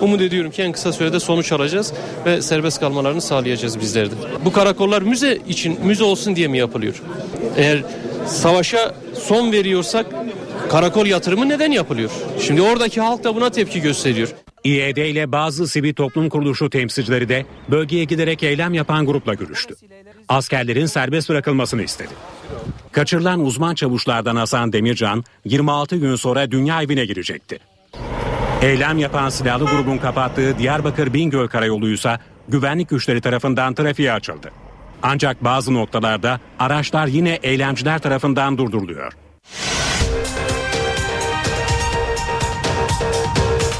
Umut 0.00 0.20
ediyorum 0.20 0.50
ki 0.50 0.62
en 0.62 0.72
kısa 0.72 0.92
sürede 0.92 1.20
sonuç 1.20 1.52
alacağız 1.52 1.92
ve 2.26 2.42
serbest 2.42 2.80
kalmalarını 2.80 3.20
sağlayacağız 3.20 3.80
bizler 3.80 4.10
de. 4.10 4.14
Bu 4.44 4.52
karakollar 4.52 5.02
müze 5.02 5.38
için 5.48 5.78
müze 5.84 6.04
olsun 6.04 6.36
diye 6.36 6.48
mi 6.48 6.58
yapılıyor? 6.58 7.02
Eğer 7.56 7.84
savaşa 8.26 8.94
son 9.14 9.52
veriyorsak 9.52 10.06
karakol 10.70 11.06
yatırımı 11.06 11.48
neden 11.48 11.70
yapılıyor? 11.70 12.10
Şimdi 12.40 12.62
oradaki 12.62 13.00
halk 13.00 13.24
da 13.24 13.36
buna 13.36 13.50
tepki 13.50 13.80
gösteriyor. 13.80 14.28
İED 14.64 14.96
ile 14.96 15.32
bazı 15.32 15.68
sivil 15.68 15.94
toplum 15.94 16.28
kuruluşu 16.28 16.70
temsilcileri 16.70 17.28
de 17.28 17.46
bölgeye 17.70 18.04
giderek 18.04 18.42
eylem 18.42 18.74
yapan 18.74 19.06
grupla 19.06 19.34
görüştü. 19.34 19.74
Askerlerin 20.28 20.86
serbest 20.86 21.28
bırakılmasını 21.28 21.82
istedi. 21.82 22.12
Kaçırılan 22.92 23.40
uzman 23.40 23.74
çavuşlardan 23.74 24.36
Hasan 24.36 24.72
Demircan 24.72 25.24
26 25.44 25.96
gün 25.96 26.16
sonra 26.16 26.50
dünya 26.50 26.82
evine 26.82 27.06
girecekti. 27.06 27.58
Eylem 28.62 28.98
yapan 28.98 29.28
silahlı 29.28 29.64
grubun 29.64 29.98
kapattığı 29.98 30.58
Diyarbakır 30.58 31.14
Bingöl 31.14 31.48
karayoluysa 31.48 32.18
güvenlik 32.48 32.88
güçleri 32.88 33.20
tarafından 33.20 33.74
trafiğe 33.74 34.12
açıldı. 34.12 34.50
Ancak 35.02 35.44
bazı 35.44 35.74
noktalarda 35.74 36.40
araçlar 36.58 37.06
yine 37.06 37.38
eylemciler 37.42 37.98
tarafından 37.98 38.58
durduruluyor. 38.58 39.12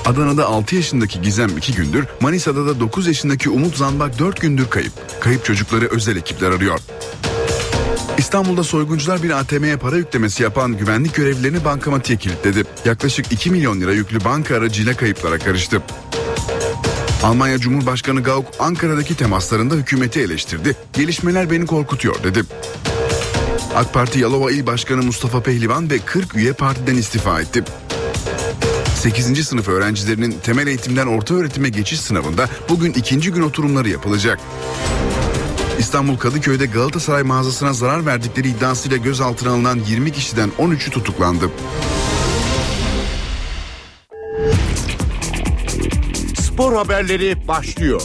Adana'da 0.07 0.46
6 0.46 0.77
yaşındaki 0.77 1.23
Gizem 1.23 1.57
2 1.57 1.75
gündür, 1.75 2.07
Manisa'da 2.20 2.66
da 2.66 2.81
9 2.81 3.07
yaşındaki 3.07 3.51
Umut 3.51 3.77
Zanbak 3.77 4.18
4 4.18 4.40
gündür 4.40 4.70
kayıp. 4.70 4.92
Kayıp 5.20 5.44
çocukları 5.44 5.87
özel 5.87 6.16
ekipler 6.16 6.51
arıyor. 6.51 6.79
İstanbul'da 8.20 8.64
soyguncular 8.64 9.22
bir 9.22 9.30
ATM'ye 9.30 9.76
para 9.76 9.96
yüklemesi 9.96 10.42
yapan 10.42 10.76
güvenlik 10.76 11.14
görevlilerini 11.14 11.64
bankamatiğe 11.64 12.18
kilitledi. 12.18 12.64
Yaklaşık 12.85 13.33
2 13.33 13.50
milyon 13.50 13.80
lira 13.80 13.92
yüklü 13.92 14.24
banka 14.24 14.56
aracıyla 14.56 14.96
kayıplara 14.96 15.38
karıştı. 15.38 15.83
Almanya 17.22 17.59
Cumhurbaşkanı 17.59 18.22
Gauck 18.22 18.48
Ankara'daki 18.59 19.16
temaslarında 19.16 19.74
hükümeti 19.74 20.20
eleştirdi. 20.20 20.76
Gelişmeler 20.92 21.50
beni 21.50 21.66
korkutuyor 21.66 22.22
dedi. 22.22 22.42
AK 23.74 23.94
Parti 23.94 24.18
Yalova 24.18 24.50
İl 24.50 24.66
Başkanı 24.66 25.02
Mustafa 25.02 25.42
Pehlivan 25.42 25.90
ve 25.90 25.98
40 25.98 26.35
üye 26.35 26.52
partiden 26.52 26.96
istifa 26.96 27.40
etti. 27.40 27.64
8. 28.94 29.48
sınıf 29.48 29.68
öğrencilerinin 29.68 30.37
temel 30.42 30.66
eğitimden 30.66 31.06
orta 31.06 31.35
öğretime 31.35 31.68
geçiş 31.68 32.00
sınavında 32.00 32.48
bugün 32.68 32.92
ikinci 32.92 33.33
gün 33.33 33.42
oturumları 33.42 33.88
yapılacak. 33.88 34.40
İstanbul 35.81 36.16
Kadıköy'de 36.16 36.66
Galatasaray 36.66 37.23
mağazasına 37.23 37.73
zarar 37.73 38.07
verdikleri 38.07 38.49
iddiasıyla 38.49 38.97
gözaltına 38.97 39.51
alınan 39.51 39.79
20 39.88 40.12
kişiden 40.12 40.51
13'ü 40.59 40.90
tutuklandı. 40.90 41.51
Spor 46.40 46.73
haberleri 46.73 47.49
başlıyor. 47.49 48.03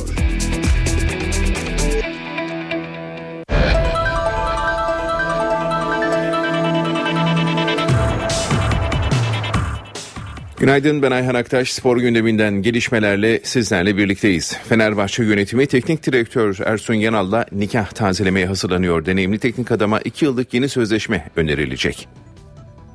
Günaydın 10.66 11.02
ben 11.02 11.12
Ayhan 11.12 11.36
Aktaş. 11.36 11.74
Spor 11.74 11.98
gündeminden 11.98 12.62
gelişmelerle 12.62 13.40
sizlerle 13.44 13.98
birlikteyiz. 13.98 14.58
Fenerbahçe 14.70 15.24
yönetimi 15.24 15.68
teknik 15.68 16.06
direktör 16.06 16.58
Ersun 16.66 16.94
Yanal'la 16.94 17.46
nikah 17.52 17.92
tazelemeye 17.92 18.46
hazırlanıyor. 18.46 19.06
Deneyimli 19.06 19.40
teknik 19.40 19.72
adama 19.72 20.00
2 20.00 20.26
yıllık 20.26 20.54
yeni 20.54 20.70
sözleşme 20.70 21.30
önerilecek. 21.36 22.08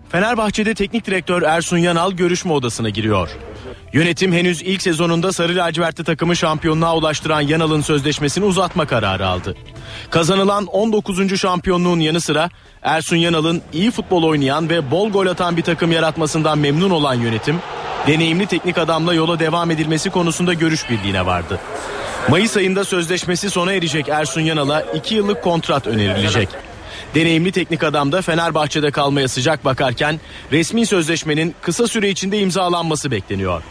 Fenerbahçe'de 0.08 0.74
teknik 0.74 1.06
direktör 1.06 1.42
Ersun 1.42 1.78
Yanal 1.78 2.12
görüşme 2.12 2.52
odasına 2.52 2.88
giriyor. 2.88 3.30
Yönetim 3.92 4.32
henüz 4.32 4.62
ilk 4.62 4.82
sezonunda 4.82 5.32
Sarı 5.32 5.56
Lacivertli 5.56 6.04
takımı 6.04 6.36
şampiyonluğa 6.36 6.96
ulaştıran 6.96 7.40
Yanal'ın 7.40 7.80
sözleşmesini 7.80 8.44
uzatma 8.44 8.86
kararı 8.86 9.26
aldı. 9.26 9.54
Kazanılan 10.10 10.66
19. 10.66 11.40
şampiyonluğun 11.40 12.00
yanı 12.00 12.20
sıra 12.20 12.50
Ersun 12.82 13.16
Yanal'ın 13.16 13.62
iyi 13.72 13.90
futbol 13.90 14.22
oynayan 14.22 14.68
ve 14.68 14.90
bol 14.90 15.10
gol 15.10 15.26
atan 15.26 15.56
bir 15.56 15.62
takım 15.62 15.92
yaratmasından 15.92 16.58
memnun 16.58 16.90
olan 16.90 17.14
yönetim, 17.14 17.58
deneyimli 18.06 18.46
teknik 18.46 18.78
adamla 18.78 19.14
yola 19.14 19.38
devam 19.38 19.70
edilmesi 19.70 20.10
konusunda 20.10 20.54
görüş 20.54 20.90
birliğine 20.90 21.26
vardı. 21.26 21.60
Mayıs 22.28 22.56
ayında 22.56 22.84
sözleşmesi 22.84 23.50
sona 23.50 23.72
erecek 23.72 24.08
Ersun 24.08 24.40
Yanal'a 24.40 24.80
2 24.80 25.14
yıllık 25.14 25.42
kontrat 25.42 25.86
önerilecek. 25.86 26.48
Deneyimli 27.14 27.52
teknik 27.52 27.84
adam 27.84 28.12
da 28.12 28.22
Fenerbahçe'de 28.22 28.90
kalmaya 28.90 29.28
sıcak 29.28 29.64
bakarken 29.64 30.20
resmi 30.52 30.86
sözleşmenin 30.86 31.54
kısa 31.62 31.88
süre 31.88 32.10
içinde 32.10 32.38
imzalanması 32.38 33.10
bekleniyor. 33.10 33.62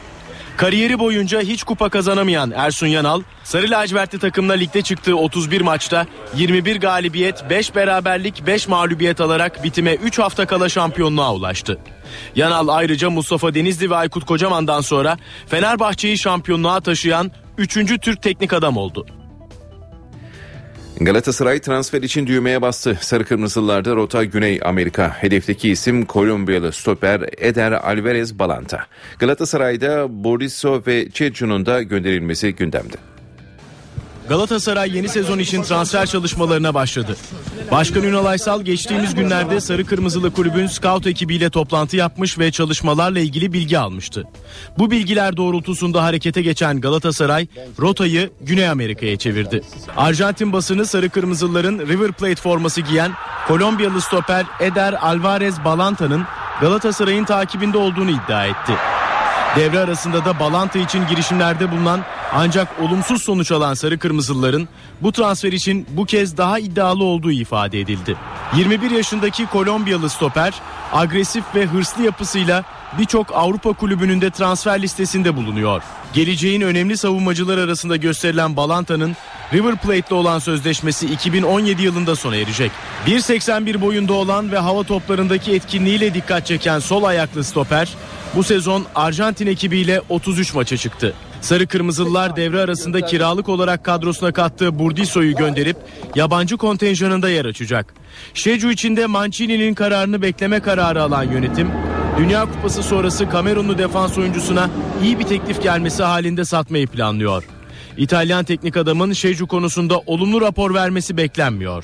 Kariyeri 0.60 1.00
boyunca 1.00 1.42
hiç 1.42 1.64
kupa 1.64 1.90
kazanamayan 1.90 2.52
Ersun 2.52 2.88
Yanal, 2.88 3.22
Sarı 3.44 3.70
lacivertli 3.70 4.20
takımla 4.20 4.54
ligde 4.54 4.82
çıktığı 4.82 5.16
31 5.16 5.62
maçta 5.62 6.06
21 6.36 6.80
galibiyet, 6.80 7.50
5 7.50 7.76
beraberlik, 7.76 8.48
5 8.48 8.68
mağlubiyet 8.68 9.22
alarak 9.22 9.64
bitime 9.64 9.94
3 9.94 10.20
hafta 10.20 10.46
kala 10.46 10.70
şampiyonluğa 10.70 11.34
ulaştı. 11.34 11.80
Yanal 12.36 12.68
ayrıca 12.68 13.10
Mustafa 13.10 13.54
Denizli 13.54 13.90
ve 13.90 13.96
Aykut 13.96 14.26
Kocaman'dan 14.26 14.82
sonra 14.82 15.18
Fenerbahçe'yi 15.48 16.18
şampiyonluğa 16.18 16.82
taşıyan 16.82 17.32
3. 17.58 17.74
Türk 18.02 18.22
teknik 18.22 18.54
adam 18.54 18.78
oldu. 18.78 19.06
Galatasaray 21.02 21.60
transfer 21.60 22.02
için 22.02 22.28
düğmeye 22.28 22.62
bastı. 22.62 22.98
Sarı 23.02 23.26
Kırmızılılarda 23.26 23.96
rota 23.96 24.24
Güney 24.24 24.60
Amerika. 24.64 25.10
Hedefteki 25.24 25.70
isim 25.72 26.06
Kolombiyalı 26.06 26.72
stoper 26.72 27.22
Eder 27.38 27.72
Alvarez 27.72 28.40
Balanta. 28.40 28.86
Galatasaray'da 29.20 30.24
Boriso 30.24 30.82
ve 30.88 31.10
Çeçun'un 31.10 31.66
da 31.66 31.84
gönderilmesi 31.84 32.56
gündemde. 32.56 32.96
Galatasaray 34.30 34.96
yeni 34.96 35.10
sezon 35.10 35.40
için 35.40 35.64
transfer 35.64 36.06
çalışmalarına 36.06 36.74
başladı. 36.74 37.18
Başkan 37.72 38.04
Ünal 38.04 38.26
Aysal 38.26 38.62
geçtiğimiz 38.62 39.16
günlerde 39.16 39.62
Sarı 39.62 39.86
Kırmızılı 39.86 40.32
Kulübün 40.32 40.68
scout 40.68 41.08
ekibiyle 41.08 41.50
toplantı 41.50 41.98
yapmış 41.98 42.40
ve 42.40 42.52
çalışmalarla 42.52 43.20
ilgili 43.20 43.54
bilgi 43.54 43.80
almıştı. 43.80 44.28
Bu 44.78 44.92
bilgiler 44.92 45.38
doğrultusunda 45.38 46.04
harekete 46.04 46.42
geçen 46.42 46.82
Galatasaray 46.82 47.48
rotayı 47.80 48.30
Güney 48.42 48.70
Amerika'ya 48.70 49.18
çevirdi. 49.18 49.62
Arjantin 49.98 50.54
basını 50.54 50.86
Sarı 50.86 51.10
Kırmızılıların 51.10 51.80
River 51.80 52.12
Plate 52.12 52.36
forması 52.36 52.82
giyen 52.82 53.12
Kolombiyalı 53.48 54.02
stoper 54.02 54.46
Eder 54.60 54.94
Alvarez 55.02 55.56
Balanta'nın 55.66 56.24
Galatasaray'ın 56.62 57.26
takibinde 57.26 57.78
olduğunu 57.78 58.10
iddia 58.10 58.46
etti. 58.46 58.74
Devre 59.56 59.80
arasında 59.80 60.26
da 60.26 60.40
Balanta 60.40 60.80
için 60.80 61.08
girişimlerde 61.08 61.72
bulunan 61.72 62.02
ancak 62.34 62.80
olumsuz 62.82 63.22
sonuç 63.22 63.52
alan 63.52 63.74
Sarı 63.74 64.00
Kırmızılıların 64.00 64.68
bu 65.02 65.12
transfer 65.12 65.54
için 65.54 65.88
bu 65.90 66.06
kez 66.06 66.38
daha 66.38 66.60
iddialı 66.60 67.04
olduğu 67.04 67.32
ifade 67.32 67.80
edildi. 67.80 68.18
21 68.56 68.92
yaşındaki 68.92 69.46
Kolombiyalı 69.46 70.10
stoper 70.10 70.54
agresif 70.94 71.44
ve 71.56 71.66
hırslı 71.66 72.04
yapısıyla 72.04 72.64
birçok 73.00 73.36
Avrupa 73.36 73.74
kulübünün 73.74 74.22
de 74.22 74.32
transfer 74.32 74.82
listesinde 74.82 75.36
bulunuyor. 75.36 75.82
Geleceğin 76.14 76.62
önemli 76.62 76.98
savunmacılar 76.98 77.58
arasında 77.58 77.96
gösterilen 77.96 78.56
Balanta'nın 78.56 79.16
River 79.54 79.76
Plate'le 79.76 80.16
olan 80.16 80.40
sözleşmesi 80.40 81.08
2017 81.14 81.84
yılında 81.84 82.16
sona 82.16 82.36
erecek. 82.36 82.72
1.81 83.08 83.82
boyunda 83.82 84.14
olan 84.14 84.52
ve 84.52 84.58
hava 84.58 84.84
toplarındaki 84.84 85.54
etkinliğiyle 85.54 86.14
dikkat 86.14 86.46
çeken 86.46 86.80
sol 86.80 87.04
ayaklı 87.04 87.44
stoper 87.44 87.90
bu 88.36 88.44
sezon 88.44 88.86
Arjantin 88.96 89.48
ekibiyle 89.48 90.02
33 90.10 90.54
maça 90.54 90.78
çıktı. 90.78 91.16
Sarı 91.42 91.68
Kırmızılılar 91.68 92.36
devre 92.36 92.60
arasında 92.60 93.02
kiralık 93.02 93.50
olarak 93.50 93.86
kadrosuna 93.86 94.32
kattığı 94.32 94.80
Burdiso'yu 94.80 95.36
gönderip 95.36 95.78
yabancı 96.16 96.58
kontenjanında 96.58 97.30
yer 97.30 97.46
açacak. 97.46 97.94
Şecu 98.34 98.72
içinde 98.72 99.06
Mancini'nin 99.06 99.74
kararını 99.74 100.22
bekleme 100.22 100.60
kararı 100.60 101.04
alan 101.04 101.24
yönetim, 101.24 101.68
Dünya 102.18 102.46
Kupası 102.46 102.84
sonrası 102.84 103.30
Kamerunlu 103.30 103.78
defans 103.78 104.18
oyuncusuna 104.18 104.70
iyi 105.04 105.20
bir 105.20 105.24
teklif 105.24 105.64
gelmesi 105.64 106.04
halinde 106.04 106.46
satmayı 106.46 106.88
planlıyor. 106.88 107.44
İtalyan 107.98 108.46
teknik 108.46 108.78
adamın 108.78 109.14
Şecu 109.14 109.48
konusunda 109.48 110.00
olumlu 110.00 110.42
rapor 110.42 110.74
vermesi 110.74 111.18
beklenmiyor. 111.18 111.84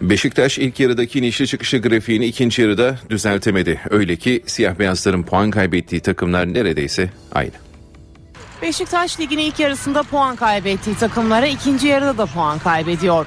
Beşiktaş 0.00 0.58
ilk 0.58 0.80
yarıdaki 0.80 1.18
inişli 1.18 1.46
çıkışı 1.46 1.78
grafiğini 1.78 2.26
ikinci 2.26 2.62
yarıda 2.62 2.98
düzeltemedi. 3.10 3.80
Öyle 3.90 4.16
ki 4.16 4.42
siyah 4.46 4.78
beyazların 4.78 5.22
puan 5.22 5.50
kaybettiği 5.50 6.00
takımlar 6.00 6.54
neredeyse 6.54 7.10
aynı. 7.32 7.69
Beşiktaş 8.62 9.20
ligin 9.20 9.38
ilk 9.38 9.58
yarısında 9.58 10.02
puan 10.02 10.36
kaybettiği 10.36 10.96
takımlara 10.96 11.46
ikinci 11.46 11.86
yarıda 11.86 12.18
da 12.18 12.26
puan 12.26 12.58
kaybediyor. 12.58 13.26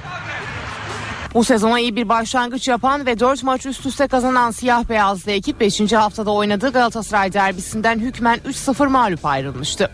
Bu 1.34 1.44
sezona 1.44 1.80
iyi 1.80 1.96
bir 1.96 2.10
başlangıç 2.10 2.68
yapan 2.68 3.06
ve 3.06 3.20
4 3.20 3.44
maç 3.44 3.66
üst 3.66 3.86
üste 3.86 4.08
kazanan 4.08 4.52
siyah 4.52 4.90
beyazlı 4.90 5.32
ekip 5.32 5.60
5. 5.60 5.94
haftada 5.94 6.32
oynadığı 6.32 6.72
Galatasaray 6.72 7.34
derbisinden 7.34 8.00
hükmen 8.00 8.40
3-0 8.48 8.88
mağlup 8.88 9.26
ayrılmıştı. 9.26 9.92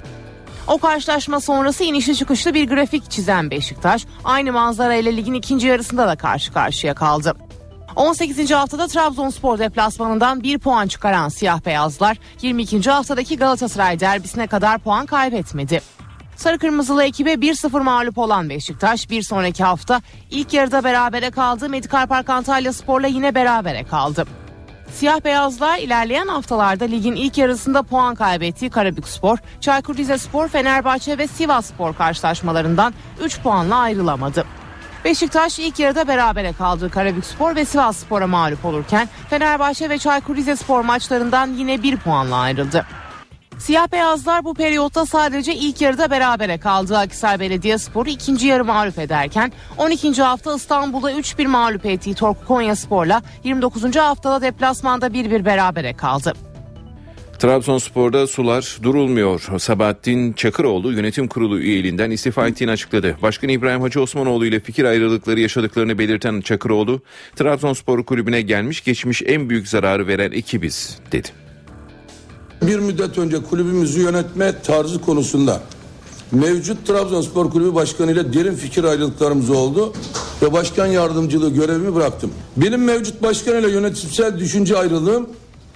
O 0.68 0.78
karşılaşma 0.78 1.40
sonrası 1.40 1.84
inişli 1.84 2.16
çıkışlı 2.16 2.54
bir 2.54 2.68
grafik 2.68 3.12
çizen 3.12 3.52
Beşiktaş 3.52 4.06
aynı 4.24 4.52
manzara 4.52 4.96
ile 4.96 5.18
ligin 5.18 5.34
ikinci 5.34 5.68
yarısında 5.68 6.08
da 6.08 6.16
karşı 6.16 6.54
karşıya 6.54 6.94
kaldı. 6.94 7.36
18. 7.96 8.52
haftada 8.52 8.88
Trabzonspor 8.88 9.60
deplasmanından 9.60 10.44
1 10.44 10.60
puan 10.60 10.88
çıkaran 10.88 11.30
siyah 11.30 11.66
beyazlar 11.66 12.18
22. 12.42 12.90
haftadaki 12.90 13.38
Galatasaray 13.38 14.00
derbisine 14.00 14.48
kadar 14.48 14.80
puan 14.80 15.06
kaybetmedi. 15.06 15.82
Sarı 16.36 16.60
Kırmızılı 16.60 17.04
ekibe 17.04 17.34
1-0 17.34 17.84
mağlup 17.84 18.18
olan 18.18 18.50
Beşiktaş 18.50 19.10
bir 19.10 19.22
sonraki 19.22 19.64
hafta 19.64 20.02
ilk 20.32 20.54
yarıda 20.54 20.84
berabere 20.84 21.32
kaldı. 21.32 21.70
Medikal 21.70 22.08
Park 22.08 22.30
Antalya 22.30 22.74
Spor'la 22.74 23.08
yine 23.08 23.36
berabere 23.36 23.84
kaldı. 23.84 24.26
Siyah 24.92 25.24
beyazlar 25.24 25.78
ilerleyen 25.78 26.28
haftalarda 26.28 26.86
ligin 26.86 27.16
ilk 27.16 27.38
yarısında 27.38 27.84
puan 27.84 28.16
kaybettiği 28.16 28.72
Karabükspor, 28.72 29.38
Çaykur 29.62 29.98
Rizespor, 29.98 30.48
Fenerbahçe 30.48 31.18
ve 31.18 31.28
Sivasspor 31.28 31.94
karşılaşmalarından 31.94 32.94
3 33.24 33.40
puanla 33.40 33.76
ayrılamadı. 33.76 34.46
Beşiktaş 35.06 35.60
ilk 35.60 35.80
yarıda 35.80 36.08
berabere 36.08 36.54
kaldığı 36.54 36.90
Karabükspor 36.90 37.56
ve 37.56 37.66
Sivasspor'a 37.66 38.28
mağlup 38.28 38.66
olurken 38.66 39.10
Fenerbahçe 39.30 39.90
ve 39.90 39.98
Çaykur 39.98 40.36
Rizespor 40.36 40.82
maçlarından 40.82 41.54
yine 41.54 41.84
1 41.84 41.98
puanla 41.98 42.36
ayrıldı. 42.36 42.86
Siyah 43.60 43.92
beyazlar 43.92 44.44
bu 44.44 44.54
periyotta 44.54 45.06
sadece 45.06 45.56
ilk 45.56 45.82
yarıda 45.82 46.12
berabere 46.12 46.58
kaldı. 46.58 46.98
Akhisar 46.98 47.40
Belediyespor'u 47.40 48.10
ikinci 48.10 48.48
yarı 48.48 48.66
mağlup 48.66 49.00
ederken 49.00 49.52
12. 49.78 50.22
hafta 50.22 50.56
İstanbul'da 50.56 51.12
3-1 51.12 51.48
mağlup 51.48 51.86
ettiği 51.86 52.16
Torku 52.16 52.46
Konyaspor'la 52.46 53.22
29. 53.44 53.96
haftada 53.96 54.42
deplasmanda 54.42 55.08
1-1 55.08 55.46
berabere 55.46 55.94
kaldı. 55.94 56.34
Trabzonspor'da 57.40 58.28
sular 58.28 58.78
durulmuyor. 58.84 59.42
Sabahattin 59.60 60.34
Çakıroğlu 60.34 60.92
yönetim 60.92 61.28
kurulu 61.28 61.60
üyeliğinden 61.60 62.12
istifa 62.12 62.48
ettiğini 62.48 62.72
açıkladı. 62.72 63.18
Başkan 63.22 63.50
İbrahim 63.50 63.82
Hacı 63.82 64.02
Osmanoğlu 64.02 64.46
ile 64.46 64.60
fikir 64.60 64.84
ayrılıkları 64.84 65.40
yaşadıklarını 65.40 66.00
belirten 66.00 66.42
Çakıroğlu, 66.42 67.02
Trabzonspor 67.36 68.04
kulübüne 68.04 68.42
gelmiş 68.42 68.84
geçmiş 68.84 69.22
en 69.26 69.50
büyük 69.50 69.68
zararı 69.68 70.08
veren 70.08 70.32
ekibiz 70.32 70.98
dedi. 71.12 71.28
Bir 72.62 72.80
müddet 72.80 73.18
önce 73.18 73.44
kulübümüzü 73.44 74.02
yönetme 74.02 74.62
tarzı 74.62 75.02
konusunda 75.02 75.62
mevcut 76.32 76.88
Trabzonspor 76.88 77.50
Kulübü 77.50 77.76
Başkanı 77.76 78.12
ile 78.12 78.34
derin 78.34 78.56
fikir 78.56 78.84
ayrılıklarımız 78.84 79.50
oldu 79.50 79.94
ve 80.42 80.54
başkan 80.54 80.86
yardımcılığı 80.86 81.54
görevimi 81.54 81.96
bıraktım. 81.96 82.32
Benim 82.58 82.84
mevcut 82.84 83.24
başkan 83.24 83.60
ile 83.60 83.72
yönetimsel 83.72 84.40
düşünce 84.40 84.78
ayrılığım 84.78 85.30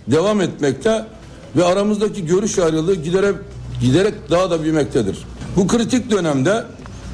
devam 0.08 0.42
etmekte 0.42 1.06
ve 1.56 1.64
aramızdaki 1.64 2.26
görüş 2.26 2.60
ayrılığı 2.60 2.96
giderek 2.96 3.36
giderek 3.82 4.14
daha 4.30 4.52
da 4.52 4.64
büyümektedir. 4.64 5.18
Bu 5.56 5.68
kritik 5.68 6.12
dönemde 6.12 6.66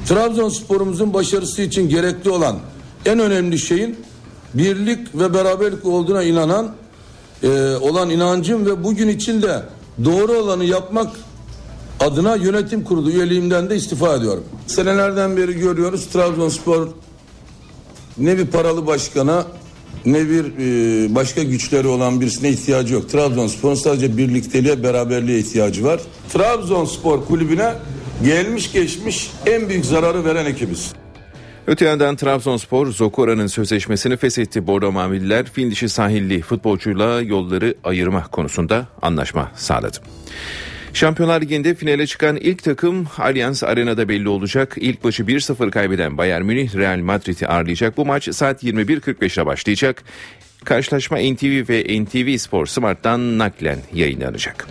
Trabzonspor'umuzun 0.08 1.14
başarısı 1.14 1.62
için 1.62 1.88
gerekli 1.88 2.30
olan 2.30 2.56
en 3.06 3.18
önemli 3.18 3.58
şeyin 3.58 3.96
birlik 4.54 5.14
ve 5.14 5.34
beraberlik 5.34 5.86
olduğuna 5.86 6.22
inanan 6.22 6.72
e, 7.42 7.76
olan 7.80 8.10
inancım 8.10 8.66
ve 8.66 8.84
bugün 8.84 9.08
için 9.08 9.42
de 9.42 9.62
doğru 10.04 10.32
olanı 10.32 10.64
yapmak 10.64 11.10
adına 12.00 12.36
yönetim 12.36 12.84
kurulu 12.84 13.10
üyeliğimden 13.10 13.70
de 13.70 13.76
istifa 13.76 14.14
ediyorum. 14.14 14.44
Senelerden 14.66 15.36
beri 15.36 15.52
görüyoruz 15.52 16.06
Trabzonspor 16.06 16.88
ne 18.18 18.38
bir 18.38 18.46
paralı 18.46 18.86
başkana 18.86 19.46
ne 20.06 20.28
bir 20.28 20.44
e, 20.44 21.14
başka 21.14 21.42
güçleri 21.42 21.86
olan 21.86 22.20
birisine 22.20 22.48
ihtiyacı 22.48 22.94
yok. 22.94 23.08
Trabzonspor'un 23.08 23.74
sadece 23.74 24.16
birlikteliğe, 24.16 24.82
beraberliğe 24.82 25.38
ihtiyacı 25.38 25.84
var. 25.84 26.00
Trabzonspor 26.32 27.24
kulübüne 27.24 27.74
gelmiş 28.24 28.72
geçmiş 28.72 29.30
en 29.46 29.68
büyük 29.68 29.84
zararı 29.84 30.24
veren 30.24 30.46
ekibiz. 30.46 30.92
Öte 31.66 31.84
yandan 31.84 32.16
Trabzonspor 32.16 32.86
Zokora'nın 32.86 33.46
sözleşmesini 33.46 34.16
feshetti. 34.16 34.66
Bordo 34.66 34.92
Mavililer 34.92 35.46
fil 35.46 35.88
sahilli 35.88 36.42
futbolcuyla 36.42 37.20
yolları 37.20 37.74
ayırma 37.84 38.26
konusunda 38.26 38.86
anlaşma 39.02 39.52
sağladı. 39.56 39.96
Şampiyonlar 40.94 41.40
Ligi'nde 41.40 41.74
finale 41.74 42.06
çıkan 42.06 42.36
ilk 42.36 42.62
takım 42.62 43.06
Allianz 43.18 43.64
Arena'da 43.64 44.08
belli 44.08 44.28
olacak. 44.28 44.74
İlk 44.76 45.04
başı 45.04 45.22
1-0 45.22 45.70
kaybeden 45.70 46.18
Bayern 46.18 46.44
Münih 46.44 46.74
Real 46.74 46.98
Madrid'i 46.98 47.46
ağırlayacak. 47.46 47.96
Bu 47.96 48.06
maç 48.06 48.34
saat 48.34 48.64
21.45'te 48.64 49.46
başlayacak. 49.46 50.02
Karşılaşma 50.64 51.18
NTV 51.18 51.68
ve 51.68 52.04
NTV 52.04 52.38
Spor 52.38 52.66
Smart'tan 52.66 53.38
naklen 53.38 53.78
yayınlanacak. 53.94 54.66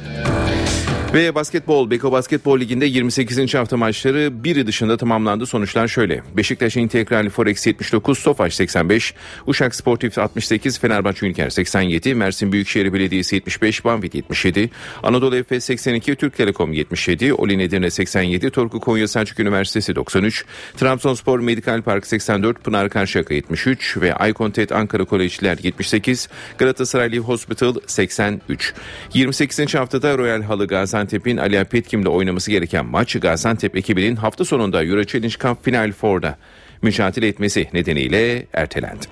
Ve 1.13 1.35
basketbol, 1.35 1.91
Beko 1.91 2.11
Basketbol 2.11 2.59
Ligi'nde 2.59 2.85
28. 2.85 3.53
hafta 3.53 3.77
maçları 3.77 4.43
biri 4.43 4.67
dışında 4.67 4.97
tamamlandı. 4.97 5.45
Sonuçlar 5.45 5.87
şöyle. 5.87 6.23
Beşiktaş 6.37 6.77
İntegral 6.77 7.29
Forex 7.29 7.67
79, 7.67 8.23
Tofaş 8.23 8.53
85, 8.53 9.13
Uşak 9.47 9.75
Sportif 9.75 10.17
68, 10.17 10.79
Fenerbahçe 10.79 11.25
Ülker 11.25 11.49
87, 11.49 12.15
Mersin 12.15 12.51
Büyükşehir 12.51 12.93
Belediyesi 12.93 13.35
75, 13.35 13.85
Banvit 13.85 14.15
77, 14.15 14.69
Anadolu 15.03 15.35
Efes 15.35 15.65
82, 15.65 16.15
Türk 16.15 16.37
Telekom 16.37 16.73
77, 16.73 17.33
Olin 17.33 17.59
Edirne 17.59 17.89
87, 17.91 18.49
Torku 18.49 18.79
Konya 18.79 19.07
Selçuk 19.07 19.39
Üniversitesi 19.39 19.95
93, 19.95 20.45
Trabzonspor 20.77 21.39
Medikal 21.39 21.81
Park 21.81 22.07
84, 22.07 22.63
Pınar 22.63 22.89
Karşıyaka 22.89 23.33
73 23.33 23.97
ve 23.97 24.15
Aykontet 24.15 24.71
Ankara 24.71 25.05
Kolejciler 25.05 25.57
78, 25.79 26.29
Galatasaray 26.57 27.11
Live 27.11 27.23
Hospital 27.23 27.75
83. 27.87 28.73
28. 29.13 29.75
haftada 29.75 30.17
Royal 30.17 30.41
Halı 30.41 30.67
Gaziantep 30.67 31.09
Gaziantep'in 31.19 31.37
Ali 31.37 31.65
Petkim'le 31.65 32.05
oynaması 32.05 32.51
gereken 32.51 32.85
maç 32.85 33.19
Gaziantep 33.19 33.75
ekibinin 33.75 34.15
hafta 34.15 34.45
sonunda 34.45 34.83
Euro 34.83 35.03
Challenge 35.03 35.35
Cup 35.39 35.65
Final 35.65 35.91
Four'da 35.91 36.37
mücadele 36.81 37.27
etmesi 37.27 37.67
nedeniyle 37.73 38.47
ertelendi. 38.53 39.05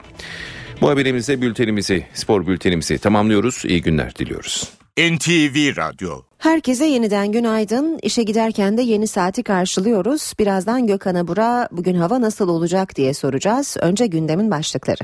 Bu 0.82 0.90
haberimizle 0.90 1.42
bültenimizi, 1.42 2.06
spor 2.14 2.48
bültenimizi 2.48 2.98
tamamlıyoruz. 2.98 3.66
İyi 3.66 3.82
günler 3.82 4.16
diliyoruz. 4.16 4.70
NTV 4.98 5.78
Radyo 5.78 6.22
Herkese 6.38 6.86
yeniden 6.86 7.32
günaydın. 7.32 8.00
İşe 8.04 8.24
giderken 8.24 8.78
de 8.78 8.82
yeni 8.82 9.08
saati 9.08 9.44
karşılıyoruz. 9.44 10.34
Birazdan 10.40 10.88
Gökhan 10.88 11.16
Abur'a 11.16 11.68
bugün 11.72 11.96
hava 11.96 12.22
nasıl 12.22 12.50
olacak 12.50 12.96
diye 12.96 13.14
soracağız. 13.14 13.78
Önce 13.82 14.08
gündemin 14.08 14.52
başlıkları. 14.52 15.04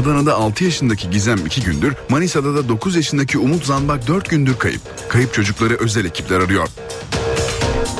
Adana'da 0.00 0.34
6 0.34 0.64
yaşındaki 0.64 1.10
Gizem 1.10 1.46
2 1.46 1.60
gündür, 1.60 1.94
Manisa'da 2.08 2.54
da 2.54 2.68
9 2.68 2.96
yaşındaki 2.96 3.38
Umut 3.38 3.64
Zanbak 3.64 4.08
4 4.08 4.30
gündür 4.30 4.58
kayıp. 4.58 4.80
Kayıp 5.08 5.34
çocukları 5.34 5.74
özel 5.74 6.04
ekipler 6.04 6.40
arıyor. 6.40 6.68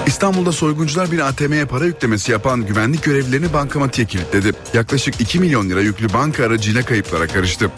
İstanbul'da 0.06 0.52
soyguncular 0.52 1.12
bir 1.12 1.18
ATM'ye 1.18 1.64
para 1.64 1.84
yüklemesi 1.84 2.32
yapan 2.32 2.66
güvenlik 2.66 3.02
görevlilerini 3.02 3.52
bankamatiğe 3.52 4.06
kilitledi. 4.06 4.52
Yaklaşık 4.74 5.20
2 5.20 5.40
milyon 5.40 5.70
lira 5.70 5.80
yüklü 5.80 6.12
banka 6.12 6.44
aracıyla 6.44 6.82
kayıplara 6.82 7.26
karıştı. 7.26 7.70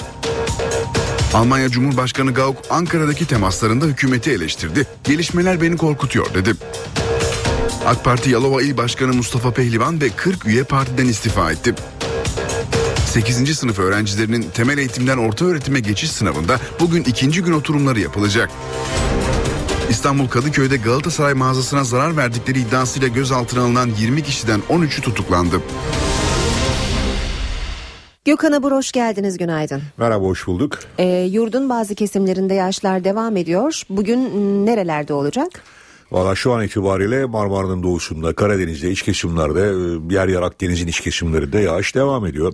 Almanya 1.34 1.68
Cumhurbaşkanı 1.68 2.34
Gauck 2.34 2.58
Ankara'daki 2.70 3.26
temaslarında 3.26 3.84
hükümeti 3.86 4.30
eleştirdi. 4.30 4.86
Gelişmeler 5.04 5.62
beni 5.62 5.76
korkutuyor 5.76 6.34
dedi. 6.34 6.54
AK 7.86 8.04
Parti 8.04 8.30
Yalova 8.30 8.62
İl 8.62 8.76
Başkanı 8.76 9.12
Mustafa 9.12 9.50
Pehlivan 9.50 10.00
ve 10.00 10.08
40 10.16 10.46
üye 10.46 10.64
partiden 10.64 11.06
istifa 11.06 11.52
etti. 11.52 11.74
8. 13.12 13.58
sınıf 13.58 13.78
öğrencilerinin 13.78 14.42
temel 14.54 14.78
eğitimden 14.78 15.18
orta 15.18 15.44
öğretime 15.44 15.80
geçiş 15.80 16.10
sınavında 16.10 16.56
bugün 16.80 17.04
ikinci 17.04 17.42
gün 17.42 17.52
oturumları 17.52 18.00
yapılacak. 18.00 18.50
İstanbul 19.90 20.28
Kadıköy'de 20.28 20.76
Galatasaray 20.76 21.34
mağazasına 21.34 21.84
zarar 21.84 22.16
verdikleri 22.16 22.60
iddiasıyla 22.60 23.08
gözaltına 23.08 23.62
alınan 23.62 23.90
20 24.00 24.22
kişiden 24.22 24.60
13'ü 24.70 25.00
tutuklandı. 25.00 25.60
Gökhan 28.24 28.52
Abur 28.52 28.72
hoş 28.72 28.92
geldiniz 28.92 29.38
günaydın. 29.38 29.82
Merhaba 29.96 30.24
hoş 30.24 30.46
bulduk. 30.46 30.78
E, 30.98 31.06
yurdun 31.06 31.68
bazı 31.68 31.94
kesimlerinde 31.94 32.54
yağışlar 32.54 33.04
devam 33.04 33.36
ediyor. 33.36 33.82
Bugün 33.90 34.20
nerelerde 34.66 35.12
olacak? 35.12 35.48
Valla 36.12 36.34
şu 36.34 36.52
an 36.52 36.64
itibariyle 36.64 37.24
Marmara'nın 37.24 37.82
doğusunda, 37.82 38.34
Karadeniz'de, 38.34 38.90
iç 38.90 39.02
kesimlerde, 39.02 39.60
yer 40.14 40.28
yer 40.28 40.42
Akdeniz'in 40.42 40.86
iç 40.86 41.00
kesimlerinde 41.00 41.58
yağış 41.58 41.94
devam 41.94 42.26
ediyor. 42.26 42.52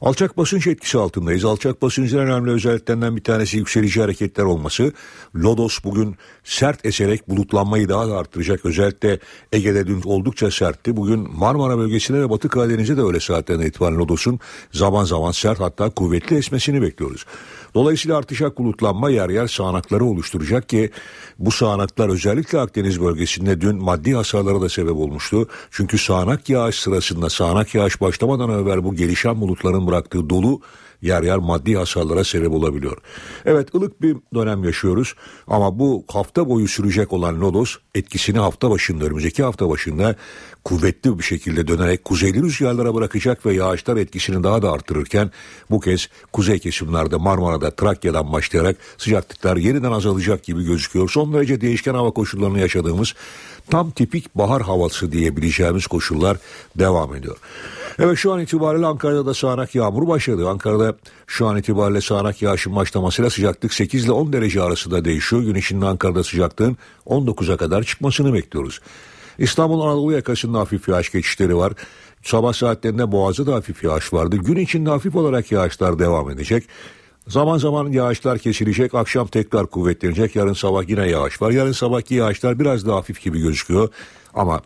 Alçak 0.00 0.36
basınç 0.36 0.66
etkisi 0.66 0.98
altındayız. 0.98 1.44
Alçak 1.44 1.82
basıncın 1.82 2.18
önemli 2.18 2.50
özelliklerinden 2.50 3.16
bir 3.16 3.22
tanesi 3.22 3.56
yükselici 3.56 4.00
hareketler 4.00 4.44
olması. 4.44 4.92
Lodos 5.36 5.78
bugün 5.84 6.16
sert 6.44 6.86
eserek 6.86 7.28
bulutlanmayı 7.28 7.88
daha 7.88 8.08
da 8.08 8.18
arttıracak. 8.18 8.66
Özellikle 8.66 9.18
Ege'de 9.52 9.86
dün 9.86 10.02
oldukça 10.04 10.50
sertti. 10.50 10.96
Bugün 10.96 11.38
Marmara 11.38 11.78
bölgesinde 11.78 12.20
ve 12.20 12.30
Batı 12.30 12.48
Karadeniz'de 12.48 12.96
de 12.96 13.02
öyle 13.02 13.20
saatlerden 13.20 13.66
itibaren 13.66 13.98
Lodos'un 13.98 14.40
zaman 14.72 15.04
zaman 15.04 15.30
sert 15.30 15.60
hatta 15.60 15.90
kuvvetli 15.90 16.36
esmesini 16.36 16.82
bekliyoruz. 16.82 17.24
Dolayısıyla 17.74 18.18
artacak 18.18 18.58
bulutlanma 18.58 19.10
yer 19.10 19.28
yer 19.28 19.46
sağanakları 19.46 20.04
oluşturacak 20.04 20.68
ki 20.68 20.90
bu 21.38 21.50
sağanaklar 21.50 22.08
özellikle 22.08 22.58
Akdeniz 22.58 23.00
bölgesinde 23.00 23.60
dün 23.60 23.76
maddi 23.82 24.14
hasarlara 24.14 24.60
da 24.60 24.68
sebep 24.68 24.96
olmuştu. 24.96 25.48
Çünkü 25.70 25.98
sağanak 25.98 26.48
yağış 26.48 26.80
sırasında 26.80 27.30
sağanak 27.30 27.74
yağış 27.74 28.00
başlamadan 28.00 28.50
evvel 28.50 28.84
bu 28.84 28.94
gelişen 28.94 29.40
bulutların 29.40 29.87
bıraktığı 29.88 30.30
dolu 30.30 30.60
yer 31.02 31.22
yer 31.22 31.38
maddi 31.38 31.76
hasarlara 31.76 32.24
sebep 32.24 32.50
olabiliyor. 32.50 32.96
Evet 33.44 33.74
ılık 33.74 34.02
bir 34.02 34.16
dönem 34.34 34.64
yaşıyoruz 34.64 35.14
ama 35.46 35.78
bu 35.78 36.04
hafta 36.08 36.48
boyu 36.48 36.68
sürecek 36.68 37.12
olan 37.12 37.40
lodos 37.40 37.76
etkisini 37.94 38.38
hafta 38.38 38.70
başında 38.70 39.04
önümüzdeki 39.04 39.42
hafta 39.42 39.68
başında 39.68 40.16
kuvvetli 40.64 41.18
bir 41.18 41.24
şekilde 41.24 41.68
dönerek 41.68 42.04
kuzeyli 42.04 42.42
rüzgarlara 42.42 42.94
bırakacak 42.94 43.46
ve 43.46 43.54
yağışlar 43.54 43.96
etkisini 43.96 44.42
daha 44.44 44.62
da 44.62 44.72
artırırken 44.72 45.30
bu 45.70 45.80
kez 45.80 46.08
kuzey 46.32 46.58
kesimlerde 46.58 47.16
Marmara'da 47.16 47.70
Trakya'dan 47.70 48.32
başlayarak 48.32 48.76
sıcaklıklar 48.98 49.56
yeniden 49.56 49.92
azalacak 49.92 50.44
gibi 50.44 50.64
gözüküyor. 50.64 51.10
Son 51.10 51.32
derece 51.32 51.60
değişken 51.60 51.94
hava 51.94 52.10
koşullarını 52.10 52.58
yaşadığımız 52.58 53.14
tam 53.70 53.90
tipik 53.90 54.34
bahar 54.34 54.62
havası 54.62 55.12
diyebileceğimiz 55.12 55.86
koşullar 55.86 56.36
devam 56.76 57.14
ediyor. 57.14 57.36
Evet 57.98 58.18
şu 58.18 58.32
an 58.32 58.40
itibariyle 58.40 58.86
Ankara'da 58.86 59.26
da 59.26 59.34
sağanak 59.34 59.74
yağmur 59.74 60.08
başladı. 60.08 60.48
Ankara'da 60.48 60.96
şu 61.26 61.46
an 61.46 61.56
itibariyle 61.56 62.00
sağanak 62.00 62.42
yağışın 62.42 62.76
başlamasıyla 62.76 63.30
sıcaklık 63.30 63.74
8 63.74 64.04
ile 64.04 64.12
10 64.12 64.32
derece 64.32 64.62
arasında 64.62 65.04
değişiyor. 65.04 65.42
Gün 65.42 65.54
içinde 65.54 65.86
Ankara'da 65.86 66.24
sıcaklığın 66.24 66.76
19'a 67.06 67.56
kadar 67.56 67.82
çıkmasını 67.82 68.34
bekliyoruz. 68.34 68.80
İstanbul 69.38 69.80
Anadolu 69.80 70.12
yakasında 70.12 70.58
hafif 70.58 70.88
yağış 70.88 71.12
geçişleri 71.12 71.56
var. 71.56 71.72
Sabah 72.22 72.52
saatlerinde 72.52 73.12
Boğaz'da 73.12 73.46
da 73.46 73.54
hafif 73.54 73.84
yağış 73.84 74.12
vardı. 74.12 74.36
Gün 74.36 74.56
içinde 74.56 74.90
hafif 74.90 75.16
olarak 75.16 75.52
yağışlar 75.52 75.98
devam 75.98 76.30
edecek. 76.30 76.64
Zaman 77.28 77.58
zaman 77.58 77.92
yağışlar 77.92 78.38
kesilecek, 78.38 78.94
akşam 78.94 79.26
tekrar 79.26 79.66
kuvvetlenecek. 79.66 80.36
Yarın 80.36 80.52
sabah 80.52 80.88
yine 80.88 81.10
yağış 81.10 81.42
var. 81.42 81.50
Yarın 81.50 81.72
sabahki 81.72 82.14
yağışlar 82.14 82.58
biraz 82.58 82.86
daha 82.86 82.96
hafif 82.96 83.22
gibi 83.22 83.40
gözüküyor. 83.40 83.88
Ama 84.34 84.62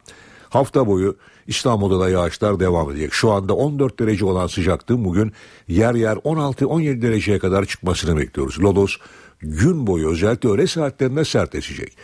hafta 0.51 0.87
boyu 0.87 1.17
İstanbul'da 1.47 2.01
da 2.01 2.11
yağışlar 2.11 2.61
devam 2.61 2.91
edecek. 2.91 3.13
Şu 3.13 3.31
anda 3.31 3.55
14 3.55 3.99
derece 3.99 4.25
olan 4.25 4.47
sıcaklığın 4.47 5.05
bugün 5.05 5.33
yer 5.69 5.95
yer 5.95 6.17
16-17 6.17 7.03
dereceye 7.03 7.39
kadar 7.39 7.65
çıkmasını 7.65 8.17
bekliyoruz. 8.17 8.61
Lodos 8.63 8.97
gün 9.41 9.87
boyu 9.87 10.09
özellikle 10.09 10.49
öğle 10.49 10.67
saatlerinde 10.67 11.25
sert 11.25 11.55
esecek. 11.55 11.97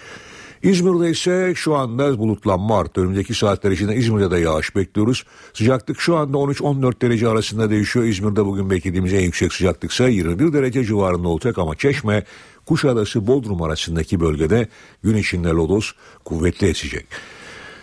İzmir'de 0.62 1.10
ise 1.10 1.52
şu 1.56 1.76
anda 1.76 2.18
bulutlanma 2.18 2.78
arttı. 2.78 3.00
Önümüzdeki 3.00 3.34
saatler 3.34 3.70
içinde 3.70 3.96
İzmir'de 3.96 4.30
de 4.30 4.38
yağış 4.38 4.76
bekliyoruz. 4.76 5.24
Sıcaklık 5.54 6.00
şu 6.00 6.16
anda 6.16 6.36
13-14 6.36 7.00
derece 7.02 7.28
arasında 7.28 7.70
değişiyor. 7.70 8.04
İzmir'de 8.04 8.44
bugün 8.44 8.70
beklediğimiz 8.70 9.14
en 9.14 9.20
yüksek 9.20 9.52
sıcaklık 9.52 9.92
ise 9.92 10.10
21 10.10 10.52
derece 10.52 10.84
civarında 10.84 11.28
olacak 11.28 11.58
ama 11.58 11.76
Çeşme, 11.76 12.24
Kuşadası, 12.66 13.26
Bodrum 13.26 13.62
arasındaki 13.62 14.20
bölgede 14.20 14.68
gün 15.02 15.16
içinde 15.16 15.48
lodos 15.48 15.92
kuvvetli 16.24 16.66
esecek. 16.66 17.06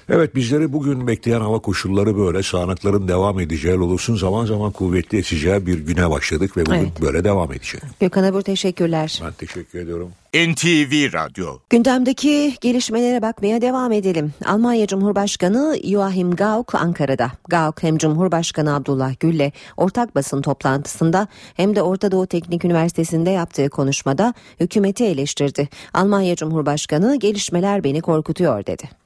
Evet 0.09 0.35
bizleri 0.35 0.73
bugün 0.73 1.07
bekleyen 1.07 1.41
hava 1.41 1.59
koşulları 1.59 2.17
böyle 2.17 2.43
sağanakların 2.43 3.07
devam 3.07 3.39
edeceği, 3.39 3.77
lolusun 3.77 4.15
zaman 4.15 4.45
zaman 4.45 4.71
kuvvetli 4.71 5.17
eseceği 5.17 5.65
bir 5.65 5.79
güne 5.79 6.09
başladık 6.09 6.57
ve 6.57 6.65
bugün 6.65 6.77
Evet. 6.77 7.01
böyle 7.01 7.23
devam 7.23 7.51
edecek. 7.51 7.81
Gökhan 7.99 8.23
Abur 8.23 8.41
teşekkürler. 8.41 9.21
Ben 9.25 9.31
teşekkür 9.31 9.79
ediyorum. 9.79 10.11
NTV 10.33 11.13
Radyo 11.13 11.57
Gündemdeki 11.69 12.53
gelişmelere 12.61 13.21
bakmaya 13.21 13.61
devam 13.61 13.91
edelim. 13.91 14.33
Almanya 14.45 14.87
Cumhurbaşkanı 14.87 15.77
Joachim 15.83 16.35
Gauck 16.35 16.75
Ankara'da. 16.75 17.31
Gauck 17.47 17.83
hem 17.83 17.97
Cumhurbaşkanı 17.97 18.75
Abdullah 18.75 19.19
Gül'le 19.19 19.51
ortak 19.77 20.15
basın 20.15 20.41
toplantısında 20.41 21.27
hem 21.55 21.75
de 21.75 21.81
Orta 21.81 22.11
Doğu 22.11 22.27
Teknik 22.27 22.65
Üniversitesi'nde 22.65 23.29
yaptığı 23.29 23.69
konuşmada 23.69 24.33
hükümeti 24.59 25.05
eleştirdi. 25.05 25.69
Almanya 25.93 26.35
Cumhurbaşkanı 26.35 27.15
gelişmeler 27.19 27.83
beni 27.83 28.01
korkutuyor 28.01 28.65
dedi. 28.65 29.04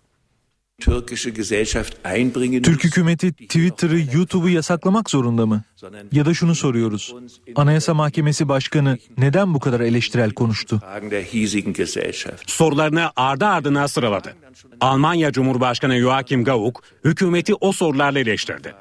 Türk 2.61 2.83
hükümeti 2.83 3.33
Twitter'ı, 3.33 3.99
YouTube'u 4.15 4.49
yasaklamak 4.49 5.09
zorunda 5.09 5.45
mı? 5.45 5.63
Ya 6.11 6.25
da 6.25 6.33
şunu 6.33 6.55
soruyoruz. 6.55 7.15
Anayasa 7.55 7.93
Mahkemesi 7.93 8.49
Başkanı 8.49 8.97
neden 9.17 9.53
bu 9.53 9.59
kadar 9.59 9.79
eleştirel 9.79 10.31
konuştu? 10.31 10.81
Sorularını 12.47 13.11
ardı 13.15 13.45
ardına 13.45 13.87
sıraladı. 13.87 14.35
Almanya 14.81 15.31
Cumhurbaşkanı 15.31 15.99
Joachim 15.99 16.43
Gauck 16.43 16.79
hükümeti 17.05 17.55
o 17.55 17.71
sorularla 17.71 18.19
eleştirdi. 18.19 18.73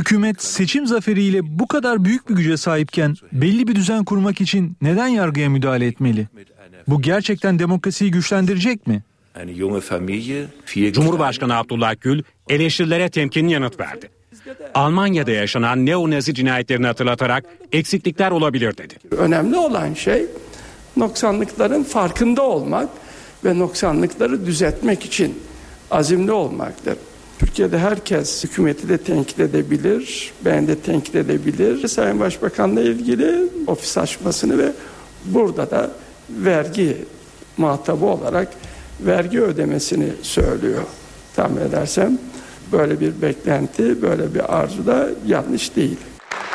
Hükümet 0.00 0.42
seçim 0.42 0.86
zaferiyle 0.86 1.58
bu 1.58 1.66
kadar 1.66 2.04
büyük 2.04 2.28
bir 2.28 2.34
güce 2.34 2.56
sahipken 2.56 3.16
belli 3.32 3.68
bir 3.68 3.74
düzen 3.74 4.04
kurmak 4.04 4.40
için 4.40 4.76
neden 4.82 5.08
yargıya 5.08 5.50
müdahale 5.50 5.86
etmeli? 5.86 6.28
Bu 6.88 7.02
gerçekten 7.02 7.58
demokrasiyi 7.58 8.10
güçlendirecek 8.10 8.86
mi? 8.86 9.02
Cumhurbaşkanı 10.92 11.56
Abdullah 11.56 11.94
Gül 12.00 12.22
eleştirilere 12.48 13.10
temkinli 13.10 13.52
yanıt 13.52 13.80
verdi. 13.80 14.10
Almanya'da 14.74 15.30
yaşanan 15.30 15.86
neonazi 15.86 16.34
cinayetlerini 16.34 16.86
hatırlatarak 16.86 17.44
eksiklikler 17.72 18.30
olabilir 18.30 18.76
dedi. 18.76 18.94
Önemli 19.10 19.56
olan 19.56 19.94
şey 19.94 20.26
noksanlıkların 20.96 21.82
farkında 21.82 22.42
olmak 22.42 22.88
ve 23.44 23.58
noksanlıkları 23.58 24.46
düzeltmek 24.46 25.04
için 25.04 25.38
azimli 25.90 26.32
olmaktır. 26.32 26.96
Türkiye'de 27.38 27.78
herkes 27.78 28.44
hükümeti 28.44 28.88
de 28.88 28.98
tenkit 28.98 29.40
edebilir, 29.40 30.32
ben 30.44 30.66
de 30.66 30.78
tenkit 30.78 31.14
edebilir. 31.14 31.88
Sayın 31.88 32.20
Başbakan'la 32.20 32.80
ilgili 32.80 33.48
ofis 33.66 33.98
açmasını 33.98 34.58
ve 34.58 34.72
burada 35.24 35.70
da 35.70 35.90
vergi 36.30 36.96
muhatabı 37.56 38.06
olarak 38.06 38.48
vergi 39.06 39.40
ödemesini 39.40 40.08
söylüyor. 40.22 40.82
Tahmin 41.36 41.60
edersem 41.60 42.18
böyle 42.72 43.00
bir 43.00 43.22
beklenti, 43.22 44.02
böyle 44.02 44.34
bir 44.34 44.58
arzu 44.58 44.86
da 44.86 45.08
yanlış 45.26 45.76
değil. 45.76 45.96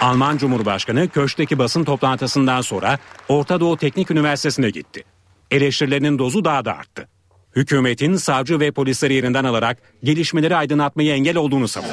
Alman 0.01 0.37
Cumhurbaşkanı 0.37 1.09
köşkteki 1.09 1.59
basın 1.59 1.83
toplantısından 1.83 2.61
sonra 2.61 2.99
Orta 3.29 3.59
Doğu 3.59 3.77
Teknik 3.77 4.11
Üniversitesi'ne 4.11 4.69
gitti. 4.69 5.03
Eleştirilerinin 5.51 6.19
dozu 6.19 6.45
daha 6.45 6.65
da 6.65 6.77
arttı. 6.77 7.07
Hükümetin 7.55 8.15
savcı 8.15 8.59
ve 8.59 8.71
polisleri 8.71 9.13
yerinden 9.13 9.43
alarak 9.43 9.77
gelişmeleri 10.03 10.55
aydınlatmaya 10.55 11.15
engel 11.15 11.37
olduğunu 11.37 11.67
savundu. 11.67 11.91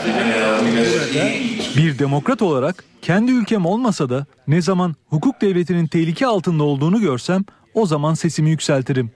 Bir 1.76 1.98
demokrat 1.98 2.42
olarak 2.42 2.84
kendi 3.03 3.32
ülkem 3.32 3.66
olmasa 3.66 4.11
da 4.11 4.26
ne 4.46 4.62
zaman 4.62 4.94
hukuk 5.09 5.40
devletinin 5.40 5.86
tehlike 5.86 6.26
altında 6.26 6.62
olduğunu 6.62 7.00
görsem 7.00 7.44
o 7.74 7.86
zaman 7.86 8.14
sesimi 8.14 8.50
yükseltirim. 8.50 9.11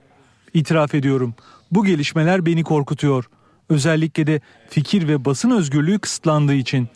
İtiraf 0.57 0.95
ediyorum. 0.95 1.33
Bu 1.71 1.85
gelişmeler 1.85 2.45
beni 2.45 2.63
korkutuyor. 2.63 3.25
Özellikle 3.69 4.27
de 4.27 4.41
fikir 4.69 5.07
ve 5.07 5.25
basın 5.25 5.51
özgürlüğü 5.51 5.99
kısıtlandığı 5.99 6.53
için. 6.53 6.87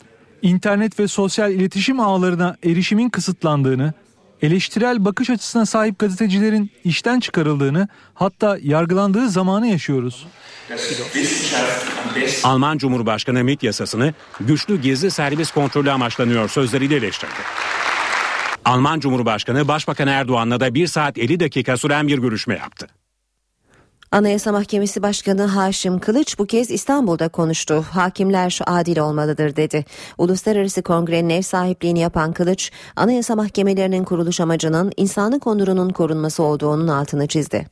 İnternet 0.42 1.00
ve 1.00 1.08
sosyal 1.08 1.52
iletişim 1.52 2.00
ağlarına 2.00 2.56
erişimin 2.64 3.10
kısıtlandığını, 3.10 3.92
eleştirel 4.42 5.04
bakış 5.04 5.30
açısına 5.30 5.66
sahip 5.66 5.98
gazetecilerin 5.98 6.70
işten 6.84 7.20
çıkarıldığını, 7.20 7.88
hatta 8.14 8.58
yargılandığı 8.62 9.28
zamanı 9.28 9.66
yaşıyoruz. 9.66 10.26
Alman 12.44 12.78
Cumhurbaşkanı 12.78 13.44
MİT 13.44 13.62
yasasını 13.62 14.14
güçlü 14.40 14.80
gizli 14.80 15.10
servis 15.10 15.50
kontrolü 15.50 15.90
amaçlanıyor 15.90 16.48
sözleriyle 16.48 16.96
eleştirdi. 16.96 17.32
Alman 18.64 19.00
Cumhurbaşkanı 19.00 19.68
Başbakan 19.68 20.08
Erdoğan'la 20.08 20.60
da 20.60 20.74
1 20.74 20.86
saat 20.86 21.18
50 21.18 21.40
dakika 21.40 21.76
süren 21.76 22.08
bir 22.08 22.18
görüşme 22.18 22.54
yaptı. 22.54 23.01
Anayasa 24.12 24.52
Mahkemesi 24.52 25.02
Başkanı 25.02 25.42
Haşim 25.42 25.98
Kılıç 25.98 26.38
bu 26.38 26.46
kez 26.46 26.70
İstanbul'da 26.70 27.28
konuştu. 27.28 27.84
Hakimler 27.90 28.58
adil 28.66 28.98
olmalıdır 28.98 29.56
dedi. 29.56 29.84
Uluslararası 30.18 30.82
Kongre'nin 30.82 31.28
ev 31.30 31.42
sahipliğini 31.42 31.98
yapan 31.98 32.32
Kılıç, 32.32 32.72
anayasa 32.96 33.36
mahkemelerinin 33.36 34.04
kuruluş 34.04 34.40
amacının 34.40 34.92
insanlık 34.96 35.46
onurunun 35.46 35.90
korunması 35.90 36.42
olduğunun 36.42 36.88
altını 36.88 37.26
çizdi. 37.26 37.66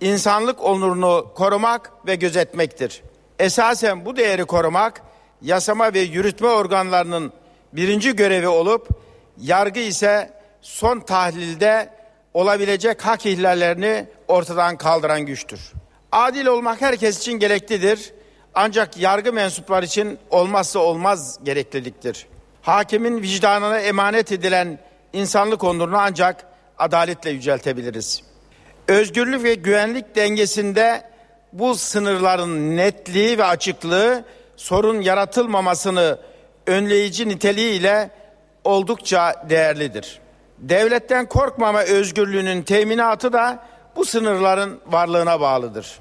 İnsanlık 0.00 0.62
onurunu 0.62 1.26
korumak 1.34 1.92
ve 2.06 2.14
gözetmektir. 2.14 3.02
Esasen 3.38 4.04
bu 4.04 4.16
değeri 4.16 4.44
korumak 4.44 5.02
yasama 5.42 5.94
ve 5.94 6.00
yürütme 6.00 6.48
organlarının 6.48 7.32
birinci 7.72 8.16
görevi 8.16 8.48
olup 8.48 8.88
yargı 9.38 9.80
ise 9.80 10.30
son 10.60 11.00
tahlilde 11.00 12.01
olabilecek 12.34 13.06
hak 13.06 13.26
ihlallerini 13.26 14.06
ortadan 14.28 14.76
kaldıran 14.76 15.20
güçtür. 15.20 15.72
Adil 16.12 16.46
olmak 16.46 16.80
herkes 16.80 17.18
için 17.18 17.32
gereklidir. 17.32 18.12
Ancak 18.54 18.96
yargı 18.96 19.32
mensupları 19.32 19.84
için 19.84 20.18
olmazsa 20.30 20.78
olmaz 20.78 21.38
gerekliliktir. 21.42 22.26
Hakimin 22.62 23.22
vicdanına 23.22 23.78
emanet 23.78 24.32
edilen 24.32 24.78
insanlık 25.12 25.64
onurunu 25.64 25.98
ancak 25.98 26.46
adaletle 26.78 27.30
yüceltebiliriz. 27.30 28.22
Özgürlük 28.88 29.44
ve 29.44 29.54
güvenlik 29.54 30.16
dengesinde 30.16 31.02
bu 31.52 31.74
sınırların 31.74 32.76
netliği 32.76 33.38
ve 33.38 33.44
açıklığı 33.44 34.24
sorun 34.56 35.00
yaratılmamasını 35.00 36.18
önleyici 36.66 37.28
niteliğiyle 37.28 38.10
oldukça 38.64 39.46
değerlidir. 39.50 40.21
Devletten 40.62 41.28
korkmama 41.28 41.82
özgürlüğünün 41.82 42.62
teminatı 42.62 43.32
da 43.32 43.64
bu 43.96 44.04
sınırların 44.04 44.80
varlığına 44.86 45.40
bağlıdır. 45.40 45.98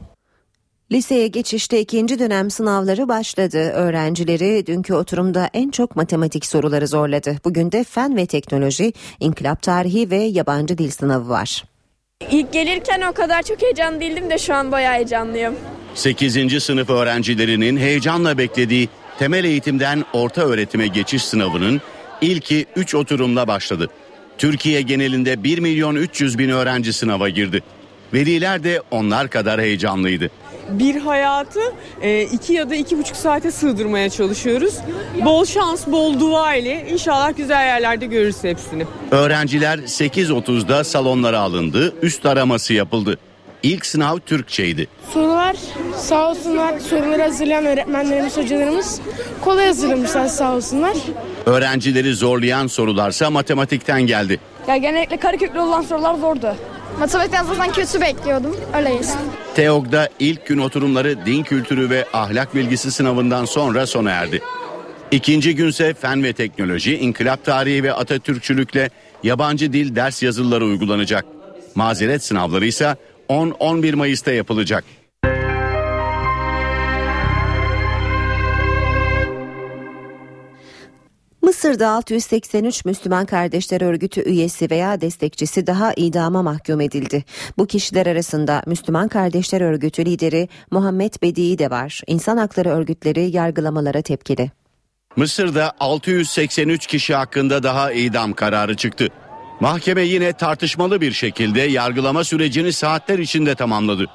Liseye 0.91 1.27
geçişte 1.27 1.79
ikinci 1.79 2.19
dönem 2.19 2.51
sınavları 2.51 3.07
başladı. 3.07 3.57
Öğrencileri 3.57 4.65
dünkü 4.67 4.93
oturumda 4.93 5.49
en 5.53 5.71
çok 5.71 5.95
matematik 5.95 6.45
soruları 6.45 6.87
zorladı. 6.87 7.35
Bugün 7.45 7.71
de 7.71 7.83
fen 7.83 8.17
ve 8.17 8.25
teknoloji, 8.25 8.93
inkılap 9.19 9.61
tarihi 9.61 10.09
ve 10.09 10.17
yabancı 10.17 10.77
dil 10.77 10.91
sınavı 10.91 11.29
var. 11.29 11.63
İlk 12.31 12.53
gelirken 12.53 13.01
o 13.01 13.13
kadar 13.13 13.43
çok 13.43 13.61
heyecanlı 13.61 13.99
değildim 13.99 14.29
de 14.29 14.37
şu 14.37 14.53
an 14.53 14.71
bayağı 14.71 14.93
heyecanlıyım. 14.93 15.55
8. 15.95 16.63
sınıf 16.63 16.89
öğrencilerinin 16.89 17.77
heyecanla 17.77 18.37
beklediği 18.37 18.89
temel 19.19 19.43
eğitimden 19.43 20.05
orta 20.13 20.41
öğretime 20.41 20.87
geçiş 20.87 21.25
sınavının 21.25 21.81
ilki 22.21 22.65
3 22.75 22.95
oturumla 22.95 23.47
başladı. 23.47 23.89
Türkiye 24.41 24.81
genelinde 24.81 25.43
1 25.43 25.59
milyon 25.59 25.95
300 25.95 26.37
bin 26.37 26.49
öğrenci 26.49 26.93
sınava 26.93 27.29
girdi. 27.29 27.63
Veliler 28.13 28.63
de 28.63 28.81
onlar 28.91 29.29
kadar 29.29 29.61
heyecanlıydı. 29.61 30.31
bir 30.69 30.95
hayatı 30.95 31.59
e, 32.01 32.21
iki 32.21 32.53
ya 32.53 32.69
da 32.69 32.75
iki 32.75 32.97
buçuk 32.97 33.15
saate 33.17 33.51
sığdırmaya 33.51 34.09
çalışıyoruz. 34.09 34.73
Bol 35.25 35.45
şans, 35.45 35.87
bol 35.87 36.19
dua 36.19 36.55
ile 36.55 36.87
inşallah 36.91 37.37
güzel 37.37 37.65
yerlerde 37.65 38.05
görürüz 38.05 38.43
hepsini. 38.43 38.85
Öğrenciler 39.11 39.77
8.30'da 39.77 40.83
salonlara 40.83 41.39
alındı, 41.39 41.93
üst 42.01 42.25
araması 42.25 42.73
yapıldı. 42.73 43.17
İlk 43.63 43.85
sınav 43.85 44.17
Türkçeydi. 44.17 44.87
Sorular 45.13 45.55
sağ 45.97 46.29
olsunlar 46.29 46.79
soruları 46.79 47.21
hazırlayan 47.21 47.65
öğretmenlerimiz 47.65 48.37
hocalarımız 48.37 49.01
kolay 49.41 49.65
hazırlamışlar 49.67 50.27
sağ 50.27 50.55
olsunlar. 50.55 50.97
Öğrencileri 51.45 52.13
zorlayan 52.15 52.67
sorularsa 52.67 53.29
matematikten 53.29 54.01
geldi. 54.01 54.39
Ya 54.67 54.77
genellikle 54.77 55.17
kareköklü 55.17 55.59
olan 55.59 55.81
sorular 55.81 56.15
zordu. 56.15 56.55
Matematikten 56.99 57.43
zaten 57.43 57.71
kötü 57.71 58.01
bekliyordum. 58.01 58.55
Öyleyiz. 58.77 59.15
TEOG'da 59.55 60.09
ilk 60.19 60.47
gün 60.47 60.57
oturumları 60.57 61.25
din 61.25 61.43
kültürü 61.43 61.89
ve 61.89 62.05
ahlak 62.13 62.55
bilgisi 62.55 62.91
sınavından 62.91 63.45
sonra 63.45 63.87
sona 63.87 64.11
erdi. 64.11 64.41
İkinci 65.11 65.55
günse 65.55 65.93
fen 65.93 66.23
ve 66.23 66.33
teknoloji, 66.33 66.97
inkılap 66.97 67.45
tarihi 67.45 67.83
ve 67.83 67.93
Atatürkçülükle 67.93 68.89
yabancı 69.23 69.73
dil 69.73 69.95
ders 69.95 70.23
yazılıları 70.23 70.65
uygulanacak. 70.65 71.25
Mazeret 71.75 72.23
sınavları 72.23 72.65
ise 72.65 72.95
10-11 73.29 73.95
Mayıs'ta 73.95 74.31
yapılacak. 74.31 74.83
Mısır'da 81.51 81.89
683 81.89 82.85
Müslüman 82.85 83.25
Kardeşler 83.25 83.81
Örgütü 83.81 84.21
üyesi 84.21 84.69
veya 84.69 85.01
destekçisi 85.01 85.67
daha 85.67 85.93
idama 85.93 86.41
mahkum 86.41 86.81
edildi. 86.81 87.23
Bu 87.57 87.67
kişiler 87.67 88.05
arasında 88.05 88.63
Müslüman 88.65 89.07
Kardeşler 89.07 89.61
Örgütü 89.61 90.05
lideri 90.05 90.49
Muhammed 90.71 91.13
Bedi'i 91.21 91.57
de 91.57 91.69
var. 91.69 92.01
İnsan 92.07 92.37
hakları 92.37 92.69
örgütleri 92.69 93.35
yargılamalara 93.35 94.01
tepkili. 94.01 94.51
Mısır'da 95.15 95.73
683 95.79 96.87
kişi 96.87 97.15
hakkında 97.15 97.63
daha 97.63 97.91
idam 97.91 98.33
kararı 98.33 98.75
çıktı. 98.75 99.07
Mahkeme 99.59 100.01
yine 100.01 100.33
tartışmalı 100.33 101.01
bir 101.01 101.11
şekilde 101.11 101.61
yargılama 101.61 102.23
sürecini 102.23 102.73
saatler 102.73 103.19
içinde 103.19 103.55
tamamladı. 103.55 104.07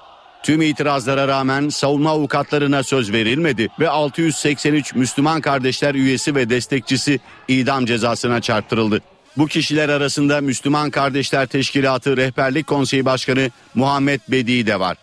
Tüm 0.42 0.62
itirazlara 0.62 1.28
rağmen 1.28 1.68
savunma 1.68 2.10
avukatlarına 2.10 2.82
söz 2.82 3.12
verilmedi 3.12 3.68
ve 3.80 3.88
683 3.88 4.94
Müslüman 4.94 5.40
kardeşler 5.40 5.94
üyesi 5.94 6.34
ve 6.34 6.50
destekçisi 6.50 7.20
idam 7.48 7.86
cezasına 7.86 8.40
çarptırıldı. 8.40 9.00
Bu 9.36 9.46
kişiler 9.46 9.88
arasında 9.88 10.40
Müslüman 10.40 10.90
Kardeşler 10.90 11.46
Teşkilatı 11.46 12.16
Rehberlik 12.16 12.66
Konseyi 12.66 13.04
Başkanı 13.04 13.50
Muhammed 13.74 14.20
Bedi 14.28 14.66
de 14.66 14.80
var. 14.80 14.96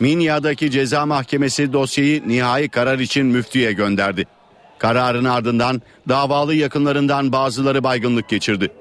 Minya'daki 0.00 0.70
ceza 0.70 1.06
mahkemesi 1.06 1.72
dosyayı 1.72 2.28
nihai 2.28 2.68
karar 2.68 2.98
için 2.98 3.26
müftüye 3.26 3.72
gönderdi. 3.72 4.26
Kararın 4.78 5.24
ardından 5.24 5.82
davalı 6.08 6.54
yakınlarından 6.54 7.32
bazıları 7.32 7.84
baygınlık 7.84 8.28
geçirdi. 8.28 8.72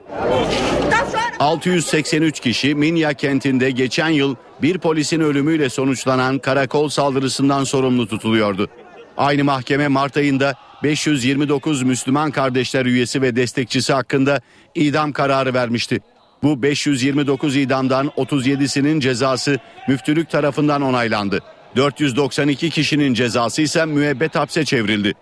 683 1.40 2.40
kişi 2.40 2.76
Minya 2.76 3.14
kentinde 3.14 3.72
geçen 3.72 4.10
yıl 4.10 4.36
bir 4.62 4.78
polisin 4.78 5.20
ölümüyle 5.20 5.70
sonuçlanan 5.70 6.40
karakol 6.40 6.90
saldırısından 6.90 7.64
sorumlu 7.64 8.08
tutuluyordu. 8.08 8.70
Aynı 9.18 9.44
mahkeme 9.44 9.88
Mart 9.88 10.18
ayında 10.18 10.56
529 10.84 11.84
Müslüman 11.84 12.32
kardeşler 12.32 12.86
üyesi 12.86 13.22
ve 13.22 13.36
destekçisi 13.36 13.94
hakkında 13.94 14.42
idam 14.76 15.12
kararı 15.12 15.54
vermişti. 15.54 16.00
Bu 16.44 16.62
529 16.62 17.56
idamdan 17.56 18.08
37'sinin 18.08 19.00
cezası 19.00 19.60
müftülük 19.88 20.30
tarafından 20.30 20.82
onaylandı. 20.82 21.40
492 21.76 22.70
kişinin 22.70 23.14
cezası 23.14 23.62
ise 23.62 23.86
müebbet 23.86 24.36
hapse 24.36 24.66
çevrildi. 24.66 25.14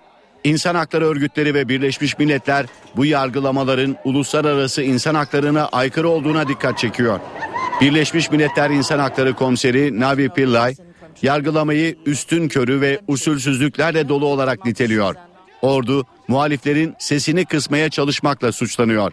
İnsan 0.43 0.75
hakları 0.75 1.05
örgütleri 1.05 1.53
ve 1.53 1.69
Birleşmiş 1.69 2.19
Milletler 2.19 2.65
bu 2.95 3.05
yargılamaların 3.05 3.95
uluslararası 4.03 4.83
insan 4.83 5.15
haklarına 5.15 5.65
aykırı 5.71 6.09
olduğuna 6.09 6.47
dikkat 6.47 6.77
çekiyor. 6.77 7.19
Birleşmiş 7.81 8.31
Milletler 8.31 8.69
İnsan 8.69 8.99
Hakları 8.99 9.33
Komiseri 9.33 9.99
Navi 9.99 10.29
Pillay, 10.29 10.75
yargılamayı 11.21 11.95
üstün 12.05 12.47
körü 12.47 12.81
ve 12.81 12.99
usulsüzlüklerle 13.07 14.09
dolu 14.09 14.25
olarak 14.25 14.65
niteliyor. 14.65 15.15
Ordu, 15.61 16.05
muhaliflerin 16.27 16.95
sesini 16.99 17.45
kısmaya 17.45 17.89
çalışmakla 17.89 18.51
suçlanıyor. 18.51 19.11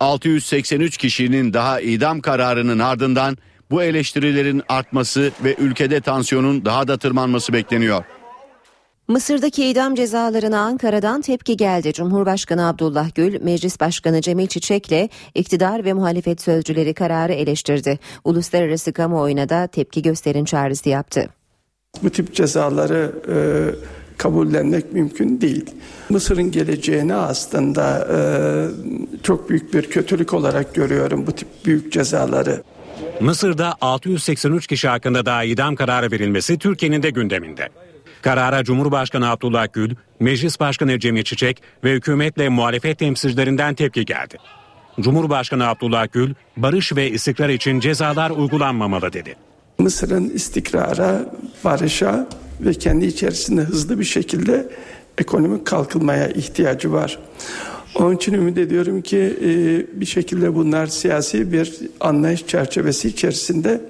683 0.00 0.96
kişinin 0.96 1.52
daha 1.52 1.80
idam 1.80 2.20
kararının 2.20 2.78
ardından 2.78 3.38
bu 3.70 3.82
eleştirilerin 3.82 4.62
artması 4.68 5.32
ve 5.44 5.54
ülkede 5.58 6.00
tansiyonun 6.00 6.64
daha 6.64 6.88
da 6.88 6.98
tırmanması 6.98 7.52
bekleniyor. 7.52 8.04
Mısır'daki 9.10 9.66
idam 9.66 9.94
cezalarına 9.94 10.60
Ankara'dan 10.60 11.20
tepki 11.20 11.56
geldi. 11.56 11.92
Cumhurbaşkanı 11.92 12.68
Abdullah 12.68 13.14
Gül, 13.14 13.42
Meclis 13.42 13.80
Başkanı 13.80 14.20
Cemil 14.20 14.46
Çiçek'le 14.46 15.10
iktidar 15.34 15.84
ve 15.84 15.92
muhalefet 15.92 16.42
sözcüleri 16.42 16.94
kararı 16.94 17.32
eleştirdi. 17.32 17.98
Uluslararası 18.24 18.92
kamuoyuna 18.92 19.48
da 19.48 19.66
tepki 19.66 20.02
gösterin 20.02 20.44
çağrısı 20.44 20.88
yaptı. 20.88 21.28
Bu 22.02 22.10
tip 22.10 22.34
cezaları 22.34 23.12
e, 23.28 23.36
kabullenmek 24.18 24.92
mümkün 24.92 25.40
değil. 25.40 25.70
Mısır'ın 26.08 26.50
geleceğini 26.50 27.14
aslında 27.14 28.08
e, 28.12 28.18
çok 29.22 29.50
büyük 29.50 29.74
bir 29.74 29.90
kötülük 29.90 30.34
olarak 30.34 30.74
görüyorum 30.74 31.26
bu 31.26 31.32
tip 31.32 31.48
büyük 31.64 31.92
cezaları. 31.92 32.62
Mısır'da 33.20 33.74
683 33.80 34.66
kişi 34.66 34.88
hakkında 34.88 35.26
daha 35.26 35.44
idam 35.44 35.74
kararı 35.74 36.10
verilmesi 36.10 36.58
Türkiye'nin 36.58 37.02
de 37.02 37.10
gündeminde. 37.10 37.68
Karara 38.22 38.64
Cumhurbaşkanı 38.64 39.30
Abdullah 39.30 39.66
Gül, 39.72 39.94
Meclis 40.20 40.60
Başkanı 40.60 40.98
Cemil 40.98 41.22
Çiçek 41.22 41.62
ve 41.84 41.92
hükümetle 41.92 42.48
muhalefet 42.48 42.98
temsilcilerinden 42.98 43.74
tepki 43.74 44.04
geldi. 44.04 44.36
Cumhurbaşkanı 45.00 45.68
Abdullah 45.68 46.06
Gül, 46.12 46.34
barış 46.56 46.96
ve 46.96 47.10
istikrar 47.10 47.48
için 47.48 47.80
cezalar 47.80 48.30
uygulanmamalı 48.30 49.12
dedi. 49.12 49.36
Mısır'ın 49.78 50.30
istikrara, 50.30 51.34
barışa 51.64 52.28
ve 52.60 52.74
kendi 52.74 53.06
içerisinde 53.06 53.62
hızlı 53.62 53.98
bir 53.98 54.04
şekilde 54.04 54.68
ekonomik 55.18 55.66
kalkınmaya 55.66 56.28
ihtiyacı 56.28 56.92
var. 56.92 57.18
Onun 57.94 58.16
için 58.16 58.32
ümit 58.32 58.58
ediyorum 58.58 59.02
ki 59.02 59.18
e, 59.18 60.00
bir 60.00 60.06
şekilde 60.06 60.54
bunlar 60.54 60.86
siyasi 60.86 61.52
bir 61.52 61.78
anlayış 62.00 62.46
çerçevesi 62.46 63.08
içerisinde 63.08 63.80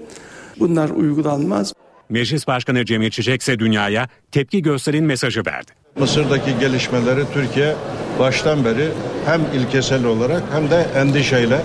bunlar 0.59 0.91
uygulanmaz. 0.91 1.73
Meclis 2.11 2.47
Başkanı 2.47 2.85
Cemil 2.85 3.11
Çiçek 3.11 3.41
ise 3.41 3.59
dünyaya 3.59 4.09
tepki 4.33 4.63
gösterin 4.63 5.05
mesajı 5.05 5.43
verdi. 5.47 5.71
Mısır'daki 5.99 6.59
gelişmeleri 6.61 7.21
Türkiye 7.35 7.75
baştan 8.19 8.65
beri 8.65 8.89
hem 9.27 9.41
ilkesel 9.55 10.05
olarak 10.05 10.43
hem 10.53 10.71
de 10.71 10.87
endişeyle 10.97 11.63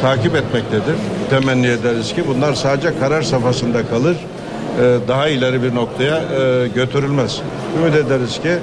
takip 0.00 0.34
etmektedir. 0.34 0.94
Temenni 1.30 1.66
ederiz 1.66 2.14
ki 2.14 2.24
bunlar 2.28 2.54
sadece 2.54 2.98
karar 2.98 3.22
safhasında 3.22 3.86
kalır, 3.86 4.16
e, 4.16 4.98
daha 5.08 5.28
ileri 5.28 5.62
bir 5.62 5.74
noktaya 5.74 6.16
e, 6.16 6.68
götürülmez. 6.68 7.42
Ümit 7.78 7.94
ederiz 7.94 8.40
ki 8.42 8.58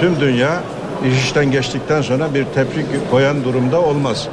tüm 0.00 0.20
dünya 0.20 0.62
iş 1.12 1.24
işten 1.24 1.50
geçtikten 1.50 2.02
sonra 2.02 2.34
bir 2.34 2.44
tepki 2.44 2.84
koyan 3.10 3.44
durumda 3.44 3.80
olmaz. 3.80 4.28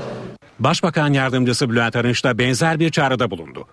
Başbakan 0.60 1.14
Yardımcısı 1.14 1.70
Bülent 1.70 1.96
Arınç 1.96 2.24
da 2.24 2.38
benzer 2.38 2.80
bir 2.80 2.90
çağrıda 2.90 3.32
bulundu. 3.32 3.68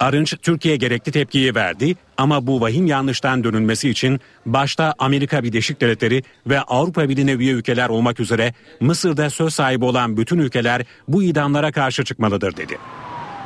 Arınç 0.00 0.34
Türkiye 0.42 0.76
gerekli 0.76 1.12
tepkiyi 1.12 1.54
verdi 1.54 1.94
ama 2.16 2.46
bu 2.46 2.60
vahim 2.60 2.86
yanlıştan 2.86 3.44
dönülmesi 3.44 3.90
için 3.90 4.20
başta 4.46 4.94
Amerika 4.98 5.42
Birleşik 5.42 5.80
Devletleri 5.80 6.22
ve 6.46 6.60
Avrupa 6.60 7.08
Birliği'ne 7.08 7.32
üye 7.32 7.52
ülkeler 7.52 7.88
olmak 7.88 8.20
üzere 8.20 8.54
Mısır'da 8.80 9.30
söz 9.30 9.54
sahibi 9.54 9.84
olan 9.84 10.16
bütün 10.16 10.38
ülkeler 10.38 10.82
bu 11.08 11.22
idamlara 11.22 11.72
karşı 11.72 12.04
çıkmalıdır 12.04 12.56
dedi. 12.56 12.78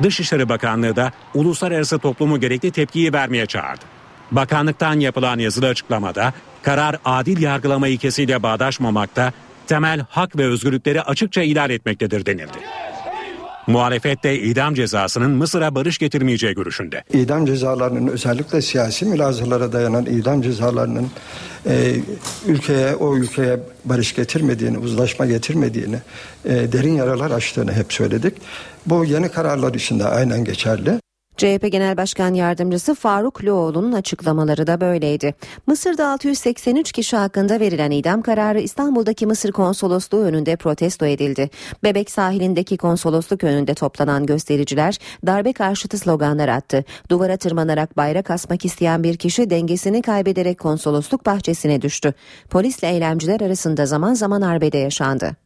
Dışişleri 0.03 0.49
Bakanlığı 0.49 0.97
da 0.97 1.13
uluslararası 1.35 1.99
toplumu 1.99 2.41
gerekli 2.41 2.71
tepkiyi 2.71 3.13
vermeye 3.13 3.47
çağırdı. 3.47 3.85
Bakanlıktan 4.31 5.01
yapılan 5.01 5.39
yazılı 5.39 5.67
açıklamada 5.67 6.33
karar 6.63 6.97
adil 7.05 7.43
yargılama 7.43 7.89
ilkesiyle 7.89 8.43
bağdaşmamakta, 8.43 9.33
temel 9.67 10.05
hak 10.09 10.37
ve 10.37 10.47
özgürlükleri 10.47 11.03
açıkça 11.03 11.43
ihlal 11.43 11.71
etmektedir 11.71 12.27
denildi. 12.27 12.59
Muhalefet 13.67 14.25
de 14.25 14.41
idam 14.41 14.75
cezasının 14.75 15.31
Mısır'a 15.31 15.75
barış 15.75 15.99
getirmeyeceği 15.99 16.55
görüşünde. 16.55 17.05
İdam 17.12 17.47
cezalarının 17.47 18.07
özellikle 18.07 18.62
siyasi 18.62 19.05
mülazalara 19.05 19.73
dayanan 19.73 20.07
idam 20.07 20.43
cezalarının 20.43 21.11
e, 21.67 21.97
ülkeye 22.47 22.95
o 22.95 23.17
ülkeye 23.17 23.61
barış 23.85 24.15
getirmediğini, 24.15 24.79
uzlaşma 24.79 25.27
getirmediğini, 25.27 25.97
e, 26.45 26.73
derin 26.73 26.95
yaralar 26.95 27.31
açtığını 27.31 27.73
hep 27.73 27.93
söyledik. 27.93 28.35
Bu 28.87 29.05
yeni 29.05 29.29
kararlar 29.29 29.75
için 29.75 30.01
de 30.01 30.05
aynen 30.05 30.45
geçerli. 30.45 31.01
CHP 31.37 31.72
Genel 31.72 31.97
Başkan 31.97 32.35
Yardımcısı 32.35 32.95
Faruk 32.95 33.45
Loğlu'nun 33.45 33.93
açıklamaları 33.93 34.66
da 34.66 34.80
böyleydi. 34.80 35.35
Mısır'da 35.66 36.09
683 36.09 36.93
kişi 36.93 37.16
hakkında 37.16 37.61
verilen 37.61 37.91
idam 37.91 38.22
kararı 38.22 38.61
İstanbul'daki 38.61 39.26
Mısır 39.26 39.53
konsolosluğu 39.53 40.20
önünde 40.20 40.57
protesto 40.57 41.07
edildi. 41.07 41.51
Bebek 41.85 42.11
sahilindeki 42.11 42.76
konsolosluk 42.76 43.45
önünde 43.45 43.74
toplanan 43.74 44.26
göstericiler 44.26 44.99
darbe 45.26 45.53
karşıtı 45.53 45.99
sloganlar 45.99 46.49
attı. 46.49 46.85
Duvara 47.11 47.37
tırmanarak 47.37 47.97
bayrak 47.97 48.30
asmak 48.30 48.64
isteyen 48.64 49.05
bir 49.05 49.16
kişi 49.16 49.51
dengesini 49.51 50.03
kaybederek 50.03 50.59
konsolosluk 50.59 51.26
bahçesine 51.26 51.82
düştü. 51.82 52.14
Polisle 52.51 52.89
eylemciler 52.89 53.41
arasında 53.41 53.87
zaman 53.87 54.14
zaman 54.14 54.41
arbede 54.41 54.78
yaşandı. 54.78 55.44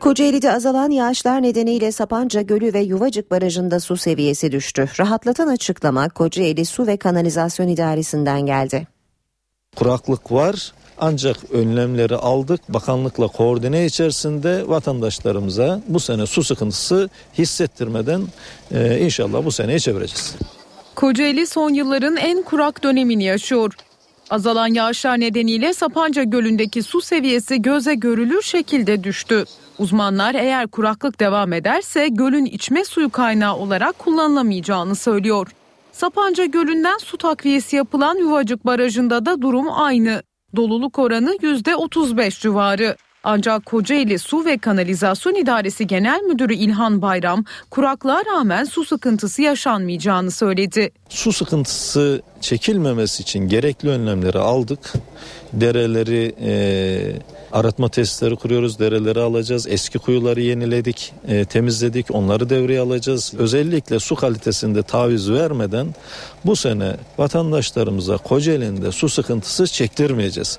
Kocaeli'de 0.00 0.52
azalan 0.52 0.90
yağışlar 0.90 1.42
nedeniyle 1.42 1.92
Sapanca 1.92 2.42
Gölü 2.42 2.74
ve 2.74 2.80
Yuvacık 2.80 3.30
Barajı'nda 3.30 3.80
su 3.80 3.96
seviyesi 3.96 4.52
düştü. 4.52 4.88
Rahatlatan 5.00 5.48
açıklama 5.48 6.08
Kocaeli 6.08 6.64
Su 6.64 6.86
ve 6.86 6.96
Kanalizasyon 6.96 7.68
İdaresi'nden 7.68 8.46
geldi. 8.46 8.86
Kuraklık 9.76 10.32
var 10.32 10.72
ancak 10.98 11.36
önlemleri 11.52 12.16
aldık. 12.16 12.60
Bakanlıkla 12.68 13.28
koordine 13.28 13.86
içerisinde 13.86 14.68
vatandaşlarımıza 14.68 15.80
bu 15.88 16.00
sene 16.00 16.26
su 16.26 16.44
sıkıntısı 16.44 17.08
hissettirmeden 17.38 18.22
e, 18.74 18.98
inşallah 18.98 19.44
bu 19.44 19.52
seneye 19.52 19.78
çevireceğiz. 19.78 20.34
Kocaeli 20.94 21.46
son 21.46 21.70
yılların 21.74 22.16
en 22.16 22.42
kurak 22.42 22.82
dönemini 22.84 23.24
yaşıyor. 23.24 23.74
Azalan 24.30 24.74
yağışlar 24.74 25.20
nedeniyle 25.20 25.74
Sapanca 25.74 26.22
Gölü'ndeki 26.22 26.82
su 26.82 27.00
seviyesi 27.00 27.62
göze 27.62 27.94
görülür 27.94 28.42
şekilde 28.42 29.04
düştü. 29.04 29.44
Uzmanlar 29.78 30.34
eğer 30.34 30.66
kuraklık 30.66 31.20
devam 31.20 31.52
ederse 31.52 32.08
gölün 32.08 32.44
içme 32.44 32.84
suyu 32.84 33.10
kaynağı 33.10 33.56
olarak 33.56 33.98
kullanılamayacağını 33.98 34.94
söylüyor. 34.94 35.48
Sapanca 35.92 36.44
Gölü'nden 36.44 36.98
su 36.98 37.16
takviyesi 37.16 37.76
yapılan 37.76 38.16
Yuvacık 38.16 38.66
Barajı'nda 38.66 39.26
da 39.26 39.42
durum 39.42 39.66
aynı. 39.72 40.22
Doluluk 40.56 40.98
oranı 40.98 41.36
%35 41.36 42.40
civarı. 42.40 42.96
Ancak 43.24 43.66
Kocaeli 43.66 44.18
Su 44.18 44.44
ve 44.44 44.58
Kanalizasyon 44.58 45.34
İdaresi 45.34 45.86
Genel 45.86 46.20
Müdürü 46.20 46.54
İlhan 46.54 47.02
Bayram 47.02 47.44
kuraklığa 47.70 48.22
rağmen 48.24 48.64
su 48.64 48.84
sıkıntısı 48.84 49.42
yaşanmayacağını 49.42 50.30
söyledi. 50.30 50.90
Su 51.08 51.32
sıkıntısı 51.32 52.22
çekilmemesi 52.40 53.22
için 53.22 53.48
gerekli 53.48 53.88
önlemleri 53.88 54.38
aldık. 54.38 54.92
Dereleri 55.52 56.34
e, 56.42 56.52
aratma 57.52 57.88
testleri 57.88 58.36
kuruyoruz. 58.36 58.78
Dereleri 58.78 59.20
alacağız. 59.20 59.66
Eski 59.68 59.98
kuyuları 59.98 60.40
yeniledik, 60.40 61.12
e, 61.28 61.44
temizledik. 61.44 62.06
Onları 62.10 62.50
devreye 62.50 62.80
alacağız. 62.80 63.32
Özellikle 63.38 64.00
su 64.00 64.14
kalitesinde 64.14 64.82
taviz 64.82 65.30
vermeden 65.30 65.94
bu 66.44 66.56
sene 66.56 66.96
vatandaşlarımıza 67.18 68.16
Kocaeli'nde 68.16 68.92
su 68.92 69.08
sıkıntısı 69.08 69.66
çektirmeyeceğiz. 69.66 70.58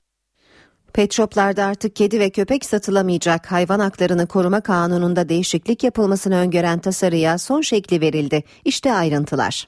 Pet 0.93 1.13
shoplarda 1.13 1.65
artık 1.65 1.95
kedi 1.95 2.19
ve 2.19 2.29
köpek 2.29 2.65
satılamayacak. 2.65 3.51
Hayvan 3.51 3.79
haklarını 3.79 4.27
koruma 4.27 4.61
kanununda 4.61 5.29
değişiklik 5.29 5.83
yapılmasını 5.83 6.35
öngören 6.35 6.79
tasarıya 6.79 7.37
son 7.37 7.61
şekli 7.61 8.01
verildi. 8.01 8.43
İşte 8.65 8.93
ayrıntılar. 8.93 9.67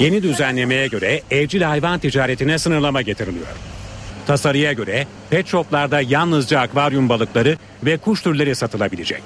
Yeni 0.00 0.22
düzenlemeye 0.22 0.86
göre 0.86 1.22
evcil 1.30 1.62
hayvan 1.62 1.98
ticaretine 1.98 2.58
sınırlama 2.58 3.02
getiriliyor. 3.02 3.46
Tasarıya 4.26 4.72
göre 4.72 5.06
pet 5.30 5.46
shoplarda 5.46 6.00
yalnızca 6.00 6.60
akvaryum 6.60 7.08
balıkları 7.08 7.56
ve 7.84 7.96
kuş 7.96 8.22
türleri 8.22 8.54
satılabilecek. 8.54 9.22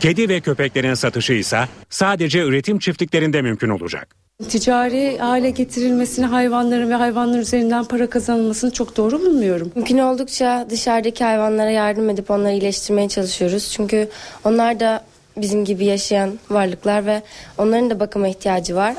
Kedi 0.00 0.28
ve 0.28 0.40
köpeklerin 0.40 0.94
satışı 0.94 1.32
ise 1.32 1.64
sadece 1.90 2.42
üretim 2.42 2.78
çiftliklerinde 2.78 3.42
mümkün 3.42 3.68
olacak. 3.68 4.25
Ticari 4.48 5.18
hale 5.18 5.50
getirilmesini 5.50 6.26
hayvanların 6.26 6.90
ve 6.90 6.94
hayvanlar 6.94 7.38
üzerinden 7.38 7.84
para 7.84 8.10
kazanılmasını 8.10 8.70
çok 8.70 8.96
doğru 8.96 9.20
bulmuyorum. 9.20 9.72
Mümkün 9.74 9.98
oldukça 9.98 10.66
dışarıdaki 10.70 11.24
hayvanlara 11.24 11.70
yardım 11.70 12.10
edip 12.10 12.30
onları 12.30 12.52
iyileştirmeye 12.52 13.08
çalışıyoruz. 13.08 13.72
Çünkü 13.72 14.08
onlar 14.44 14.80
da 14.80 15.04
bizim 15.36 15.64
gibi 15.64 15.84
yaşayan 15.84 16.38
varlıklar 16.50 17.06
ve 17.06 17.22
onların 17.58 17.90
da 17.90 18.00
bakıma 18.00 18.28
ihtiyacı 18.28 18.76
var. 18.76 18.94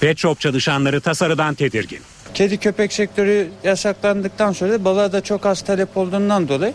Pet 0.00 0.18
shop 0.18 0.40
çalışanları 0.40 1.00
tasarıdan 1.00 1.54
tedirgin. 1.54 2.00
Kedi 2.34 2.58
köpek 2.58 2.92
sektörü 2.92 3.48
yasaklandıktan 3.64 4.52
sonra 4.52 4.84
balığa 4.84 5.12
da 5.12 5.20
çok 5.20 5.46
az 5.46 5.62
talep 5.62 5.96
olduğundan 5.96 6.48
dolayı 6.48 6.72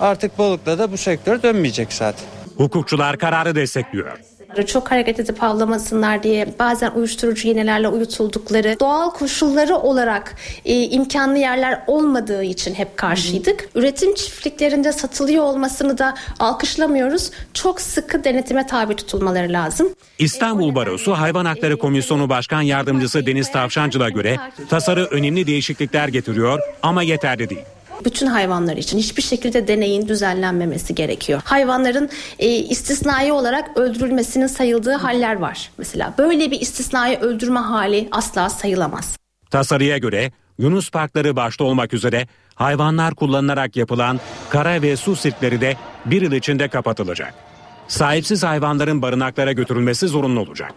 artık 0.00 0.38
balıkla 0.38 0.78
da 0.78 0.92
bu 0.92 0.96
sektör 0.96 1.42
dönmeyecek 1.42 1.92
zaten. 1.92 2.24
Hukukçular 2.56 3.18
kararı 3.18 3.54
destekliyor. 3.54 4.18
Çok 4.66 4.90
hareket 4.90 5.20
edip 5.20 5.42
avlamasınlar 5.42 6.22
diye 6.22 6.54
bazen 6.58 6.90
uyuşturucu 6.90 7.48
iğnelerle 7.48 7.88
uyutuldukları 7.88 8.76
doğal 8.80 9.10
koşulları 9.10 9.76
olarak 9.76 10.34
e, 10.64 10.82
imkanlı 10.82 11.38
yerler 11.38 11.82
olmadığı 11.86 12.42
için 12.44 12.74
hep 12.74 12.96
karşıydık. 12.96 13.68
Üretim 13.74 14.14
çiftliklerinde 14.14 14.92
satılıyor 14.92 15.44
olmasını 15.44 15.98
da 15.98 16.14
alkışlamıyoruz. 16.38 17.30
Çok 17.54 17.80
sıkı 17.80 18.24
denetime 18.24 18.66
tabi 18.66 18.96
tutulmaları 18.96 19.52
lazım. 19.52 19.88
İstanbul 20.18 20.74
Barosu 20.74 21.12
Hayvan 21.12 21.44
Hakları 21.44 21.78
Komisyonu 21.78 22.28
Başkan 22.28 22.62
Yardımcısı 22.62 23.26
Deniz 23.26 23.52
Tavşancı'la 23.52 24.08
göre 24.08 24.36
tasarı 24.70 25.04
önemli 25.04 25.46
değişiklikler 25.46 26.08
getiriyor 26.08 26.58
ama 26.82 27.02
yeterli 27.02 27.50
değil 27.50 27.62
bütün 28.04 28.26
hayvanlar 28.26 28.76
için 28.76 28.98
hiçbir 28.98 29.22
şekilde 29.22 29.68
deneyin 29.68 30.08
düzenlenmemesi 30.08 30.94
gerekiyor. 30.94 31.40
Hayvanların 31.44 32.10
e, 32.38 32.48
istisnai 32.48 33.32
olarak 33.32 33.76
öldürülmesinin 33.76 34.46
sayıldığı 34.46 34.94
haller 34.94 35.36
var. 35.36 35.70
Mesela 35.78 36.14
böyle 36.18 36.50
bir 36.50 36.60
istisnai 36.60 37.16
öldürme 37.16 37.60
hali 37.60 38.08
asla 38.12 38.50
sayılamaz. 38.50 39.16
Tasarıya 39.50 39.98
göre 39.98 40.32
Yunus 40.58 40.90
parkları 40.90 41.36
başta 41.36 41.64
olmak 41.64 41.94
üzere 41.94 42.26
hayvanlar 42.54 43.14
kullanılarak 43.14 43.76
yapılan 43.76 44.20
kara 44.50 44.82
ve 44.82 44.96
su 44.96 45.16
sirkleri 45.16 45.60
de 45.60 45.76
bir 46.06 46.22
yıl 46.22 46.32
içinde 46.32 46.68
kapatılacak. 46.68 47.34
Sahipsiz 47.88 48.42
hayvanların 48.42 49.02
barınaklara 49.02 49.52
götürülmesi 49.52 50.08
zorunlu 50.08 50.40
olacak. 50.40 50.74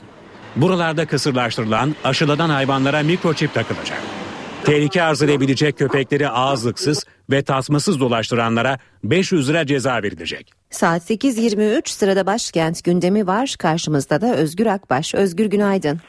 Buralarda 0.55 1.05
kısırlaştırılan, 1.05 1.95
aşılanan 2.03 2.49
hayvanlara 2.49 3.03
mikroçip 3.03 3.53
takılacak. 3.53 4.24
Tehlike 4.65 5.03
arz 5.03 5.21
edebilecek 5.21 5.77
köpekleri 5.77 6.29
ağızlıksız 6.29 7.05
ve 7.29 7.43
tasmasız 7.43 7.99
dolaştıranlara 7.99 8.77
500 9.03 9.49
lira 9.49 9.65
ceza 9.65 10.03
verilecek. 10.03 10.51
Saat 10.69 11.09
8.23 11.09 11.89
sırada 11.89 12.25
başkent 12.25 12.83
gündemi 12.83 13.27
var. 13.27 13.55
Karşımızda 13.59 14.21
da 14.21 14.35
Özgür 14.35 14.65
Akbaş. 14.65 15.15
Özgür 15.15 15.45
günaydın. 15.45 15.99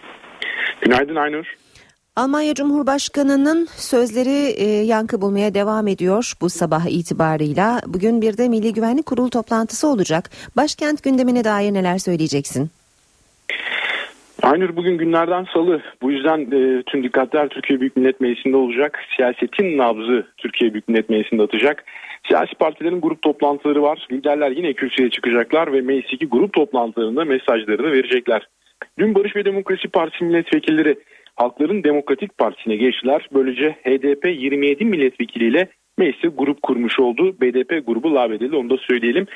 Günaydın 0.81 1.17
Aynur. 1.17 1.47
Almanya 2.17 2.55
Cumhurbaşkanı'nın 2.55 3.69
sözleri 3.77 4.55
e, 4.57 4.65
yankı 4.65 5.21
bulmaya 5.21 5.55
devam 5.55 5.89
ediyor 5.89 6.33
bu 6.41 6.51
sabah 6.51 6.87
itibarıyla. 6.87 7.81
Bugün 7.87 8.23
bir 8.23 8.39
de 8.39 8.49
Milli 8.49 8.73
Güvenlik 8.73 9.07
Kurulu 9.07 9.31
toplantısı 9.31 9.89
olacak. 9.89 10.31
Başkent 10.57 11.03
gündemine 11.03 11.45
dair 11.45 11.75
neler 11.75 11.99
söyleyeceksin? 11.99 12.71
Aynur 14.43 14.77
bugün 14.77 14.99
günlerden 14.99 15.47
salı. 15.55 15.83
Bu 16.03 16.13
yüzden 16.13 16.41
e, 16.41 16.83
tüm 16.83 17.03
dikkatler 17.03 17.49
Türkiye 17.49 17.81
Büyük 17.81 17.97
Millet 17.97 18.21
Meclisi'nde 18.21 18.57
olacak. 18.57 18.99
Siyasetin 19.17 19.79
nabzı 19.79 20.27
Türkiye 20.37 20.73
Büyük 20.73 20.89
Millet 20.89 21.11
Meclisi'nde 21.11 21.43
atacak. 21.43 21.85
Siyasi 22.29 22.55
partilerin 22.55 23.01
grup 23.01 23.23
toplantıları 23.23 23.83
var. 23.83 24.07
Liderler 24.13 24.51
yine 24.51 24.73
kürsüye 24.73 25.11
çıkacaklar 25.11 25.73
ve 25.73 25.81
meclisteki 25.81 26.27
grup 26.27 26.53
toplantılarında 26.53 27.25
mesajlarını 27.25 27.93
verecekler. 27.93 28.49
Dün 28.99 29.15
Barış 29.15 29.37
ve 29.37 29.45
Demokrasi 29.45 29.89
Partisi 29.89 30.25
milletvekilleri 30.25 30.99
Halkların 31.37 31.85
Demokratik 31.85 32.39
Partisi'ne 32.39 32.77
geçtiler. 32.77 33.29
Böylece 33.35 33.77
HDP 33.85 34.27
27 34.27 34.85
milletvekiliyle 34.85 35.69
meclise 35.99 36.29
grup 36.29 36.63
kurmuş 36.63 37.01
oldu. 37.01 37.37
BDP 37.41 37.87
grubu 37.87 38.15
lağvedildi 38.15 38.57
onu 38.57 38.71
da 38.71 38.77
söyleyelim. 38.77 39.27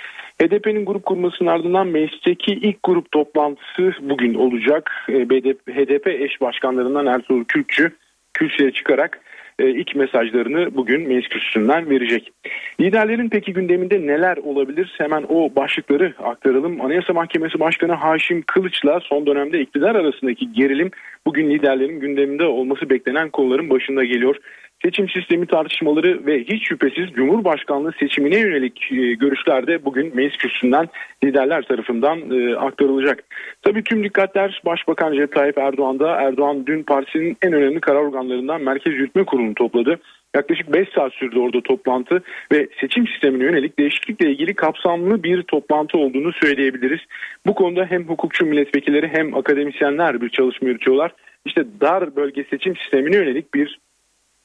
HDP'nin 0.42 0.84
grup 0.84 1.06
kurmasının 1.06 1.48
ardından 1.48 1.86
meclisteki 1.86 2.52
ilk 2.52 2.82
grup 2.82 3.12
toplantısı 3.12 3.92
bugün 4.00 4.34
olacak. 4.34 4.90
E, 5.08 5.30
BDP, 5.30 5.68
HDP 5.68 6.06
eş 6.06 6.40
başkanlarından 6.40 7.06
Ertuğrul 7.06 7.44
Kürkçü 7.44 7.90
kürsüye 8.34 8.70
çıkarak 8.70 9.20
e, 9.60 9.70
ilk 9.70 9.96
mesajlarını 9.96 10.74
bugün 10.74 11.08
meclis 11.08 11.28
kürsüsünden 11.28 11.90
verecek. 11.90 12.32
Liderlerin 12.80 13.28
peki 13.28 13.52
gündeminde 13.52 14.06
neler 14.06 14.36
olabilir? 14.36 14.94
Hemen 14.98 15.24
o 15.28 15.54
başlıkları 15.56 16.14
aktaralım. 16.24 16.80
Anayasa 16.80 17.12
Mahkemesi 17.12 17.60
Başkanı 17.60 17.92
Haşim 17.92 18.42
Kılıç'la 18.42 19.00
son 19.00 19.26
dönemde 19.26 19.60
iktidar 19.60 19.94
arasındaki 19.94 20.52
gerilim 20.52 20.90
bugün 21.26 21.50
liderlerin 21.50 22.00
gündeminde 22.00 22.44
olması 22.44 22.90
beklenen 22.90 23.30
konuların 23.30 23.70
başında 23.70 24.04
geliyor 24.04 24.36
seçim 24.82 25.08
sistemi 25.08 25.46
tartışmaları 25.46 26.26
ve 26.26 26.44
hiç 26.44 26.68
şüphesiz 26.68 27.10
Cumhurbaşkanlığı 27.12 27.92
seçimine 28.00 28.38
yönelik 28.38 28.92
e, 28.92 29.14
görüşler 29.14 29.66
de 29.66 29.84
bugün 29.84 30.16
meclis 30.16 30.36
kürsüsünden 30.36 30.88
liderler 31.24 31.62
tarafından 31.62 32.18
e, 32.30 32.56
aktarılacak. 32.56 33.24
Tabii 33.62 33.84
tüm 33.84 34.04
dikkatler 34.04 34.62
Başbakan 34.66 35.12
Recep 35.12 35.32
Tayyip 35.32 35.58
Erdoğan'da. 35.58 36.10
Erdoğan 36.14 36.66
dün 36.66 36.82
partisinin 36.82 37.36
en 37.42 37.52
önemli 37.52 37.80
karar 37.80 38.00
organlarından 38.00 38.62
Merkez 38.62 38.94
Yürütme 38.94 39.24
Kurulu'nu 39.24 39.54
topladı. 39.54 40.00
Yaklaşık 40.34 40.72
5 40.72 40.88
saat 40.88 41.12
sürdü 41.12 41.38
orada 41.38 41.60
toplantı 41.60 42.22
ve 42.52 42.68
seçim 42.80 43.06
sistemine 43.06 43.44
yönelik 43.44 43.78
değişiklikle 43.78 44.30
ilgili 44.30 44.54
kapsamlı 44.54 45.22
bir 45.22 45.42
toplantı 45.42 45.98
olduğunu 45.98 46.32
söyleyebiliriz. 46.32 47.00
Bu 47.46 47.54
konuda 47.54 47.84
hem 47.84 48.08
hukukçu 48.08 48.46
milletvekilleri 48.46 49.08
hem 49.08 49.36
akademisyenler 49.36 50.20
bir 50.20 50.28
çalışma 50.28 50.68
yürütüyorlar. 50.68 51.12
İşte 51.44 51.64
dar 51.80 52.16
bölge 52.16 52.44
seçim 52.44 52.76
sistemine 52.76 53.16
yönelik 53.16 53.54
bir 53.54 53.78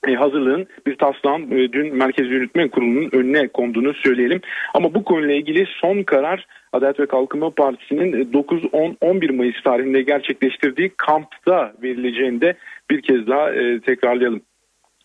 e, 0.07 0.13
hazırlığın 0.13 0.67
bir 0.87 0.95
taslağın 0.95 1.51
e, 1.51 1.71
dün 1.71 1.95
Merkez 1.95 2.27
Yürütme 2.27 2.69
Kurulu'nun 2.69 3.09
önüne 3.11 3.47
konduğunu 3.47 3.93
söyleyelim. 3.93 4.41
Ama 4.73 4.93
bu 4.93 5.03
konuyla 5.03 5.35
ilgili 5.35 5.65
son 5.81 6.03
karar 6.03 6.47
Adalet 6.73 6.99
ve 6.99 7.05
Kalkınma 7.05 7.49
Partisi'nin 7.49 8.31
9-10-11 8.33 9.31
Mayıs 9.31 9.63
tarihinde 9.63 10.01
gerçekleştirdiği 10.01 10.91
kampta 10.97 11.73
verileceğini 11.83 12.41
de 12.41 12.55
bir 12.89 13.01
kez 13.01 13.27
daha 13.27 13.53
e, 13.53 13.79
tekrarlayalım. 13.79 14.41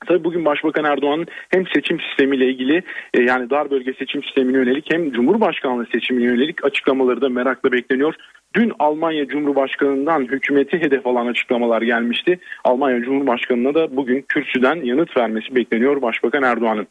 Tabii 0.06 0.24
bugün 0.24 0.44
Başbakan 0.44 0.84
Erdoğan'ın 0.84 1.26
hem 1.50 1.66
seçim 1.66 2.00
sistemiyle 2.00 2.46
ilgili 2.46 2.82
e, 3.14 3.22
yani 3.22 3.50
dar 3.50 3.70
bölge 3.70 3.92
seçim 3.92 4.22
sistemine 4.24 4.56
yönelik 4.56 4.92
hem 4.92 5.12
Cumhurbaşkanlığı 5.12 5.86
seçimine 5.92 6.24
yönelik 6.24 6.64
açıklamaları 6.64 7.20
da 7.20 7.28
merakla 7.28 7.72
bekleniyor. 7.72 8.14
Dün 8.54 8.72
Almanya 8.78 9.26
Cumhurbaşkanı'ndan 9.26 10.20
hükümeti 10.20 10.78
hedef 10.78 11.06
alan 11.06 11.26
açıklamalar 11.26 11.82
gelmişti. 11.82 12.38
Almanya 12.64 13.02
Cumhurbaşkanı'na 13.02 13.74
da 13.74 13.96
bugün 13.96 14.24
kürsüden 14.28 14.84
yanıt 14.84 15.16
vermesi 15.16 15.54
bekleniyor 15.54 16.02
Başbakan 16.02 16.42
Erdoğan'ın. 16.42 16.86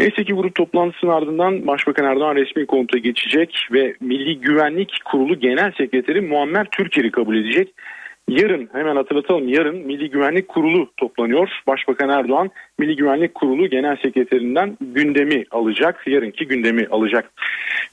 Neyse 0.00 0.24
ki 0.24 0.32
grup 0.32 0.54
toplantısının 0.54 1.10
ardından 1.10 1.66
Başbakan 1.66 2.04
Erdoğan 2.04 2.36
resmi 2.36 2.66
konuta 2.66 2.98
geçecek 2.98 3.68
ve 3.72 3.94
Milli 4.00 4.40
Güvenlik 4.40 5.00
Kurulu 5.04 5.38
Genel 5.38 5.72
Sekreteri 5.72 6.20
Muammer 6.20 6.66
Türker'i 6.70 7.10
kabul 7.10 7.36
edecek. 7.36 7.74
Yarın 8.28 8.68
hemen 8.72 8.96
hatırlatalım 8.96 9.48
yarın 9.48 9.76
Milli 9.76 10.10
Güvenlik 10.10 10.48
Kurulu 10.48 10.90
toplanıyor. 10.96 11.48
Başbakan 11.66 12.08
Erdoğan 12.08 12.50
Milli 12.78 12.96
Güvenlik 12.96 13.34
Kurulu 13.34 13.66
Genel 13.66 13.96
Sekreterinden 13.96 14.76
gündemi 14.80 15.44
alacak. 15.50 16.06
Yarınki 16.06 16.46
gündemi 16.46 16.86
alacak. 16.90 17.30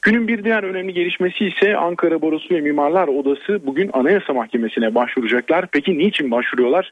Günün 0.02 0.28
bir 0.28 0.44
diğer 0.44 0.64
önemli 0.64 0.94
gelişmesi 0.94 1.46
ise 1.46 1.78
Ankara 1.78 2.22
Barosu 2.22 2.56
ve 2.56 2.62
Mimarlar 2.62 3.08
Odası 3.08 3.62
bugün 3.66 3.90
Anayasa 3.94 4.34
Mahkemesi'ne 4.34 4.96
başvuracaklar. 4.96 5.68
Peki 5.72 5.98
niçin 5.98 6.32
başvuruyorlar? 6.32 6.92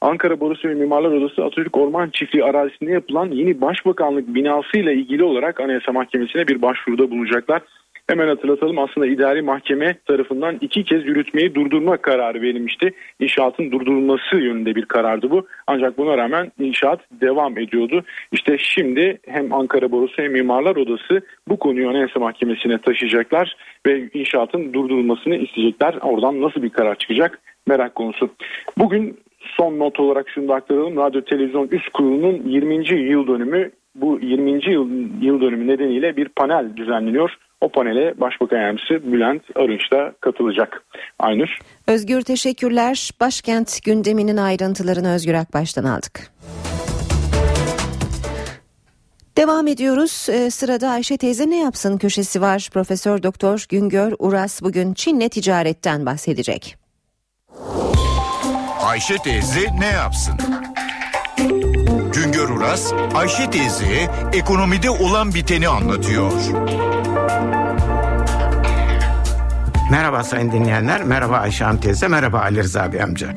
Ankara 0.00 0.40
Barosu 0.40 0.68
ve 0.68 0.74
Mimarlar 0.74 1.10
Odası 1.10 1.44
Atatürk 1.44 1.76
Orman 1.76 2.10
Çiftliği 2.10 2.44
arazisinde 2.44 2.90
yapılan 2.90 3.30
yeni 3.30 3.60
başbakanlık 3.60 4.34
binasıyla 4.34 4.92
ilgili 4.92 5.24
olarak 5.24 5.60
Anayasa 5.60 5.92
Mahkemesi'ne 5.92 6.48
bir 6.48 6.62
başvuruda 6.62 7.10
bulunacaklar. 7.10 7.62
Hemen 8.10 8.28
hatırlatalım 8.28 8.78
aslında 8.78 9.06
idari 9.06 9.42
mahkeme 9.42 9.94
tarafından 10.06 10.58
iki 10.60 10.84
kez 10.84 11.06
yürütmeyi 11.06 11.54
durdurma 11.54 11.96
kararı 11.96 12.42
verilmişti. 12.42 12.92
İnşaatın 13.20 13.70
durdurulması 13.70 14.36
yönünde 14.36 14.74
bir 14.74 14.84
karardı 14.84 15.30
bu. 15.30 15.46
Ancak 15.66 15.98
buna 15.98 16.16
rağmen 16.16 16.52
inşaat 16.58 17.00
devam 17.20 17.58
ediyordu. 17.58 18.04
İşte 18.32 18.56
şimdi 18.58 19.18
hem 19.26 19.54
Ankara 19.54 19.92
Borusu 19.92 20.22
hem 20.22 20.32
Mimarlar 20.32 20.76
Odası 20.76 21.20
bu 21.48 21.58
konuyu 21.58 21.88
Anayasa 21.88 22.20
Mahkemesi'ne 22.20 22.78
taşıyacaklar 22.78 23.56
ve 23.86 24.08
inşaatın 24.14 24.72
durdurulmasını 24.72 25.36
isteyecekler. 25.36 25.94
Oradan 26.02 26.42
nasıl 26.42 26.62
bir 26.62 26.70
karar 26.70 26.94
çıkacak 26.94 27.40
merak 27.66 27.94
konusu. 27.94 28.30
Bugün 28.78 29.18
son 29.56 29.78
not 29.78 30.00
olarak 30.00 30.28
şunu 30.28 30.48
da 30.48 30.54
aktaralım. 30.54 30.96
Radyo 30.96 31.20
Televizyon 31.20 31.68
Üst 31.68 31.88
Kurulu'nun 31.88 32.42
20. 32.46 32.88
yıl 33.10 33.26
dönümü 33.26 33.70
bu 33.94 34.18
20. 34.22 34.50
yıl, 34.50 34.88
yıl 35.22 35.40
dönümü 35.40 35.66
nedeniyle 35.66 36.16
bir 36.16 36.28
panel 36.28 36.76
düzenleniyor. 36.76 37.36
O 37.60 37.68
panele 37.68 38.20
Başbakan 38.20 38.56
Yardımcısı 38.56 39.12
Bülent 39.12 39.42
Arınç 39.56 39.92
da 39.92 40.12
katılacak. 40.20 40.84
Aynur. 41.18 41.58
Özgür 41.86 42.22
teşekkürler. 42.22 43.10
Başkent 43.20 43.84
gündeminin 43.84 44.36
ayrıntılarını 44.36 45.14
Özgür 45.14 45.34
Akbaş'tan 45.34 45.84
aldık. 45.84 46.30
Devam 49.36 49.66
ediyoruz. 49.66 50.26
Ee, 50.30 50.50
sırada 50.50 50.88
Ayşe 50.88 51.16
teyze 51.16 51.50
ne 51.50 51.58
yapsın 51.58 51.98
köşesi 51.98 52.40
var. 52.40 52.68
Profesör 52.72 53.22
Doktor 53.22 53.66
Güngör 53.68 54.12
Uras 54.18 54.62
bugün 54.62 54.94
Çin'le 54.94 55.28
ticaretten 55.28 56.06
bahsedecek. 56.06 56.76
Ayşe 58.82 59.16
teyze 59.16 59.60
ne 59.80 59.86
yapsın? 59.86 60.34
Güngör 62.12 62.48
Uras, 62.48 62.92
Ayşe 63.14 63.50
teyze 63.50 64.10
ekonomide 64.32 64.90
olan 64.90 65.34
biteni 65.34 65.68
anlatıyor. 65.68 66.32
Merhaba 69.90 70.24
sayın 70.24 70.52
dinleyenler, 70.52 71.04
merhaba 71.04 71.36
Ayşe 71.36 71.64
Hanım 71.64 71.80
teyze, 71.80 72.08
merhaba 72.08 72.40
Ali 72.40 72.62
Rıza 72.62 72.92
Bey 72.92 73.02
amca. 73.02 73.34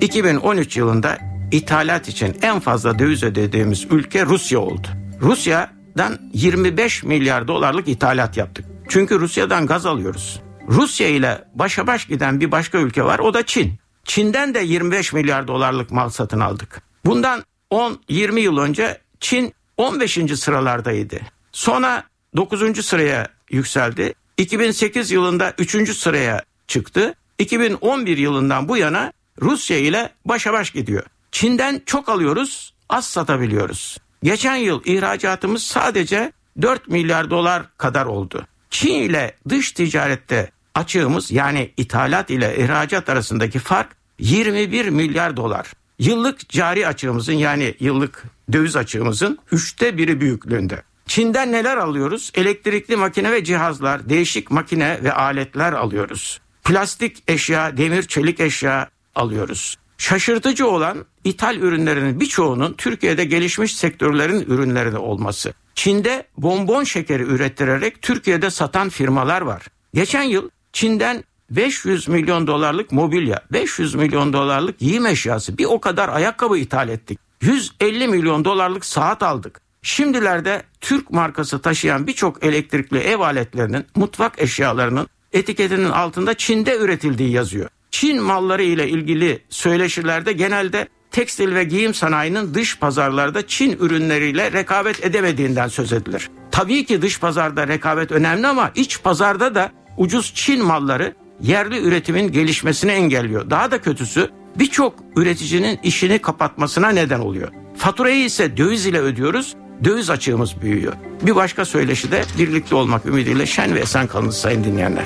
2013 0.00 0.76
yılında 0.76 1.18
ithalat 1.50 2.08
için 2.08 2.36
en 2.42 2.60
fazla 2.60 2.98
döviz 2.98 3.22
ödediğimiz 3.22 3.86
ülke 3.90 4.26
Rusya 4.26 4.58
oldu. 4.58 4.88
Rusya'dan 5.20 6.18
25 6.32 7.02
milyar 7.02 7.48
dolarlık 7.48 7.88
ithalat 7.88 8.36
yaptık. 8.36 8.64
Çünkü 8.88 9.20
Rusya'dan 9.20 9.66
gaz 9.66 9.86
alıyoruz. 9.86 10.40
Rusya 10.68 11.08
ile 11.08 11.44
başa 11.54 11.86
baş 11.86 12.06
giden 12.06 12.40
bir 12.40 12.52
başka 12.52 12.78
ülke 12.78 13.04
var 13.04 13.18
o 13.18 13.34
da 13.34 13.46
Çin. 13.46 13.74
Çin'den 14.04 14.54
de 14.54 14.58
25 14.58 15.12
milyar 15.12 15.48
dolarlık 15.48 15.90
mal 15.90 16.08
satın 16.08 16.40
aldık. 16.40 16.82
Bundan 17.04 17.44
10-20 17.70 18.40
yıl 18.40 18.58
önce 18.58 18.98
Çin 19.20 19.54
15. 19.76 20.18
sıralardaydı. 20.36 21.16
Sonra 21.52 22.04
9. 22.36 22.86
sıraya 22.86 23.28
yükseldi. 23.50 24.14
2008 24.40 25.10
yılında 25.10 25.54
3. 25.58 25.96
sıraya 25.96 26.42
çıktı. 26.66 27.14
2011 27.38 28.18
yılından 28.18 28.68
bu 28.68 28.76
yana 28.76 29.12
Rusya 29.42 29.78
ile 29.78 30.10
başa 30.24 30.52
baş 30.52 30.70
gidiyor. 30.70 31.02
Çin'den 31.32 31.82
çok 31.86 32.08
alıyoruz, 32.08 32.74
az 32.88 33.06
satabiliyoruz. 33.06 33.98
Geçen 34.22 34.56
yıl 34.56 34.82
ihracatımız 34.84 35.62
sadece 35.62 36.32
4 36.62 36.88
milyar 36.88 37.30
dolar 37.30 37.62
kadar 37.78 38.06
oldu. 38.06 38.46
Çin 38.70 38.94
ile 38.94 39.36
dış 39.48 39.72
ticarette 39.72 40.50
açığımız 40.74 41.30
yani 41.30 41.72
ithalat 41.76 42.30
ile 42.30 42.56
ihracat 42.58 43.08
arasındaki 43.08 43.58
fark 43.58 43.96
21 44.18 44.88
milyar 44.88 45.36
dolar. 45.36 45.72
Yıllık 45.98 46.48
cari 46.48 46.86
açığımızın 46.86 47.32
yani 47.32 47.74
yıllık 47.80 48.24
döviz 48.52 48.76
açığımızın 48.76 49.38
üçte 49.52 49.96
biri 49.96 50.20
büyüklüğünde. 50.20 50.82
Çin'den 51.10 51.52
neler 51.52 51.76
alıyoruz? 51.76 52.32
Elektrikli 52.34 52.96
makine 52.96 53.32
ve 53.32 53.44
cihazlar, 53.44 54.08
değişik 54.08 54.50
makine 54.50 54.98
ve 55.02 55.12
aletler 55.12 55.72
alıyoruz. 55.72 56.40
Plastik 56.64 57.22
eşya, 57.28 57.76
demir, 57.76 58.02
çelik 58.02 58.40
eşya 58.40 58.88
alıyoruz. 59.14 59.76
Şaşırtıcı 59.98 60.66
olan 60.66 61.04
ithal 61.24 61.56
ürünlerinin 61.56 62.20
birçoğunun 62.20 62.72
Türkiye'de 62.72 63.24
gelişmiş 63.24 63.76
sektörlerin 63.76 64.40
ürünleri 64.40 64.96
olması. 64.96 65.52
Çin'de 65.74 66.26
bonbon 66.36 66.84
şekeri 66.84 67.22
ürettirerek 67.22 68.02
Türkiye'de 68.02 68.50
satan 68.50 68.88
firmalar 68.88 69.40
var. 69.40 69.66
Geçen 69.94 70.22
yıl 70.22 70.50
Çin'den 70.72 71.24
500 71.50 72.08
milyon 72.08 72.46
dolarlık 72.46 72.92
mobilya, 72.92 73.40
500 73.52 73.94
milyon 73.94 74.32
dolarlık 74.32 74.78
giyim 74.78 75.06
eşyası, 75.06 75.58
bir 75.58 75.64
o 75.64 75.80
kadar 75.80 76.08
ayakkabı 76.08 76.58
ithal 76.58 76.88
ettik. 76.88 77.18
150 77.40 78.08
milyon 78.08 78.44
dolarlık 78.44 78.84
saat 78.84 79.22
aldık. 79.22 79.69
Şimdilerde 79.82 80.62
Türk 80.80 81.10
markası 81.10 81.62
taşıyan 81.62 82.06
birçok 82.06 82.44
elektrikli 82.44 82.98
ev 82.98 83.20
aletlerinin, 83.20 83.86
mutfak 83.96 84.42
eşyalarının 84.42 85.08
etiketinin 85.32 85.90
altında 85.90 86.34
Çin'de 86.34 86.76
üretildiği 86.76 87.30
yazıyor. 87.30 87.68
Çin 87.90 88.22
malları 88.22 88.62
ile 88.62 88.88
ilgili 88.88 89.42
söyleşilerde 89.48 90.32
genelde 90.32 90.88
tekstil 91.10 91.54
ve 91.54 91.64
giyim 91.64 91.94
sanayinin 91.94 92.54
dış 92.54 92.78
pazarlarda 92.78 93.46
Çin 93.46 93.78
ürünleriyle 93.80 94.52
rekabet 94.52 95.04
edemediğinden 95.04 95.68
söz 95.68 95.92
edilir. 95.92 96.30
Tabii 96.50 96.84
ki 96.84 97.02
dış 97.02 97.20
pazarda 97.20 97.68
rekabet 97.68 98.12
önemli 98.12 98.46
ama 98.46 98.70
iç 98.74 99.02
pazarda 99.02 99.54
da 99.54 99.72
ucuz 99.96 100.32
Çin 100.34 100.64
malları 100.64 101.14
yerli 101.42 101.78
üretimin 101.82 102.32
gelişmesini 102.32 102.90
engelliyor. 102.92 103.50
Daha 103.50 103.70
da 103.70 103.80
kötüsü 103.80 104.30
birçok 104.56 104.94
üreticinin 105.16 105.80
işini 105.82 106.18
kapatmasına 106.18 106.88
neden 106.88 107.20
oluyor. 107.20 107.48
Faturayı 107.76 108.24
ise 108.24 108.56
döviz 108.56 108.86
ile 108.86 108.98
ödüyoruz. 109.00 109.56
Döviz 109.84 110.10
açığımız 110.10 110.62
büyüyor. 110.62 110.92
Bir 111.22 111.34
başka 111.34 111.64
söyleşi 111.64 112.12
de 112.12 112.22
birlikte 112.38 112.74
olmak 112.74 113.06
ümidiyle 113.06 113.46
şen 113.46 113.74
ve 113.74 113.80
esen 113.80 114.06
kalınız 114.06 114.36
sayın 114.36 114.64
dinleyenler. 114.64 115.04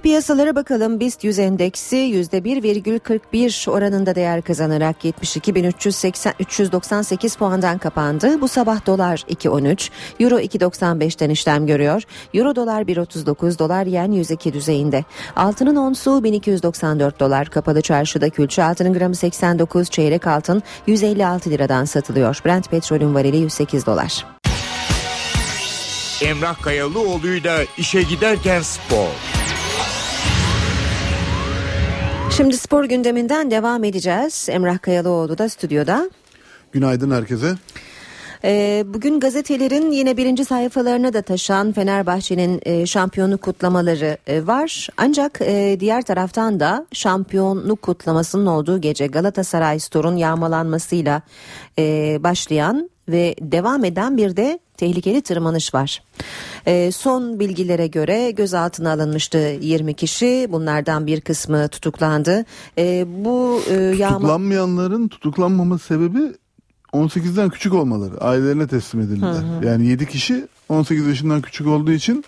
Piyasalara 0.05 0.55
bakalım. 0.55 1.01
BIST 1.01 1.25
100 1.25 1.39
endeksi 1.39 1.97
%1,41 1.97 3.71
oranında 3.71 4.15
değer 4.15 4.43
kazanarak 4.43 5.05
72.398 5.05 7.39
puandan 7.39 7.79
kapandı. 7.79 8.41
Bu 8.41 8.49
sabah 8.49 8.87
dolar 8.87 9.25
2.13, 9.29 9.91
euro 10.21 10.41
2.95'ten 10.41 11.31
işlem 11.31 11.67
görüyor. 11.67 12.03
Euro 12.35 12.57
dolar 12.57 12.83
1.39, 12.83 13.59
dolar 13.59 13.87
yen 13.87 14.13
102 14.13 14.53
düzeyinde. 14.53 15.05
Altının 15.37 15.77
onsu 15.77 16.25
1294 16.25 17.21
dolar. 17.21 17.51
Kapalı 17.51 17.83
çarşıda 17.83 18.31
külçe 18.31 18.65
altının 18.65 18.93
gramı 18.93 19.15
89, 19.15 19.91
çeyrek 19.91 20.27
altın 20.27 20.63
156 20.87 21.51
liradan 21.51 21.85
satılıyor. 21.85 22.41
Brent 22.47 22.71
petrolün 22.71 23.15
varili 23.15 23.37
108 23.37 23.87
dolar. 23.87 24.27
Emrah 26.23 26.63
Kayalıoğlu'yla 26.63 27.59
işe 27.79 28.03
giderken 28.03 28.63
spor. 28.63 29.43
Şimdi 32.37 32.57
spor 32.57 32.85
gündeminden 32.85 33.51
devam 33.51 33.85
edeceğiz. 33.85 34.49
Emrah 34.51 34.82
Kayalıoğlu 34.82 35.39
da 35.39 35.49
stüdyoda. 35.49 36.11
Günaydın 36.72 37.11
herkese. 37.11 37.55
Ee, 38.45 38.85
bugün 38.87 39.20
gazetelerin 39.20 39.91
yine 39.91 40.16
birinci 40.16 40.45
sayfalarına 40.45 41.12
da 41.12 41.22
taşan 41.22 41.72
Fenerbahçe'nin 41.72 42.61
e, 42.62 42.87
şampiyonluk 42.87 43.43
kutlamaları 43.43 44.18
e, 44.26 44.47
var. 44.47 44.89
Ancak 44.97 45.41
e, 45.41 45.76
diğer 45.80 46.03
taraftan 46.03 46.61
da 46.61 46.87
şampiyonluk 46.93 47.82
kutlamasının 47.82 48.47
olduğu 48.47 48.80
gece 48.80 49.07
Galatasaray 49.07 49.78
Store'un 49.78 50.16
yağmalanmasıyla 50.16 51.22
başlayan 52.20 52.91
ve 53.09 53.35
devam 53.41 53.85
eden 53.85 54.16
bir 54.16 54.37
de 54.37 54.59
tehlikeli 54.77 55.22
tırmanış 55.22 55.75
var. 55.75 56.03
E, 56.66 56.93
son 56.93 57.41
bilgilere 57.41 57.87
göre 57.87 58.31
gözaltına 58.31 58.93
alınmıştı 58.93 59.39
20 59.61 59.95
kişi. 59.95 60.49
Bunlardan 60.51 61.07
bir 61.07 61.20
kısmı 61.20 61.68
tutuklandı. 61.68 62.45
E, 62.79 63.07
bu 63.25 63.61
e, 63.70 63.75
yağma... 63.75 64.16
Tutuklanmayanların 64.16 65.09
tutuklanmama 65.09 65.79
sebebi 65.79 66.33
18'den 66.93 67.51
küçük 67.51 67.75
olmaları. 67.75 68.20
Ailelerine 68.20 68.66
teslim 68.66 69.01
edildiler. 69.01 69.33
Hı 69.33 69.59
hı. 69.61 69.66
Yani 69.66 69.87
7 69.87 70.09
kişi 70.09 70.47
18 70.68 71.07
yaşından 71.07 71.43
küçük 71.43 71.66
olduğu 71.66 71.93
için 71.93 72.25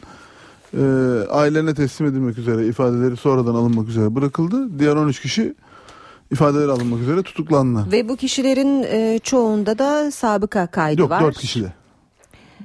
e, 0.74 0.82
ailelerine 1.30 1.74
teslim 1.74 2.06
edilmek 2.06 2.38
üzere 2.38 2.66
ifadeleri 2.66 3.16
sonradan 3.16 3.54
alınmak 3.54 3.88
üzere 3.88 4.14
bırakıldı. 4.14 4.78
Diğer 4.78 4.96
13 4.96 5.20
kişi 5.20 5.54
ifadeleri 6.30 6.70
alınmak 6.70 7.00
üzere 7.00 7.22
tutuklandılar. 7.22 7.92
Ve 7.92 8.08
bu 8.08 8.16
kişilerin 8.16 8.82
e, 8.82 9.18
çoğunda 9.22 9.78
da 9.78 10.10
sabıka 10.10 10.66
kaydı 10.66 11.00
Yok, 11.00 11.10
var. 11.10 11.20
Yok 11.20 11.28
4 11.28 11.38
kişide. 11.38 11.72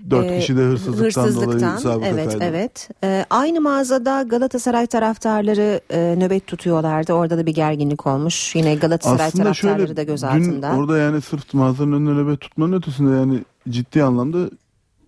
Dört 0.10 0.26
ee, 0.26 0.40
kişi 0.40 0.58
de 0.58 0.62
hırsızlıktan, 0.62 1.24
hırsızlıktan 1.24 1.84
dolayı 1.84 2.14
evet, 2.14 2.30
kaydı. 2.30 2.44
Evet 2.44 2.90
ee, 3.04 3.26
Aynı 3.30 3.62
mağazada 3.62 4.22
Galatasaray 4.22 4.88
taraftarları 4.88 5.82
e, 5.90 6.16
nöbet 6.18 6.48
tutuyorlardı. 6.48 7.14
Orada 7.14 7.38
da 7.38 7.46
bir 7.46 7.54
gerginlik 7.54 8.08
olmuş. 8.08 8.56
Yine 8.56 8.76
Galatasaray 8.76 9.28
Aslında 9.28 9.44
taraftarları 9.44 9.80
şöyle, 9.80 9.98
da 9.98 10.04
gözaltında. 10.04 10.72
Dün 10.74 10.80
orada 10.80 10.98
yani 10.98 11.22
sırf 11.22 11.54
mağazanın 11.54 11.92
önüne 11.92 12.22
nöbet 12.22 12.42
tutmanın 12.42 12.74
ötesinde 12.74 13.16
yani 13.16 13.44
ciddi 13.70 14.04
anlamda 14.04 14.50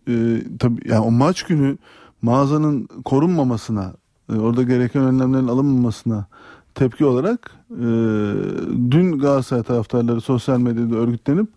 e, 0.07 0.13
tabii 0.59 0.89
yani 0.89 1.05
o 1.05 1.11
maç 1.11 1.43
günü 1.43 1.77
mağazanın 2.21 2.87
korunmamasına 3.05 3.93
e, 4.33 4.35
orada 4.35 4.63
gereken 4.63 5.03
önlemlerin 5.03 5.47
alınmamasına 5.47 6.25
tepki 6.75 7.05
olarak 7.05 7.51
e, 7.71 7.85
dün 8.91 9.19
Galatasaray 9.19 9.63
taraftarları 9.63 10.21
sosyal 10.21 10.59
medyada 10.59 10.95
örgütlenip 10.95 11.47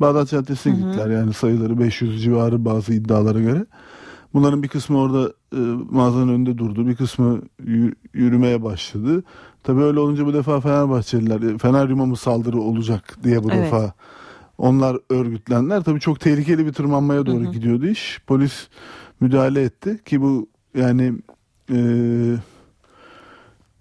Bağdat 0.00 0.28
Caddesi'ne 0.28 0.74
gittiler. 0.74 1.10
Yani 1.10 1.32
sayıları 1.32 1.78
500 1.78 2.22
civarı 2.22 2.64
bazı 2.64 2.94
iddialara 2.94 3.40
göre. 3.40 3.66
Bunların 4.34 4.62
bir 4.62 4.68
kısmı 4.68 4.98
orada 4.98 5.32
e, 5.52 5.58
mağazanın 5.90 6.28
önünde 6.28 6.58
durdu. 6.58 6.86
Bir 6.86 6.96
kısmı 6.96 7.42
yürümeye 8.14 8.62
başladı. 8.62 9.22
Tabii 9.62 9.82
öyle 9.82 10.00
olunca 10.00 10.26
bu 10.26 10.34
defa 10.34 10.60
Fenerbahçeliler 10.60 11.40
e, 11.42 11.58
Feneryum'a 11.58 12.06
mı 12.06 12.16
saldırı 12.16 12.60
olacak 12.60 13.16
diye 13.22 13.44
bu 13.44 13.50
evet. 13.50 13.64
defa 13.64 13.92
onlar 14.58 14.96
örgütlendiler. 15.10 15.82
Tabii 15.82 16.00
çok 16.00 16.20
tehlikeli 16.20 16.66
bir 16.66 16.72
tırmanmaya 16.72 17.26
doğru 17.26 17.44
hı 17.44 17.48
hı. 17.48 17.52
gidiyordu 17.52 17.86
iş. 17.86 18.20
Polis 18.26 18.68
müdahale 19.20 19.62
etti 19.62 20.00
ki 20.04 20.20
bu 20.20 20.48
yani 20.74 21.12
e, 21.72 21.78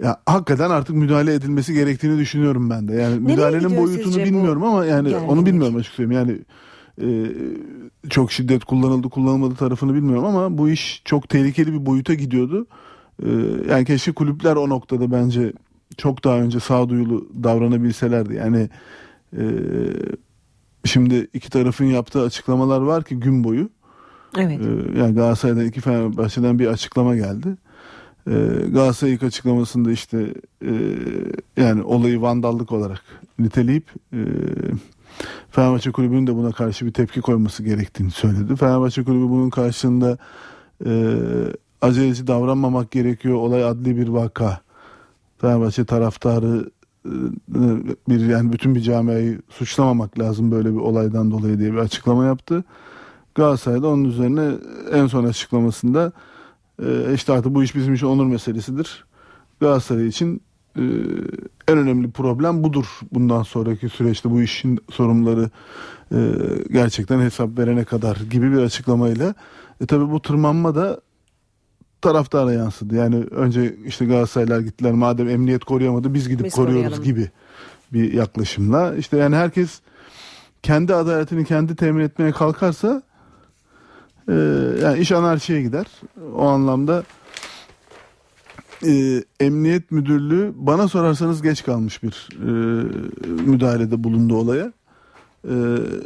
ya 0.04 0.18
hakikaten 0.26 0.70
artık 0.70 0.96
müdahale 0.96 1.34
edilmesi 1.34 1.74
gerektiğini 1.74 2.18
düşünüyorum 2.18 2.70
ben 2.70 2.88
de. 2.88 2.94
Yani 2.94 3.14
Nereye 3.14 3.20
müdahalenin 3.20 3.78
boyutunu 3.78 4.18
bilmiyorum 4.18 4.64
ama 4.64 4.86
yani 4.86 5.10
gerginlik? 5.10 5.32
onu 5.32 5.46
bilmiyorum 5.46 5.76
açık 5.76 5.94
söyleyeyim. 5.94 6.28
Yani 6.28 6.40
e, 7.02 7.10
çok 8.10 8.32
şiddet 8.32 8.66
kullanıldı 8.66 9.10
kullanılmadı 9.10 9.56
tarafını 9.56 9.94
bilmiyorum 9.94 10.26
ama 10.26 10.58
bu 10.58 10.70
iş 10.70 11.02
çok 11.06 11.30
tehlikeli 11.30 11.74
bir 11.74 11.86
boyuta 11.86 12.14
gidiyordu. 12.14 12.68
E, 13.24 13.30
yani 13.70 13.86
keşke 13.86 14.12
kulüpler 14.12 14.56
o 14.56 14.70
noktada 14.70 15.12
bence 15.12 15.54
çok 15.98 16.24
daha 16.24 16.40
önce 16.40 16.60
sağduyulu 16.60 17.30
davranabilselerdi. 17.44 18.36
Yani 18.36 18.70
e, 19.38 19.44
şimdi 20.86 21.28
iki 21.34 21.50
tarafın 21.50 21.86
yaptığı 21.86 22.22
açıklamalar 22.22 22.82
var 22.82 23.04
ki 23.04 23.20
gün 23.20 23.44
boyu. 23.44 23.70
Evet. 24.38 24.62
E, 24.62 25.00
yani 25.00 25.16
Galatasaray'dan 25.16 25.66
iki 25.66 25.82
Fenerbahçe'den 25.82 26.60
bir 26.60 26.68
açıklama 26.68 27.16
geldi. 27.16 27.58
E, 28.30 28.34
Galatasaray 28.74 29.14
ilk 29.14 29.24
açıklamasında 29.24 29.92
işte 29.92 30.34
e, 30.66 30.74
yani 31.58 31.84
olayı 31.84 32.22
vandallık 32.22 32.72
olarak 32.72 33.02
niteleyip 33.40 33.86
e, 34.14 34.20
Fenerbahçe 35.52 35.92
Kulübü'nün 35.92 36.28
de 36.28 36.36
buna 36.36 36.52
karşı 36.52 36.86
bir 36.86 36.94
tepki 36.94 37.22
koyması 37.22 37.64
gerektiğini 37.64 38.12
söyledi. 38.12 38.56
Fenerbahçe 38.56 39.04
Kulübü 39.04 39.30
bunun 39.30 39.50
karşılığında 39.50 40.18
e, 40.86 40.92
aceleci 41.82 42.28
davranmamak 42.28 42.92
gerekiyor. 42.92 43.36
Olay 43.36 43.64
adli 43.64 43.98
bir 43.98 44.08
vaka. 44.08 44.60
Fenerbahçe 45.38 45.86
taraftarı 45.86 46.70
e, 47.06 47.14
bir 48.10 48.26
yani 48.26 48.54
bütün 48.54 48.76
bir 48.76 48.82
camiayı 48.82 49.42
suçlamamak 49.50 50.20
lazım 50.20 50.52
böyle 50.52 50.74
bir 50.74 50.80
olaydan 50.80 51.32
dolayı 51.32 51.60
diye 51.60 51.74
bir 51.74 51.78
açıklama 51.78 52.26
yaptı. 52.26 52.64
Galatasaray 53.36 53.82
da 53.82 53.88
onun 53.88 54.06
üzerine 54.06 54.52
en 54.92 55.08
son 55.08 55.26
açıklamasında 55.26 56.12
e, 56.86 57.14
işte 57.14 57.34
artık 57.34 57.56
bu 57.56 57.64
iş 57.64 57.76
bizim 57.76 57.94
için 57.94 58.08
onur 58.08 58.26
meselesidir. 58.26 59.06
Galatasaray 59.60 60.08
için 60.08 60.42
e, 60.76 60.84
en 61.68 61.78
önemli 61.78 62.12
problem 62.12 62.64
budur. 62.64 62.86
Bundan 63.12 63.44
sonraki 63.44 63.90
süreçte 63.90 64.32
bu 64.32 64.42
işin 64.42 64.80
sorumluları 64.92 65.50
e, 66.12 66.18
gerçekten 66.72 67.20
hesap 67.20 67.58
verene 67.58 67.84
kadar 67.84 68.16
gibi 68.16 68.52
bir 68.52 68.58
açıklamayla. 68.58 69.34
E 69.82 69.86
tabi 69.86 70.12
bu 70.12 70.22
tırmanma 70.22 70.76
da 70.76 71.02
taraftara 72.02 72.54
yansıdı. 72.54 72.96
Yani 72.96 73.16
önce 73.16 73.76
işte 73.86 74.06
Galatasaraylar 74.06 74.60
gittiler 74.60 74.92
madem 74.92 75.30
emniyet 75.30 75.64
koruyamadı 75.64 76.14
biz 76.14 76.30
gidip 76.30 76.46
biz 76.46 76.54
koruyoruz 76.54 76.84
koruyalım. 76.84 77.04
gibi 77.04 77.30
bir 77.94 78.14
yaklaşımla. 78.14 78.96
İşte 78.96 79.18
yani 79.18 79.36
herkes 79.36 79.82
kendi 80.64 80.96
adaletini 80.96 81.46
kendi 81.46 81.76
temin 81.76 82.04
etmeye 82.04 82.32
kalkarsa 82.32 83.02
e, 84.30 84.34
yani 84.84 85.00
iş 85.00 85.12
anarşiye 85.12 85.62
gider. 85.62 85.86
O 86.36 86.48
anlamda 86.48 87.04
e, 88.86 89.24
Emniyet 89.40 89.92
Müdürlüğü 89.92 90.54
bana 90.56 90.88
sorarsanız 90.88 91.42
geç 91.42 91.64
kalmış 91.64 92.04
bir 92.04 92.30
e, 92.42 92.50
müdahalede 93.26 94.04
bulundu 94.04 94.36
olaya. 94.36 94.74
E, 95.46 95.54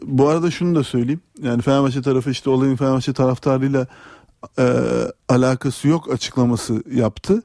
bu 0.03 0.29
arada 0.29 0.51
şunu 0.51 0.75
da 0.75 0.83
söyleyeyim. 0.83 1.21
Yani 1.41 1.61
Fenerbahçe 1.61 2.01
tarafı 2.01 2.29
işte 2.29 2.49
olayın 2.49 2.75
Fenerbahçe 2.75 3.13
taraftarıyla 3.13 3.87
e, 4.59 4.67
alakası 5.29 5.87
yok 5.87 6.13
açıklaması 6.13 6.83
yaptı. 6.91 7.43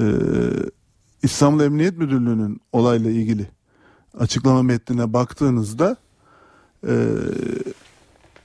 E, 0.00 0.04
İstanbul 1.22 1.60
Emniyet 1.60 1.98
Müdürlüğü'nün 1.98 2.60
olayla 2.72 3.10
ilgili 3.10 3.46
açıklama 4.18 4.62
metnine 4.62 5.12
baktığınızda 5.12 5.96
e, 6.88 6.94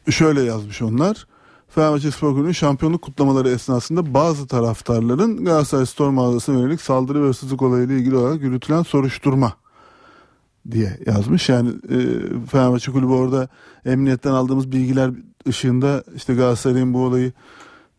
şöyle 0.09 0.41
yazmış 0.41 0.81
onlar. 0.81 1.27
Fenerbahçe 1.69 2.11
Spor 2.11 2.33
Kulübü'nün 2.33 2.51
şampiyonluk 2.51 3.01
kutlamaları 3.01 3.49
esnasında 3.49 4.13
bazı 4.13 4.47
taraftarların 4.47 5.45
Galatasaray 5.45 5.85
Spor 5.85 6.09
mağazasına 6.09 6.59
yönelik 6.59 6.81
saldırı 6.81 7.23
ve 7.23 7.27
hırsızlık 7.27 7.61
olayıyla 7.61 7.95
ilgili 7.95 8.15
olarak 8.15 8.41
yürütülen 8.41 8.83
soruşturma 8.83 9.53
diye 10.71 10.99
yazmış. 11.05 11.49
Yani 11.49 11.69
e, 11.69 11.97
Fenerbahçe 12.51 12.91
Kulübü 12.91 13.11
orada 13.11 13.47
emniyetten 13.85 14.31
aldığımız 14.31 14.71
bilgiler 14.71 15.11
ışığında 15.47 16.03
işte 16.15 16.35
Galatasaray'ın 16.35 16.93
bu 16.93 17.03
olayı 17.03 17.31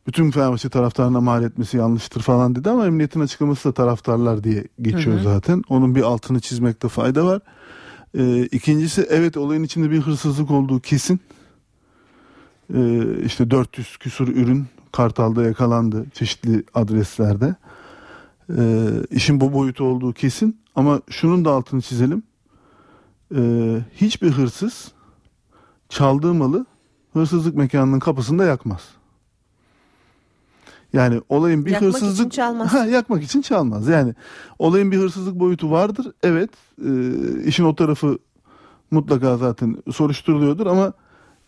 bütün 0.06 0.30
Fenerbahçe 0.30 0.68
taraftarına 0.68 1.20
mal 1.20 1.44
etmesi 1.44 1.76
yanlıştır 1.76 2.20
falan 2.20 2.54
dedi 2.54 2.70
ama 2.70 2.86
emniyetin 2.86 3.20
açıklaması 3.20 3.68
da 3.68 3.72
taraftarlar 3.72 4.44
diye 4.44 4.64
geçiyor 4.82 5.16
hı 5.16 5.20
hı. 5.20 5.24
zaten. 5.24 5.62
Onun 5.68 5.94
bir 5.94 6.02
altını 6.02 6.40
çizmekte 6.40 6.88
fayda 6.88 7.26
var. 7.26 7.40
E, 8.18 8.42
ikincisi 8.46 9.06
evet 9.10 9.36
olayın 9.36 9.62
içinde 9.62 9.90
bir 9.90 10.00
hırsızlık 10.00 10.50
olduğu 10.50 10.80
kesin 10.80 11.20
işte 13.24 13.50
400 13.50 13.96
küsur 13.96 14.28
ürün 14.28 14.66
Kartal'da 14.92 15.42
yakalandı 15.42 16.06
çeşitli 16.14 16.64
adreslerde. 16.74 17.54
E, 18.56 18.88
işin 19.10 19.40
bu 19.40 19.52
boyutu 19.52 19.84
olduğu 19.84 20.12
kesin 20.12 20.60
ama 20.74 21.00
şunun 21.10 21.44
da 21.44 21.50
altını 21.50 21.80
çizelim. 21.80 22.22
E, 23.34 23.40
hiçbir 23.94 24.30
hırsız 24.30 24.92
çaldığı 25.88 26.34
malı 26.34 26.66
hırsızlık 27.12 27.56
mekanının 27.56 27.98
kapısında 27.98 28.44
yakmaz. 28.44 28.80
Yani 30.92 31.20
olayın 31.28 31.66
bir 31.66 31.70
Yakmak 31.70 31.88
hırsızlık 31.88 32.26
için 32.26 32.28
çalmaz. 32.28 32.72
Ha, 32.72 32.86
yakmak 32.86 33.22
için 33.22 33.42
çalmaz. 33.42 33.88
Yani 33.88 34.14
olayın 34.58 34.92
bir 34.92 34.98
hırsızlık 34.98 35.40
boyutu 35.40 35.70
vardır. 35.70 36.12
Evet. 36.22 36.50
e, 36.84 36.90
işin 37.44 37.64
o 37.64 37.74
tarafı 37.74 38.18
mutlaka 38.90 39.36
zaten 39.36 39.76
soruşturuluyordur 39.92 40.66
ama 40.66 40.92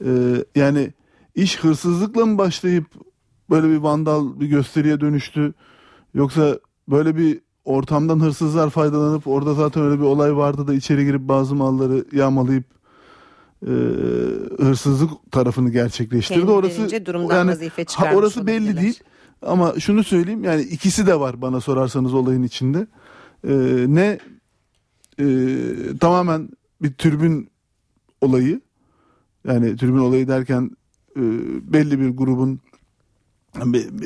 e, 0.05 0.11
yani 0.55 0.93
iş 1.35 1.59
hırsızlıkla 1.59 2.27
mı 2.27 2.39
başlayıp 2.39 2.87
böyle 3.51 3.69
bir 3.69 3.77
vandal 3.77 4.41
bir 4.41 4.47
gösteriye 4.47 5.01
dönüştü 5.01 5.55
yoksa 6.15 6.59
böyle 6.89 7.17
bir 7.17 7.41
ortamdan 7.65 8.21
hırsızlar 8.21 8.71
faydalanıp 8.71 9.27
orada 9.27 9.55
zaten 9.55 9.83
öyle 9.83 9.99
bir 9.99 10.05
olay 10.05 10.37
vardı 10.37 10.67
da 10.67 10.75
içeri 10.75 11.05
girip 11.05 11.21
bazı 11.21 11.55
malları 11.55 12.05
yağmalayıp 12.13 12.65
e, 13.63 13.73
hırsızlık 14.63 15.11
tarafını 15.33 15.71
gerçekleştirdi. 15.71 16.41
Kendilerince 16.41 16.87
Orası 16.87 17.07
durumdan 17.07 17.49
vazife 17.49 17.85
çıkarmış 17.85 18.17
orası 18.17 18.47
belli 18.47 18.57
olabilirler. 18.57 18.83
değil. 18.83 19.01
Ama 19.43 19.81
şunu 19.81 20.05
söyleyeyim 20.05 20.45
yani 20.45 20.63
ikisi 20.63 21.07
de 21.07 21.21
var 21.21 21.43
bana 21.43 21.61
sorarsanız 21.61 22.15
olayın 22.15 22.43
içinde. 22.43 22.87
E, 23.49 23.53
ne 23.89 24.19
e, 25.19 25.27
tamamen 26.01 26.49
bir 26.83 26.93
türbün 26.93 27.51
olayı 28.21 28.61
yani 29.47 29.77
tribün 29.77 29.99
olayı 29.99 30.29
derken 30.29 30.71
e, 31.17 31.23
belli 31.73 32.01
bir 32.01 32.09
grubun 32.09 32.61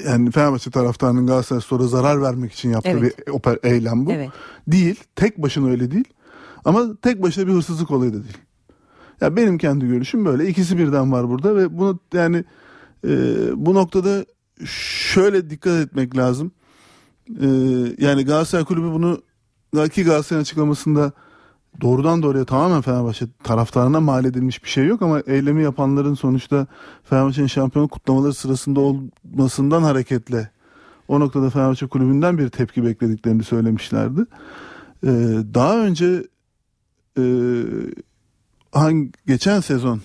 yani 0.07 0.31
Fenerbahçe 0.31 0.71
taraftarının 0.71 1.27
Galatasaray 1.27 1.63
Spor'a 1.63 1.87
zarar 1.87 2.23
vermek 2.23 2.53
için 2.53 2.71
yaptığı 2.71 2.89
Evet. 2.89 3.27
bir 3.27 3.33
oper, 3.33 3.59
eylem 3.63 4.07
bu. 4.07 4.13
Evet. 4.13 4.31
Değil. 4.67 5.01
Tek 5.17 5.43
başına 5.43 5.69
öyle 5.69 5.91
değil. 5.91 6.09
Ama 6.65 6.97
tek 7.03 7.23
başına 7.23 7.47
bir 7.47 7.53
hırsızlık 7.53 7.91
olayı 7.91 8.13
da 8.13 8.25
değil. 8.25 8.39
Ya 9.21 9.37
benim 9.37 9.59
kendi 9.59 9.87
görüşüm 9.87 10.25
böyle. 10.25 10.49
İkisi 10.49 10.79
birden 10.79 11.13
var 11.13 11.29
burada 11.29 11.57
ve 11.57 11.79
bunu 11.79 11.99
yani 12.15 12.45
e, 13.07 13.11
bu 13.57 13.75
noktada 13.75 14.25
şöyle 15.13 15.51
dikkat 15.51 15.87
etmek 15.87 16.17
lazım. 16.17 16.53
E, 17.41 17.47
yani 17.99 18.25
Galatasaray 18.25 18.65
Kulübü 18.65 18.87
bunu 18.87 19.23
ki 19.89 20.05
Galatasaray'ın 20.05 20.43
açıklamasında 20.43 21.13
doğrudan 21.81 22.23
doğruya 22.23 22.45
tamamen 22.45 22.81
Fenerbahçe 22.81 23.27
taraftarına 23.45 24.01
mal 24.01 24.25
edilmiş 24.25 24.65
bir 24.65 24.69
şey 24.69 24.87
yok 24.87 25.03
ama 25.03 25.21
eylemi 25.27 25.63
yapanların 25.63 26.15
sonuçta 26.15 26.67
Fenerbahçe'nin 27.05 27.47
şampiyonluk 27.47 27.91
kutlamaları 27.91 28.35
sırasında 28.35 28.81
olmasından 28.81 29.83
hareketle 29.83 30.51
o 31.09 31.21
noktada 31.21 31.51
Fenerbahçe 31.51 31.87
kulübünden 31.87 32.39
bir 32.39 32.49
tepki 32.49 32.85
beklediklerini 32.85 33.45
söylemişlerdi. 33.45 34.21
Ee, 35.05 35.09
daha 35.55 35.79
önce 35.79 36.25
e, 37.19 37.25
hangi 38.73 39.11
geçen 39.27 39.61
sezon 39.61 40.01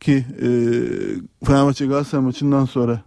ki 0.00 0.26
e, 0.42 0.48
Fenerbahçe 1.44 1.86
Galatasaray 1.86 2.24
maçından 2.24 2.64
sonra 2.64 3.02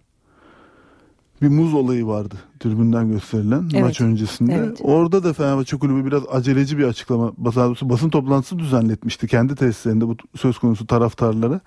bir 1.41 1.47
muz 1.47 1.73
olayı 1.73 2.07
vardı 2.07 2.35
tribünden 2.59 3.11
gösterilen 3.11 3.69
Evet. 3.73 3.83
maç 3.83 4.01
öncesinde. 4.01 4.53
Evet. 4.53 4.77
Orada 4.81 5.23
da 5.23 5.33
Fenerbahçe 5.33 5.77
Kulübü 5.77 6.05
biraz 6.05 6.23
aceleci 6.31 6.77
bir 6.77 6.83
açıklama, 6.83 7.33
basın 7.81 8.09
toplantısı 8.09 8.59
düzenletmişti 8.59 9.27
kendi 9.27 9.55
tesislerinde 9.55 10.07
bu 10.07 10.17
söz 10.35 10.57
konusu 10.57 10.87
taraftarlara. 10.87 11.59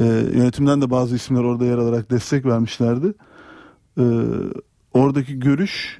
Ee, 0.00 0.04
yönetimden 0.34 0.82
de 0.82 0.90
bazı 0.90 1.16
isimler 1.16 1.44
orada 1.44 1.64
yer 1.64 1.78
alarak 1.78 2.10
destek 2.10 2.46
vermişlerdi. 2.46 3.14
Ee, 3.98 4.02
oradaki 4.94 5.38
görüş 5.40 5.98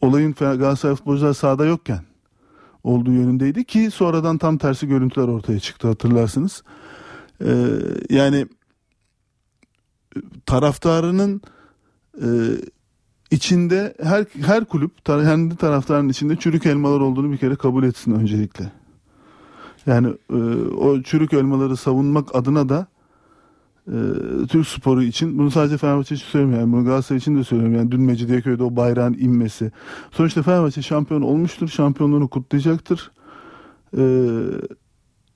olayın 0.00 0.32
Galatasaray 0.32 0.96
futbolcular 0.96 1.34
sahada 1.34 1.66
yokken 1.66 2.00
olduğu 2.84 3.12
yönündeydi 3.12 3.64
ki 3.64 3.90
sonradan 3.90 4.38
tam 4.38 4.58
tersi 4.58 4.86
görüntüler 4.88 5.28
ortaya 5.28 5.60
çıktı 5.60 5.88
hatırlarsınız. 5.88 6.62
Ee, 7.44 7.66
yani 8.10 8.46
taraftarının 10.46 11.42
e, 12.22 12.28
içinde 13.30 13.94
her 14.02 14.24
her 14.42 14.64
kulüp 14.64 15.04
kendi 15.04 15.56
taraftarının 15.56 16.08
içinde 16.08 16.36
çürük 16.36 16.66
elmalar 16.66 17.00
olduğunu 17.00 17.32
bir 17.32 17.36
kere 17.36 17.56
kabul 17.56 17.84
etsin 17.84 18.12
öncelikle. 18.12 18.72
Yani 19.86 20.08
e, 20.30 20.36
o 20.76 21.02
çürük 21.02 21.32
elmaları 21.32 21.76
savunmak 21.76 22.34
adına 22.34 22.68
da 22.68 22.86
e, 23.86 23.96
Türk 24.48 24.66
sporu 24.66 25.02
için 25.02 25.38
bunu 25.38 25.50
sadece 25.50 25.76
Fenerbahçe 25.76 26.14
için 26.14 26.26
söylemiyorum. 26.26 26.64
Yani 26.64 26.72
bunu 26.72 26.84
Galatasaray 26.84 27.18
için 27.18 27.36
de 27.36 27.44
söylüyorum. 27.44 27.76
Yani 27.76 27.90
dün 27.92 28.00
Mecidiyeköy'de 28.00 28.62
o 28.62 28.76
bayrağın 28.76 29.14
inmesi. 29.14 29.72
Sonuçta 30.10 30.42
Fenerbahçe 30.42 30.82
şampiyon 30.82 31.22
olmuştur. 31.22 31.68
Şampiyonluğunu 31.68 32.28
kutlayacaktır. 32.28 33.10
E, 33.98 34.02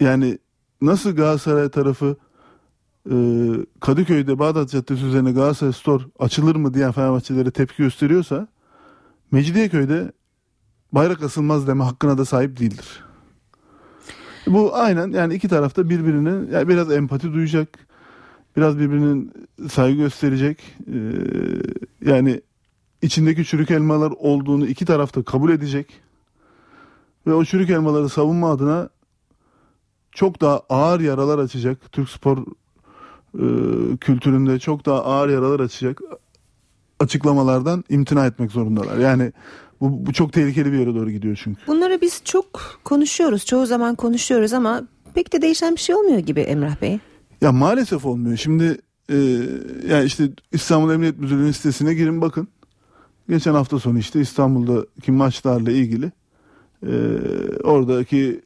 yani 0.00 0.38
nasıl 0.82 1.16
Galatasaray 1.16 1.68
tarafı 1.68 2.16
Kadıköy'de 3.80 4.38
Bağdat 4.38 4.70
Caddesi 4.70 5.04
üzerine 5.04 5.32
Galatasaray 5.32 5.72
Store 5.72 6.02
açılır 6.18 6.56
mı 6.56 6.74
diyen 6.74 6.92
Fenerbahçelere 6.92 7.50
tepki 7.50 7.82
gösteriyorsa 7.82 8.48
Mecidiyeköy'de 9.30 10.12
bayrak 10.92 11.22
asılmaz 11.22 11.66
deme 11.66 11.84
hakkına 11.84 12.18
da 12.18 12.24
sahip 12.24 12.58
değildir. 12.58 13.04
Bu 14.46 14.74
aynen 14.76 15.10
yani 15.10 15.34
iki 15.34 15.48
tarafta 15.48 15.90
birbirine 15.90 16.54
yani 16.54 16.68
biraz 16.68 16.92
empati 16.92 17.32
duyacak. 17.32 17.78
Biraz 18.56 18.78
birbirinin 18.78 19.32
saygı 19.70 19.96
gösterecek. 19.96 20.76
Ee, 20.92 21.00
yani 22.10 22.40
içindeki 23.02 23.44
çürük 23.44 23.70
elmalar 23.70 24.10
olduğunu 24.10 24.66
iki 24.66 24.84
tarafta 24.84 25.22
kabul 25.22 25.50
edecek. 25.50 26.00
Ve 27.26 27.34
o 27.34 27.44
çürük 27.44 27.70
elmaları 27.70 28.08
savunma 28.08 28.50
adına 28.50 28.88
çok 30.12 30.40
daha 30.40 30.60
ağır 30.68 31.00
yaralar 31.00 31.38
açacak. 31.38 31.92
Türk 31.92 32.08
spor 32.08 32.46
e, 33.34 33.46
kültüründe 34.00 34.58
çok 34.58 34.86
daha 34.86 35.04
ağır 35.04 35.28
yaralar 35.28 35.60
açacak 35.60 36.00
açıklamalardan 37.00 37.84
imtina 37.88 38.26
etmek 38.26 38.50
zorundalar. 38.50 38.98
Yani 38.98 39.32
bu, 39.80 40.06
bu 40.06 40.12
çok 40.12 40.32
tehlikeli 40.32 40.72
bir 40.72 40.78
yere 40.78 40.94
doğru 40.94 41.10
gidiyor 41.10 41.40
çünkü. 41.44 41.60
Bunları 41.66 42.00
biz 42.00 42.20
çok 42.24 42.80
konuşuyoruz. 42.84 43.46
Çoğu 43.46 43.66
zaman 43.66 43.94
konuşuyoruz 43.94 44.52
ama 44.52 44.82
pek 45.14 45.32
de 45.32 45.42
değişen 45.42 45.74
bir 45.74 45.80
şey 45.80 45.94
olmuyor 45.94 46.18
gibi 46.18 46.40
Emrah 46.40 46.82
Bey. 46.82 46.98
Ya 47.40 47.52
maalesef 47.52 48.06
olmuyor. 48.06 48.36
Şimdi 48.36 48.78
e, 49.08 49.16
yani 49.88 50.04
işte 50.04 50.30
İstanbul 50.52 50.92
Emniyet 50.92 51.18
Müdürlüğü'nün 51.18 51.52
sitesine 51.52 51.94
girin 51.94 52.20
bakın. 52.20 52.48
Geçen 53.28 53.54
hafta 53.54 53.78
sonu 53.78 53.98
işte 53.98 54.20
İstanbul'daki 54.20 55.12
maçlarla 55.12 55.70
ilgili 55.70 56.12
e, 56.86 56.92
oradaki 57.62 58.40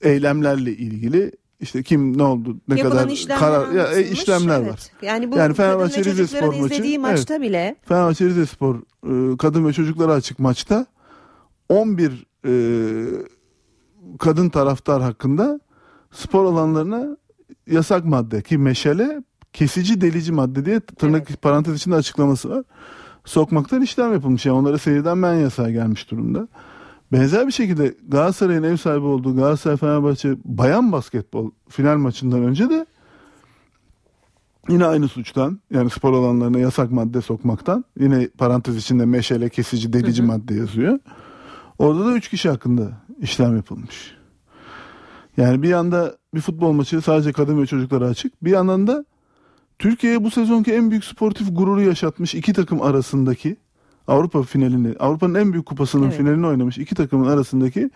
eylemlerle 0.00 0.72
ilgili 0.72 1.32
işte 1.60 1.82
kim 1.82 2.18
ne 2.18 2.22
oldu 2.22 2.56
ne 2.68 2.78
Yapılan 2.78 2.98
kadar 2.98 3.12
işlemler 3.12 3.38
karar 3.40 3.72
ya, 3.72 3.92
e, 3.92 4.10
işlemler 4.10 4.60
Evet. 4.60 4.72
var. 4.72 4.80
Yani 5.02 5.32
bu 5.32 5.36
Yani 5.36 5.54
Fenerbahçe 5.54 6.00
ve 6.00 6.04
Rize 6.04 6.16
çocukların 6.16 6.46
Spor 6.50 6.62
maçı, 6.62 6.74
izlediği 6.74 6.98
maçta 6.98 7.40
bile 7.40 7.76
Fenerbahçe 7.84 8.24
Rize 8.24 8.46
Spor 8.46 8.76
e, 8.76 9.36
kadın 9.36 9.66
ve 9.66 9.72
çocuklara 9.72 10.12
açık 10.12 10.38
maçta 10.38 10.86
11 11.68 12.26
e, 12.44 12.52
kadın 14.18 14.48
taraftar 14.48 15.02
hakkında 15.02 15.60
spor 16.12 16.44
alanlarına 16.44 17.16
yasak 17.66 18.04
madde 18.04 18.42
ki 18.42 18.58
meşale 18.58 19.22
kesici 19.52 20.00
delici 20.00 20.32
madde 20.32 20.64
diye 20.64 20.80
tırnak 20.80 21.42
parantez 21.42 21.76
içinde 21.76 21.94
açıklaması 21.94 22.50
var. 22.50 22.64
Sokmaktan 23.24 23.82
işlem 23.82 24.12
yapılmış 24.12 24.46
yani 24.46 24.58
onlara 24.58 24.78
seyirden 24.78 25.18
men 25.18 25.34
yasağı 25.34 25.70
gelmiş 25.70 26.10
durumda. 26.10 26.48
Benzer 27.12 27.46
bir 27.46 27.52
şekilde 27.52 27.94
Galatasaray'ın 28.08 28.62
ev 28.62 28.76
sahibi 28.76 29.04
olduğu 29.04 29.36
Galatasaray 29.36 29.76
Fenerbahçe 29.76 30.36
bayan 30.44 30.92
basketbol 30.92 31.50
final 31.68 31.96
maçından 31.96 32.42
önce 32.42 32.70
de 32.70 32.86
Yine 34.68 34.86
aynı 34.86 35.08
suçtan 35.08 35.60
yani 35.70 35.90
spor 35.90 36.12
alanlarına 36.12 36.58
yasak 36.58 36.90
madde 36.90 37.20
sokmaktan 37.20 37.84
yine 38.00 38.28
parantez 38.28 38.76
içinde 38.76 39.04
meşale 39.04 39.48
kesici 39.48 39.92
delici 39.92 40.22
madde 40.22 40.54
yazıyor. 40.54 40.98
Orada 41.78 42.06
da 42.06 42.12
3 42.12 42.28
kişi 42.28 42.48
hakkında 42.48 42.92
işlem 43.18 43.56
yapılmış. 43.56 44.14
Yani 45.36 45.62
bir 45.62 45.68
yanda 45.68 46.16
bir 46.34 46.40
futbol 46.40 46.72
maçı 46.72 47.00
sadece 47.00 47.32
kadın 47.32 47.62
ve 47.62 47.66
çocuklara 47.66 48.06
açık. 48.06 48.44
Bir 48.44 48.50
yandan 48.50 48.86
da 48.86 49.04
Türkiye'ye 49.78 50.24
bu 50.24 50.30
sezonki 50.30 50.72
en 50.72 50.90
büyük 50.90 51.04
sportif 51.04 51.56
gururu 51.56 51.82
yaşatmış 51.82 52.34
iki 52.34 52.52
takım 52.52 52.82
arasındaki 52.82 53.56
Avrupa 54.08 54.42
finalini, 54.42 54.94
Avrupa'nın 54.98 55.34
en 55.34 55.52
büyük 55.52 55.66
kupasının 55.66 56.04
Evet. 56.04 56.16
finalini 56.16 56.46
oynamış 56.46 56.78
iki 56.78 56.94
takımın 56.94 57.28
arasındaki 57.28 57.90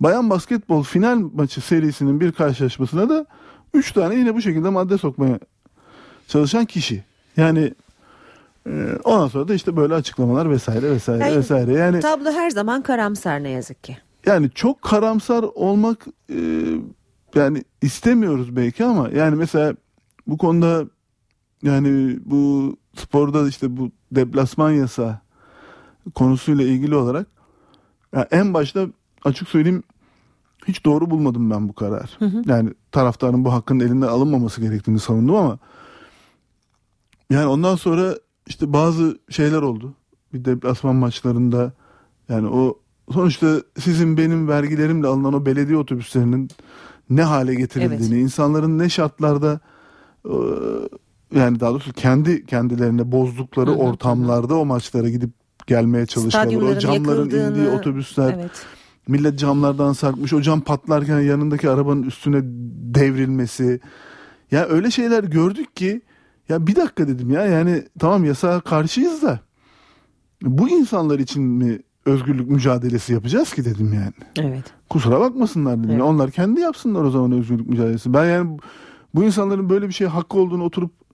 bayan 0.00 0.30
basketbol 0.30 0.82
final 0.82 1.16
maçı 1.34 1.60
serisinin 1.60 2.20
bir 2.20 2.32
karşılaşmasına 2.32 3.08
da 3.08 3.26
3 3.74 3.92
tane 3.92 4.14
yine 4.14 4.34
bu 4.34 4.42
şekilde 4.42 4.68
madde 4.68 4.98
sokmaya 4.98 5.38
çalışan 6.26 6.64
kişi. 6.64 7.04
Yani 7.36 7.74
e, 8.66 8.70
ondan 9.04 9.28
sonra 9.28 9.48
da 9.48 9.54
işte 9.54 9.76
böyle 9.76 9.94
açıklamalar 9.94 10.50
vesaire 10.50 10.90
vesaire 10.90 11.24
Yani 11.24 11.36
vesaire. 11.36 11.72
Yani 11.72 12.00
tablo 12.00 12.30
her 12.32 12.50
zaman 12.50 12.82
karamsar 12.82 13.42
ne 13.42 13.50
yazık 13.50 13.84
ki. 13.84 13.96
yani 14.26 14.50
çok 14.54 14.82
karamsar 14.82 15.42
olmak 15.54 16.06
e, 16.30 16.38
yani 17.34 17.64
istemiyoruz 17.82 18.56
belki 18.56 18.84
ama 18.84 19.08
yani 19.14 19.36
mesela 19.36 19.74
bu 20.26 20.38
konuda 20.38 20.84
yani 21.62 22.18
bu 22.24 22.76
sporda 22.96 23.48
işte 23.48 23.76
bu 23.76 23.90
deplasman 24.12 24.70
yasağı 24.70 25.18
konusuyla 26.14 26.64
ilgili 26.64 26.94
olarak 26.94 27.26
ya 28.14 28.28
en 28.30 28.54
başta 28.54 28.86
açık 29.24 29.48
söyleyeyim 29.48 29.82
hiç 30.68 30.84
doğru 30.84 31.10
bulmadım 31.10 31.50
ben 31.50 31.68
bu 31.68 31.72
karar. 31.72 32.16
Hı 32.18 32.24
hı. 32.24 32.42
Yani 32.46 32.70
taraftarın 32.92 33.44
bu 33.44 33.52
hakkın 33.52 33.80
elinden 33.80 34.06
alınmaması 34.06 34.60
gerektiğini 34.60 34.98
savundum 34.98 35.36
ama 35.36 35.58
yani 37.30 37.46
ondan 37.46 37.76
sonra 37.76 38.14
işte 38.46 38.72
bazı 38.72 39.18
şeyler 39.30 39.62
oldu. 39.62 39.94
Bir 40.32 40.44
deplasman 40.44 40.96
maçlarında 40.96 41.72
yani 42.28 42.48
o 42.48 42.78
sonuçta 43.12 43.62
sizin 43.78 44.16
benim 44.16 44.48
vergilerimle 44.48 45.06
alınan 45.06 45.34
o 45.34 45.46
belediye 45.46 45.78
otobüslerinin 45.78 46.50
ne 47.10 47.22
hale 47.22 47.54
getirildiğini, 47.54 48.14
Evet. 48.14 48.22
insanların 48.22 48.78
ne 48.78 48.88
şartlarda 48.88 49.60
e, 50.24 50.34
yani 51.34 51.60
daha 51.60 51.70
doğrusu 51.70 51.92
kendi 51.92 52.46
kendilerine 52.46 53.12
bozdukları 53.12 53.70
Hı 53.70 53.74
hı, 53.74 53.78
ortamlarda 53.78 54.54
o 54.54 54.64
maçlara 54.64 55.08
gidip 55.08 55.30
gelmeye 55.66 56.06
çalışıyorlar. 56.06 56.76
O 56.76 56.78
camların 56.78 57.30
indiği 57.30 57.68
otobüsler. 57.68 58.34
Evet. 58.38 58.66
Millet 59.08 59.38
camlardan 59.38 59.92
sarkmış. 59.92 60.32
O 60.32 60.40
cam 60.40 60.60
patlarken 60.60 61.20
yanındaki 61.20 61.70
arabanın 61.70 62.02
üstüne 62.02 62.40
devrilmesi. 62.94 63.80
Ya 64.50 64.66
öyle 64.66 64.90
şeyler 64.90 65.24
gördük 65.24 65.76
ki 65.76 66.02
ya 66.48 66.66
bir 66.66 66.76
dakika 66.76 67.08
dedim 67.08 67.30
ya 67.30 67.46
yani 67.46 67.84
tamam 67.98 68.24
yasağa 68.24 68.60
karşıyız 68.60 69.22
da 69.22 69.40
bu 70.42 70.68
insanlar 70.68 71.18
için 71.18 71.42
mi 71.42 71.78
özgürlük 72.06 72.50
mücadelesi 72.50 73.12
yapacağız 73.12 73.54
ki 73.54 73.64
dedim 73.64 73.92
yani. 73.92 74.12
Evet. 74.48 74.64
Kusura 74.90 75.20
bakmasınlar 75.20 75.84
dedim. 75.84 75.98
Ya 75.98 76.04
onlar 76.04 76.30
kendi 76.30 76.60
yapsınlar 76.60 77.04
o 77.04 77.10
zaman 77.10 77.32
özgürlük 77.32 77.68
mücadelesi. 77.68 78.14
Ben 78.14 78.24
yani 78.24 78.58
bu 79.14 79.24
insanların 79.24 79.70
böyle 79.70 79.88
bir 79.88 79.92
şeye 79.92 80.06
hakkı 80.06 80.38
olduğunu 80.38 80.64
oturup 80.64 81.05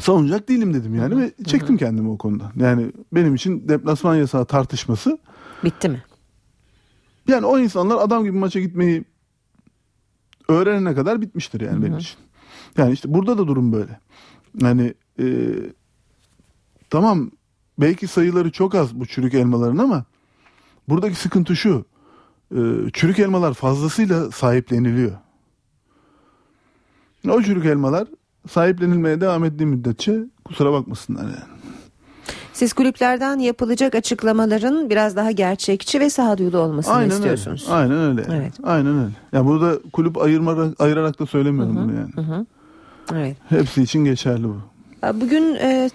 savunacak 0.00 0.48
değilim 0.48 0.74
dedim 0.74 0.94
yani 0.94 1.16
ve 1.18 1.32
çektim 1.44 1.76
kendimi 1.76 2.08
o 2.08 2.18
konuda. 2.18 2.52
Yani 2.56 2.92
benim 3.12 3.34
için 3.34 3.68
deplasman 3.68 4.16
yasağı 4.16 4.46
tartışması 4.46 5.18
Bitti 5.64 5.88
mi? 5.88 6.02
yani 7.28 7.46
o 7.46 7.58
insanlar 7.58 7.96
adam 7.96 8.24
gibi 8.24 8.38
maça 8.38 8.60
gitmeyi 8.60 9.04
öğrenene 10.48 10.94
kadar 10.94 11.20
bitmiştir 11.20 11.60
yani 11.60 11.82
benim 11.82 11.98
için. 11.98 12.18
Yani 12.76 12.92
işte 12.92 13.14
burada 13.14 13.38
da 13.38 13.46
durum 13.46 13.72
böyle. 13.72 14.00
Yani 14.60 14.94
e, 15.20 15.54
tamam 16.90 17.30
belki 17.78 18.06
sayıları 18.06 18.50
çok 18.52 18.74
az 18.74 18.94
bu 18.94 19.06
çürük 19.06 19.34
elmaların 19.34 19.78
ama 19.78 20.04
buradaki 20.88 21.16
sıkıntı 21.16 21.56
şu. 21.56 21.84
E, 22.50 22.60
çürük 22.92 23.18
elmalar 23.18 23.54
fazlasıyla 23.54 24.30
sahipleniliyor. 24.30 25.12
O 27.28 27.42
çürük 27.42 27.66
elmalar 27.66 28.08
sahiplenilmeye 28.48 29.20
devam 29.20 29.44
ettiği 29.44 29.66
müddetçe 29.66 30.18
kusura 30.44 30.72
bakmasınlar 30.72 31.22
yani. 31.22 31.58
Siz 32.52 32.72
kulüplerden 32.72 33.38
yapılacak 33.38 33.94
açıklamaların 33.94 34.90
biraz 34.90 35.16
daha 35.16 35.30
gerçekçi 35.30 36.00
ve 36.00 36.10
sağduyulu 36.10 36.58
olmasını 36.58 36.94
Aynen 36.94 37.10
istiyorsunuz. 37.10 37.64
öyle. 37.66 37.74
Aynen 37.74 37.98
öyle. 37.98 38.22
Evet. 38.32 38.52
Aynen 38.62 38.98
öyle. 38.98 39.12
Ya 39.32 39.46
burada 39.46 39.78
kulüp 39.92 40.18
ayırmarak, 40.18 40.80
ayırarak 40.80 41.20
da 41.20 41.26
söylemiyorum 41.26 41.76
bunu 41.76 41.94
yani. 41.94 42.12
Hı 42.14 42.20
hı. 42.20 42.46
Evet. 43.14 43.36
Hepsi 43.48 43.82
için 43.82 44.04
geçerli 44.04 44.44
bu. 44.44 44.60
Bugün 45.14 45.54
e, 45.54 45.90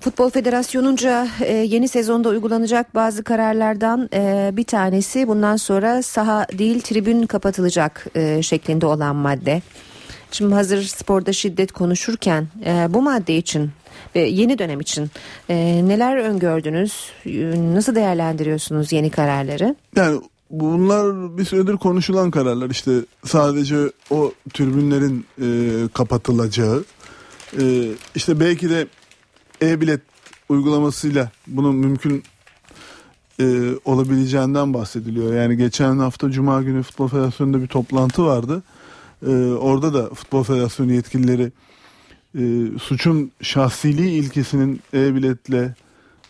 Futbol 0.00 0.30
Federasyonu'nca 0.30 1.28
e, 1.40 1.52
yeni 1.52 1.88
sezonda 1.88 2.28
uygulanacak 2.28 2.94
bazı 2.94 3.24
kararlardan 3.24 4.08
e, 4.14 4.50
bir 4.52 4.64
tanesi 4.64 5.28
bundan 5.28 5.56
sonra 5.56 6.02
saha 6.02 6.46
değil 6.58 6.80
tribün 6.80 7.26
kapatılacak 7.26 8.06
e, 8.14 8.42
şeklinde 8.42 8.86
olan 8.86 9.16
madde. 9.16 9.62
Şimdi 10.32 10.54
hazır 10.54 10.82
sporda 10.82 11.32
şiddet 11.32 11.72
konuşurken 11.72 12.48
e, 12.64 12.86
bu 12.90 13.02
madde 13.02 13.36
için 13.36 13.70
ve 14.14 14.20
yeni 14.20 14.58
dönem 14.58 14.80
için 14.80 15.10
e, 15.48 15.56
neler 15.88 16.16
öngördünüz? 16.16 17.10
E, 17.26 17.74
Nasıl 17.74 17.94
değerlendiriyorsunuz 17.94 18.92
yeni 18.92 19.10
kararları? 19.10 19.74
Yani 19.96 20.20
bunlar 20.50 21.38
bir 21.38 21.44
süredir 21.44 21.76
konuşulan 21.76 22.30
kararlar. 22.30 22.70
İşte 22.70 22.92
sadece 23.24 23.76
o 24.10 24.32
türbünlerin 24.54 25.26
e, 25.42 25.48
kapatılacağı. 25.94 26.84
E, 27.60 27.90
işte 28.14 28.40
belki 28.40 28.70
de 28.70 28.86
e-bilet 29.62 30.00
uygulamasıyla 30.48 31.30
bunun 31.46 31.74
mümkün 31.76 32.22
e, 33.40 33.44
olabileceğinden 33.84 34.74
bahsediliyor. 34.74 35.34
Yani 35.34 35.56
geçen 35.56 35.98
hafta 35.98 36.30
Cuma 36.30 36.62
günü 36.62 36.82
Futbol 36.82 37.08
Federasyonu'nda 37.08 37.62
bir 37.62 37.66
toplantı 37.66 38.24
vardı. 38.26 38.62
E, 39.26 39.30
orada 39.52 39.94
da 39.94 40.14
Futbol 40.14 40.42
Federasyonu 40.42 40.92
yetkilileri 40.92 41.52
e, 42.38 42.42
suçun 42.78 43.30
şahsiliği 43.42 44.22
ilkesinin 44.22 44.80
e-biletle 44.94 45.74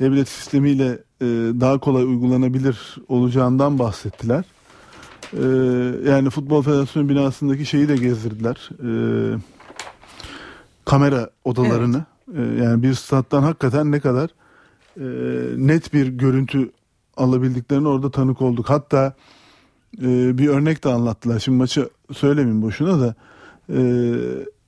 e-bilet 0.00 0.28
sistemiyle 0.28 0.98
e, 1.20 1.26
daha 1.60 1.78
kolay 1.78 2.04
uygulanabilir 2.04 2.96
olacağından 3.08 3.78
bahsettiler. 3.78 4.44
E, 5.32 5.44
yani 6.10 6.30
Futbol 6.30 6.62
Federasyonu 6.62 7.08
binasındaki 7.08 7.66
şeyi 7.66 7.88
de 7.88 7.96
gezdirdiler. 7.96 8.70
E, 8.84 8.90
kamera 10.84 11.30
odalarını. 11.44 12.04
E, 12.36 12.40
yani 12.42 12.82
bir 12.82 12.94
stat'tan 12.94 13.42
hakikaten 13.42 13.92
ne 13.92 14.00
kadar 14.00 14.30
e, 14.96 15.06
net 15.56 15.92
bir 15.92 16.06
görüntü 16.06 16.70
alabildiklerini 17.16 17.88
orada 17.88 18.10
tanık 18.10 18.42
olduk. 18.42 18.70
Hatta 18.70 19.14
e, 20.02 20.38
bir 20.38 20.48
örnek 20.48 20.84
de 20.84 20.88
anlattılar. 20.88 21.38
Şimdi 21.38 21.58
maçı 21.58 21.88
söylemeyeyim 22.12 22.62
boşuna 22.62 23.00
da 23.00 23.14
e, 23.72 23.80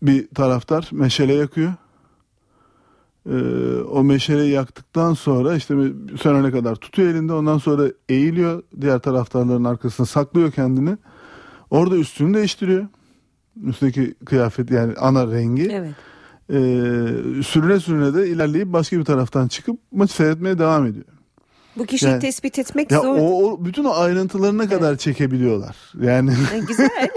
bir 0.03 0.29
taraftar 0.29 0.89
meşale 0.93 1.35
yakıyor. 1.35 1.73
E, 3.31 3.37
o 3.81 4.05
meşaleyi 4.05 4.51
yaktıktan 4.51 5.15
sonra 5.15 5.57
işte 5.57 5.75
sönene 6.21 6.51
kadar 6.51 6.75
tutuyor 6.75 7.09
elinde. 7.09 7.33
Ondan 7.33 7.59
sonra 7.59 7.83
eğiliyor. 8.09 8.63
Diğer 8.81 8.99
taraftarların 8.99 9.65
arkasına 9.65 10.07
saklıyor 10.07 10.53
kendini. 10.53 10.97
Orada 11.71 11.97
üstünü 11.97 12.35
değiştiriyor. 12.35 12.87
Üstündeki 13.65 14.15
kıyafet 14.25 14.71
yani 14.71 14.95
ana 14.95 15.33
rengi. 15.33 15.69
Evet. 15.73 15.95
E, 16.49 16.59
sürüne 17.43 17.81
sürüne 17.81 18.15
de 18.15 18.29
ilerleyip 18.29 18.73
başka 18.73 18.99
bir 18.99 19.05
taraftan 19.05 19.49
çıkıp 19.49 19.81
maçı 19.93 20.15
seyretmeye 20.15 20.59
devam 20.59 20.87
ediyor. 20.87 21.07
Bu 21.81 21.87
kişiyi 21.87 22.07
Yani- 22.07 22.21
tespit 22.21 22.59
etmek 22.59 22.91
Ya 22.91 23.01
zor. 23.01 23.17
o, 23.19 23.23
o 23.53 23.65
bütün 23.65 23.85
o 23.85 23.91
ayrıntılarına 23.95 24.69
kadar 24.69 24.97
çekebiliyorlar. 24.97 25.77
Yani 26.03 26.31
Güzel. 26.69 26.91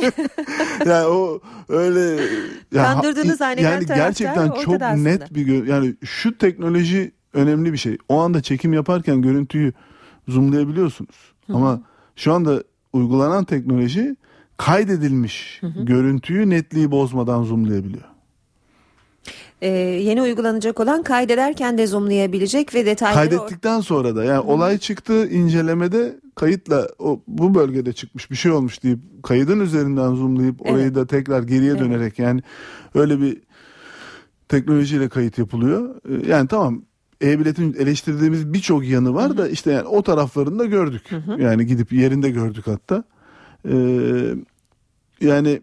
yani 0.86 1.06
o 1.06 1.40
öyle 1.70 2.24
ya, 2.72 2.84
Kandırdığını 2.84 3.36
zanneden 3.36 3.72
yani 3.72 3.86
gerçekten 3.86 4.48
çok 4.48 4.82
aslında. 4.82 4.90
net 4.94 5.36
bir 5.36 5.66
yani 5.68 5.96
şu 6.04 6.38
teknoloji 6.38 7.12
önemli 7.34 7.74
bir 7.74 7.78
şey. 7.78 7.98
O 8.10 8.20
anda 8.20 8.42
çekim 8.42 8.74
yaparken 8.74 9.22
görüntüyü 9.22 9.74
zoomlayabiliyorsunuz. 10.28 11.16
Ama 11.50 11.82
şu 12.16 12.34
anda 12.34 12.64
uygulanan 12.94 13.46
teknoloji 13.46 14.16
kaydedilmiş 14.58 15.62
görüntüyü 15.84 16.50
netliği 16.50 16.92
bozmadan 16.92 17.44
zoomlayabiliyor. 17.44 18.04
Ee, 19.62 19.68
yeni 19.78 20.22
uygulanacak 20.22 20.80
olan 20.80 21.04
kaydederken 21.04 21.78
de 21.78 21.88
zoomlayabilecek 21.88 22.76
ve 22.76 22.86
detayları 22.86 23.30
Kaydettikten 23.30 23.82
sonra 23.82 24.16
da 24.16 24.24
yani 24.24 24.40
olay 24.40 24.78
çıktı 24.78 25.28
incelemede 25.30 26.20
kayıtla 26.36 26.88
o 27.00 27.22
bu 27.28 27.56
bölgede 27.56 27.94
çıkmış 27.94 28.32
bir 28.32 28.36
şey 28.36 28.52
olmuş 28.52 28.84
deyip 28.84 29.00
kaydın 29.24 29.60
üzerinden 29.60 30.16
zoomlayıp 30.16 30.62
orayı 30.62 30.84
Evet. 30.84 30.96
da 30.96 31.08
tekrar 31.08 31.44
geriye 31.44 31.80
dönerek 31.80 32.20
yani 32.20 32.42
öyle 32.96 33.22
bir 33.22 33.42
teknolojiyle 34.50 35.10
kayıt 35.10 35.38
yapılıyor. 35.38 35.96
Ee, 36.10 36.32
Yani 36.32 36.48
tamam 36.48 36.82
e-biletin 37.24 37.74
eleştirdiğimiz 37.80 38.54
birçok 38.54 38.88
yanı 38.88 39.14
var 39.14 39.38
da 39.38 39.50
işte 39.50 39.72
yani 39.72 39.88
o 39.88 40.04
taraflarını 40.04 40.60
da 40.60 40.66
gördük. 40.66 41.10
Yani 41.40 41.66
gidip 41.66 41.94
yerinde 41.94 42.30
gördük 42.30 42.68
hatta. 42.68 43.04
Ee, 43.70 43.76
yani 45.22 45.62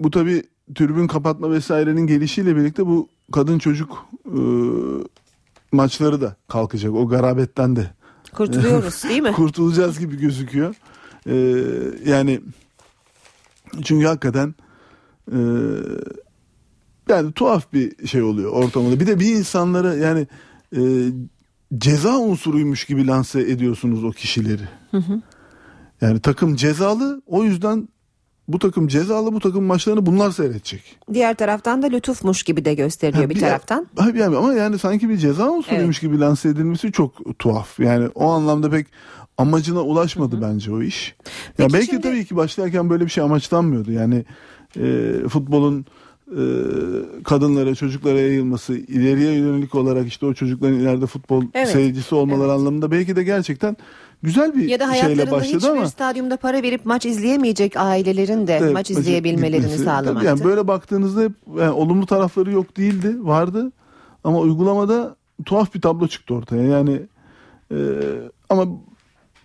bu 0.00 0.10
tabi 0.10 0.42
tribün 0.74 1.06
kapatma 1.06 1.50
vesairenin 1.50 2.06
gelişiyle 2.06 2.56
birlikte 2.56 2.86
bu 2.86 3.08
kadın 3.32 3.58
çocuk 3.58 4.06
e, 4.26 4.40
maçları 5.72 6.20
da 6.20 6.36
kalkacak. 6.48 6.92
O 6.92 7.08
garabetten 7.08 7.76
de 7.76 7.90
kurtuluyoruz 8.32 9.04
değil 9.04 9.22
mi? 9.22 9.32
kurtulacağız 9.36 9.98
gibi 9.98 10.20
gözüküyor. 10.20 10.74
Ee, 11.26 11.64
yani 12.06 12.40
çünkü 13.84 14.06
hakikaten 14.06 14.54
e, 15.32 15.38
yani 17.08 17.32
tuhaf 17.32 17.72
bir 17.72 18.06
şey 18.06 18.22
oluyor 18.22 18.52
ortamında. 18.52 19.00
Bir 19.00 19.06
de 19.06 19.20
bir 19.20 19.34
insanları 19.34 19.98
yani 19.98 20.26
e, 20.76 20.80
ceza 21.78 22.18
unsuruymuş 22.18 22.84
gibi 22.84 23.06
lanse 23.06 23.40
ediyorsunuz 23.40 24.04
o 24.04 24.10
kişileri. 24.10 24.68
Yani 26.00 26.20
takım 26.20 26.56
cezalı 26.56 27.22
o 27.26 27.44
yüzden 27.44 27.88
bu 28.48 28.58
takım 28.58 28.88
cezalı 28.88 29.32
bu 29.32 29.40
takım 29.40 29.64
maçlarını 29.64 30.06
bunlar 30.06 30.30
seyredecek. 30.30 30.96
Diğer 31.14 31.34
taraftan 31.34 31.82
da 31.82 31.86
lütufmuş 31.86 32.42
gibi 32.42 32.64
de 32.64 32.74
gösteriliyor 32.74 33.24
Ha, 33.24 33.30
bir 33.30 33.34
bir- 33.34 33.40
taraftan. 33.40 33.86
Hayır 33.96 34.14
yani 34.14 34.36
ama 34.36 34.54
yani 34.54 34.78
sanki 34.78 35.08
bir 35.08 35.16
ceza 35.16 35.50
unsuruymuş 35.50 36.00
gibi 36.00 36.20
lanse 36.20 36.48
edilmesi 36.48 36.92
çok 36.92 37.38
tuhaf. 37.38 37.80
Yani 37.80 38.08
o 38.14 38.28
anlamda 38.28 38.70
pek 38.70 38.86
amacına 39.38 39.80
ulaşmadı 39.80 40.42
bence 40.42 40.72
o 40.72 40.82
iş. 40.82 41.14
Ya 41.58 41.66
belki 41.72 42.00
tabii 42.00 42.24
ki 42.24 42.36
başlarken 42.36 42.90
böyle 42.90 43.04
bir 43.04 43.10
şey 43.10 43.24
amaçlanmıyordu. 43.24 43.92
Yani 43.92 44.24
e, 44.76 45.12
futbolun 45.28 45.86
e, 46.30 46.42
kadınlara, 47.24 47.74
çocuklara 47.74 48.20
yayılması, 48.20 48.74
ileriye 48.74 49.32
yönelik 49.32 49.74
olarak 49.74 50.06
işte 50.06 50.26
o 50.26 50.34
çocukların 50.34 50.76
ileride 50.76 51.06
futbol 51.06 51.44
Evet. 51.54 51.68
seyircisi 51.68 52.14
olmaları 52.14 52.52
anlamında 52.52 52.90
belki 52.90 53.16
de 53.16 53.22
gerçekten 53.24 53.76
güzel 54.22 54.54
bir 54.54 54.68
Ya 54.68 54.80
da 54.80 54.94
şeyle 54.94 55.30
başladı 55.30 55.70
ama 55.70 55.88
stadyumda 55.88 56.36
para 56.36 56.62
verip 56.62 56.86
maç 56.86 57.06
izleyemeyecek 57.06 57.76
ailelerin 57.76 58.46
de 58.46 58.56
Evet, 58.62 58.72
maç 58.72 58.90
izleyebilmelerini 58.90 59.62
gitmesi. 59.66 59.84
sağlamaktı. 59.84 60.26
Yani 60.26 60.44
böyle 60.44 60.68
baktığınızda 60.68 61.22
hep 61.22 61.32
yani 61.58 61.70
olumlu 61.70 62.06
tarafları 62.06 62.52
yok 62.52 62.76
değildi, 62.76 63.16
vardı. 63.20 63.72
Ama 64.24 64.38
uygulamada 64.38 65.16
tuhaf 65.44 65.74
bir 65.74 65.80
tablo 65.80 66.08
çıktı 66.08 66.34
ortaya. 66.34 66.62
Yani 66.62 67.00
e, 67.72 67.76
ama 68.50 68.64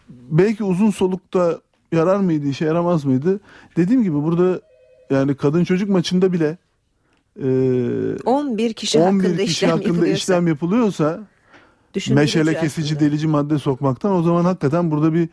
belki 0.09 0.63
uzun 0.63 0.89
solukta 0.89 1.59
yarar 1.91 2.17
mıydı, 2.17 2.47
işe 2.47 2.65
yaramaz 2.65 3.05
mıydı? 3.05 3.39
Dediğim 3.77 4.03
gibi 4.03 4.23
burada 4.23 4.61
yani 5.09 5.35
kadın 5.35 5.63
çocuk 5.63 5.89
maçında 5.89 6.33
bile 6.33 6.57
e, 7.43 7.47
11 8.25 8.73
kişi 8.73 8.99
11 8.99 9.23
hakkında 9.23 9.41
kişi 9.41 9.51
işlem 9.51 9.69
hakkında 9.69 9.87
yapılıyorsa. 9.87 10.17
işlem 10.17 10.47
yapılıyorsa 10.47 11.19
Düşündürücü 11.93 12.39
meşale 12.39 12.59
kesici 12.59 12.99
delici 12.99 13.27
madde 13.27 13.59
sokmaktan 13.59 14.11
o 14.11 14.21
zaman 14.23 14.45
hakikaten 14.45 14.91
burada 14.91 15.13
bir 15.13 15.29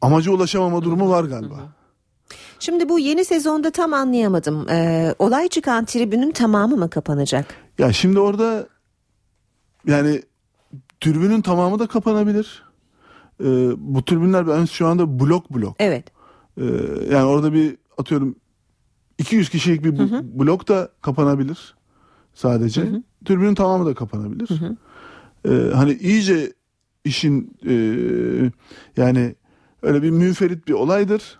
amaca 0.00 0.32
ulaşamama 0.32 0.82
durumu 0.82 1.10
var 1.10 1.24
galiba. 1.24 1.54
Şimdi 2.58 2.88
bu 2.88 2.98
yeni 2.98 3.24
sezonda 3.24 3.70
tam 3.70 3.92
anlayamadım. 3.92 4.68
Ee, 4.68 5.14
olay 5.18 5.48
çıkan 5.48 5.84
tribünün 5.84 6.30
tamamı 6.30 6.76
mı 6.76 6.90
kapanacak? 6.90 7.54
Ya 7.78 7.92
şimdi 7.92 8.20
orada 8.20 8.68
yani 9.86 10.22
türbünün 11.00 11.40
tamamı 11.40 11.78
da 11.78 11.86
kapanabilir. 11.86 12.62
Ee, 13.40 13.44
bu 13.76 14.04
türbünler 14.04 14.48
ben 14.48 14.64
şu 14.64 14.86
anda 14.86 15.20
blok 15.20 15.50
blok. 15.50 15.76
Evet. 15.78 16.04
Ee, 16.58 16.64
yani 17.10 17.24
orada 17.24 17.52
bir 17.52 17.76
atıyorum 17.98 18.36
200 19.18 19.48
kişilik 19.48 19.84
bir 19.84 19.98
bu- 19.98 20.38
blok 20.46 20.68
da 20.68 20.88
kapanabilir 21.02 21.74
sadece. 22.34 22.84
Türbünün 23.24 23.54
tamamı 23.54 23.86
da 23.86 23.94
kapanabilir. 23.94 24.48
Ee, 25.44 25.70
hani 25.74 25.92
iyice 25.92 26.52
işin 27.04 27.56
e, 27.66 27.74
yani 28.96 29.34
öyle 29.82 30.02
bir 30.02 30.10
münferit 30.10 30.68
bir 30.68 30.72
olaydır. 30.72 31.38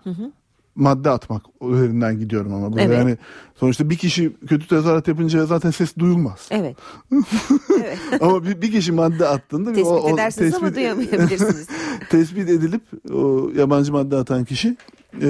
Madde 0.75 1.11
atmak 1.11 1.43
üzerinden 1.63 2.19
gidiyorum 2.19 2.55
ama 2.55 2.73
burada 2.73 2.83
Evet. 2.83 2.99
yani 2.99 3.17
sonuçta 3.55 3.91
bir 3.91 3.97
kişi 3.97 4.37
kötü 4.49 4.69
tezahürat 4.69 5.09
yapınca 5.09 5.47
zaten 5.47 5.71
ses 5.71 5.97
duyulmaz. 5.99 6.49
Evet. 6.51 6.77
ama 8.21 8.45
bir, 8.45 8.63
bir 8.63 8.73
kişi 8.73 8.93
madde 8.93 9.29
attığında 9.29 9.73
Tespit 9.73 10.09
edersiniz 10.09 10.55
ama 10.55 10.75
duyamayabilirsiniz. 10.75 11.67
tespit 12.11 12.49
edilip 12.49 12.83
o 13.15 13.51
yabancı 13.57 13.93
madde 13.93 14.17
atan 14.17 14.45
kişi 14.45 14.77
e, 15.23 15.29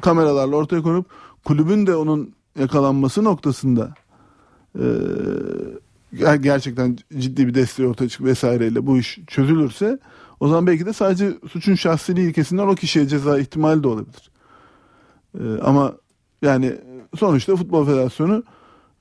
kameralarla 0.00 0.56
ortaya 0.56 0.82
konup 0.82 1.06
kulübün 1.44 1.86
de 1.86 1.96
onun 1.96 2.34
yakalanması 2.58 3.24
noktasında 3.24 3.94
e, 4.78 4.84
gerçekten 6.18 6.98
ciddi 7.18 7.46
bir 7.46 7.54
desteği 7.54 7.88
ortaya 7.88 8.08
çıkıp 8.08 8.26
vesaireyle 8.26 8.86
bu 8.86 8.98
iş 8.98 9.18
çözülürse 9.26 9.98
o 10.40 10.48
zaman 10.48 10.66
belki 10.66 10.86
de 10.86 10.92
sadece 10.92 11.32
suçun 11.52 11.74
şahsiliği 11.74 12.28
ilkesinden 12.28 12.66
o 12.66 12.74
kişiye 12.74 13.08
ceza 13.08 13.38
ihtimali 13.38 13.82
de 13.82 13.88
olabilir. 13.88 14.30
E, 15.34 15.42
ama 15.62 15.96
yani 16.42 16.76
sonuçta 17.18 17.56
Futbol 17.56 17.86
Federasyonu 17.86 18.44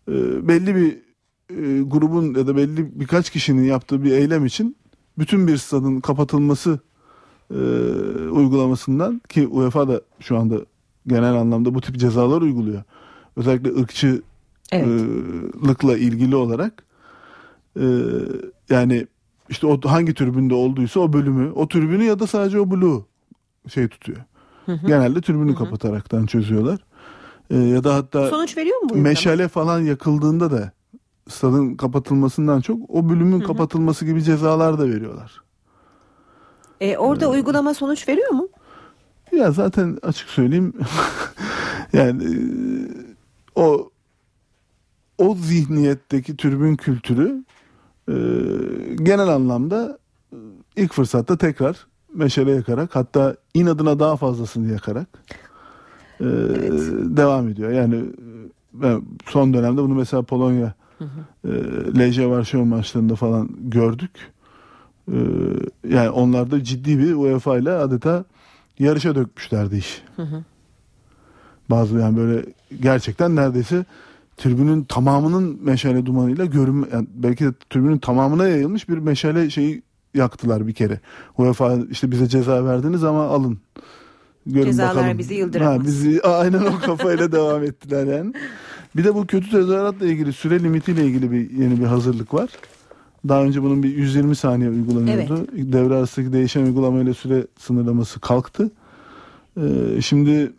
e, 0.07 0.47
belli 0.47 0.75
bir 0.75 0.97
e, 1.49 1.81
grubun 1.81 2.33
ya 2.33 2.47
da 2.47 2.57
belli 2.57 2.99
birkaç 2.99 3.29
kişinin 3.29 3.63
yaptığı 3.63 4.03
bir 4.03 4.11
eylem 4.11 4.45
için 4.45 4.77
bütün 5.17 5.47
bir 5.47 5.57
stadın 5.57 5.99
kapatılması 5.99 6.79
e, 7.51 7.55
uygulamasından 8.29 9.21
ki 9.29 9.47
UEFA 9.47 9.87
da 9.87 10.01
şu 10.19 10.37
anda 10.37 10.55
genel 11.07 11.33
anlamda 11.33 11.75
bu 11.75 11.81
tip 11.81 11.97
cezalar 11.97 12.41
uyguluyor. 12.41 12.83
Özellikle 13.35 13.81
ırkçılıkla 13.81 15.97
ilgili 15.97 16.35
olarak 16.35 16.88
e, 17.79 17.85
yani 18.69 19.07
işte 19.49 19.67
o 19.67 19.79
hangi 19.85 20.13
tribünde 20.13 20.53
olduysa 20.53 20.99
o 20.99 21.13
bölümü, 21.13 21.51
o 21.51 21.67
tribünü 21.67 22.03
ya 22.03 22.19
da 22.19 22.27
sadece 22.27 22.59
o 22.59 22.71
bloğu 22.71 23.05
şey 23.67 23.87
tutuyor. 23.87 24.19
Genelde 24.67 25.21
tribünü 25.21 25.55
kapataraktan 25.55 26.25
çözüyorlar. 26.25 26.79
E, 27.49 27.57
ya 27.57 27.83
da 27.83 27.95
hatta 27.95 28.27
Sonuç 28.27 28.57
veriyor 28.57 28.81
mu 28.81 28.89
bu 28.89 28.95
meşale 28.95 29.47
falan 29.47 29.79
yakıldığında 29.79 30.51
da 30.51 30.71
stadın 31.29 31.75
kapatılmasından 31.75 32.61
çok 32.61 32.89
o 32.89 33.09
bölümün 33.09 33.39
kapatılması 33.39 34.05
gibi 34.05 34.23
cezalar 34.23 34.79
da 34.79 34.89
veriyorlar. 34.89 35.41
Ee, 36.81 36.97
orada 36.97 37.29
uygulama 37.29 37.73
sonuç 37.73 38.07
veriyor 38.07 38.29
mu? 38.29 38.47
Ya 39.31 39.51
zaten 39.51 39.97
açık 40.01 40.29
söyleyeyim 40.29 40.73
yani 41.93 42.23
e, 42.23 42.33
o 43.55 43.91
o 45.17 45.35
zihniyetteki 45.35 46.37
tribün 46.37 46.75
kültürü 46.75 47.43
e, 48.09 48.13
genel 48.95 49.27
anlamda 49.27 49.97
e, 50.33 50.37
ilk 50.75 50.93
fırsatta 50.93 51.37
tekrar 51.37 51.87
meşale 52.15 52.51
yakarak 52.51 52.95
hatta 52.95 53.35
inadına 53.53 53.99
daha 53.99 54.17
fazlasını 54.17 54.71
yakarak 54.71 55.07
e, 56.19 56.25
devam 57.17 57.47
ediyor. 57.47 57.71
Yani 57.71 57.95
e, 57.95 58.03
ben 58.73 59.01
son 59.25 59.53
dönemde 59.53 59.81
bunu 59.81 59.93
mesela 59.95 60.23
Polonya 60.23 60.73
e, 61.45 61.49
Lejia 61.99 62.29
Varşova 62.29 62.65
maçlarında 62.65 63.15
falan 63.15 63.49
gördük. 63.59 64.11
E, 65.11 65.17
yani 65.89 66.09
onlar 66.09 66.51
da 66.51 66.63
ciddi 66.63 66.99
bir 66.99 67.13
UEFA 67.13 67.57
ile 67.57 67.71
adeta 67.71 68.25
yarışa 68.79 69.15
dökmüşlerdi 69.15 69.77
iş. 69.77 70.03
Bazı 71.69 71.97
yani 71.97 72.17
böyle 72.17 72.45
gerçekten 72.81 73.35
neredeyse 73.35 73.85
tribünün 74.39 74.83
tamamının 74.83 75.59
meşale 75.63 76.05
dumanıyla 76.05 76.45
görünme 76.45 76.87
yani 76.93 77.07
belki 77.13 77.45
de 77.45 77.53
tribünün 77.69 77.97
tamamına 77.97 78.47
yayılmış 78.47 78.89
bir 78.89 78.97
meşale 78.97 79.49
şeyi 79.49 79.81
yaktılar 80.13 80.67
bir 80.67 80.73
kere. 80.73 80.99
UEFA 81.37 81.77
işte 81.91 82.11
bize 82.11 82.27
ceza 82.27 82.65
verdiniz 82.65 83.03
ama 83.03 83.23
alın. 83.23 83.59
Görün 84.45 84.65
Cezalar 84.65 84.95
bakalım. 84.95 85.17
bizi 85.17 85.33
yıldıramaz. 85.33 85.79
Ha, 85.79 85.83
bizi 85.83 86.21
aynen 86.23 86.61
o 86.61 86.79
kafayla 86.85 87.31
devam 87.31 87.63
ettiler 87.63 88.17
yani. 88.17 88.33
Bir 88.95 89.03
de 89.03 89.15
bu 89.15 89.27
kötü 89.27 89.49
tezahüratla 89.49 90.05
ilgili 90.05 90.33
süre 90.33 90.63
limitiyle 90.63 91.05
ilgili 91.05 91.31
bir 91.31 91.49
yeni 91.51 91.79
bir 91.79 91.85
hazırlık 91.85 92.33
var. 92.33 92.49
Daha 93.27 93.43
önce 93.43 93.63
bunun 93.63 93.83
bir 93.83 93.97
120 93.97 94.35
saniye 94.35 94.69
uygulanıyordu. 94.69 95.47
Devre 95.53 95.93
arasındaki 95.93 96.33
değişen 96.33 96.63
uygulamayla 96.63 97.13
süre 97.13 97.47
sınırlaması 97.57 98.19
kalktı. 98.19 98.71
Ee, 99.57 100.01
şimdi 100.01 100.51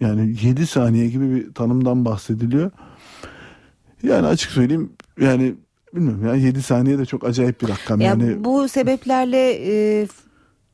yani 0.00 0.36
7 0.42 0.66
saniye 0.66 1.08
gibi 1.08 1.34
bir 1.34 1.54
tanımdan 1.54 2.04
bahsediliyor. 2.04 2.70
Yani 4.02 4.26
açık 4.26 4.50
söyleyeyim 4.50 4.92
yani 5.20 5.54
bilmiyorum 5.94 6.26
ya 6.26 6.34
7 6.34 6.62
saniye 6.62 6.98
de 6.98 7.06
çok 7.06 7.24
acayip 7.24 7.62
bir 7.62 7.68
rakam. 7.68 8.00
Ya 8.00 8.06
yani 8.06 8.44
bu 8.44 8.68
sebeplerle 8.68 9.52
e, 9.52 10.06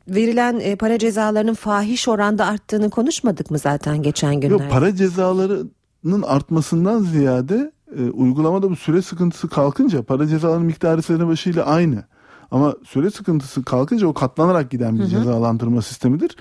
verilen 0.09 0.61
e, 0.61 0.77
para 0.77 0.99
cezalarının 0.99 1.55
fahiş 1.55 2.09
oranda 2.09 2.47
arttığını 2.47 2.91
konuşmadık 2.91 3.51
mı 3.51 3.59
zaten 3.59 4.03
geçen 4.03 4.41
günlerde? 4.41 4.63
Yok 4.63 4.73
para 4.73 4.95
cezalarının 4.97 6.23
artmasından 6.27 7.03
ziyade 7.03 7.73
e, 7.99 8.03
uygulamada 8.11 8.71
bu 8.71 8.77
süre 8.77 9.03
sıkıntısı 9.03 9.49
kalkınca 9.49 10.03
para 10.03 10.27
cezalarının 10.27 10.67
miktarı 10.67 11.03
sene 11.03 11.27
başıyla 11.27 11.67
aynı. 11.67 12.05
Ama 12.51 12.75
süre 12.87 13.11
sıkıntısı 13.11 13.65
kalkınca 13.65 14.07
o 14.07 14.15
katlanarak 14.15 14.71
giden 14.71 14.95
bir 14.95 15.01
Hı 15.01 15.05
hı. 15.05 15.09
cezalandırma 15.09 15.83
sistemidir. 15.83 16.37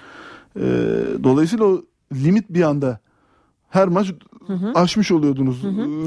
E, 0.56 0.64
dolayısıyla 1.24 1.66
o 1.66 1.82
limit 2.14 2.50
bir 2.50 2.62
anda 2.62 3.00
her 3.70 3.88
maç 3.88 4.14
aşmış 4.76 5.12
oluyordunuz 5.12 5.58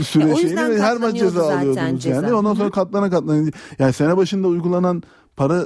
süre 0.09 0.37
şeyini 0.37 0.69
ve 0.71 0.81
her 0.83 0.97
maç 0.97 1.17
ceza 1.19 1.45
alıyordunuz 1.59 2.03
ceza. 2.03 2.23
yani. 2.23 2.35
Ondan 2.35 2.55
sonra 2.55 2.71
katlana 2.71 3.11
katlana 3.11 3.51
yani 3.79 3.93
sene 3.93 4.17
başında 4.17 4.49
uygulanan 4.49 5.03
para 5.37 5.65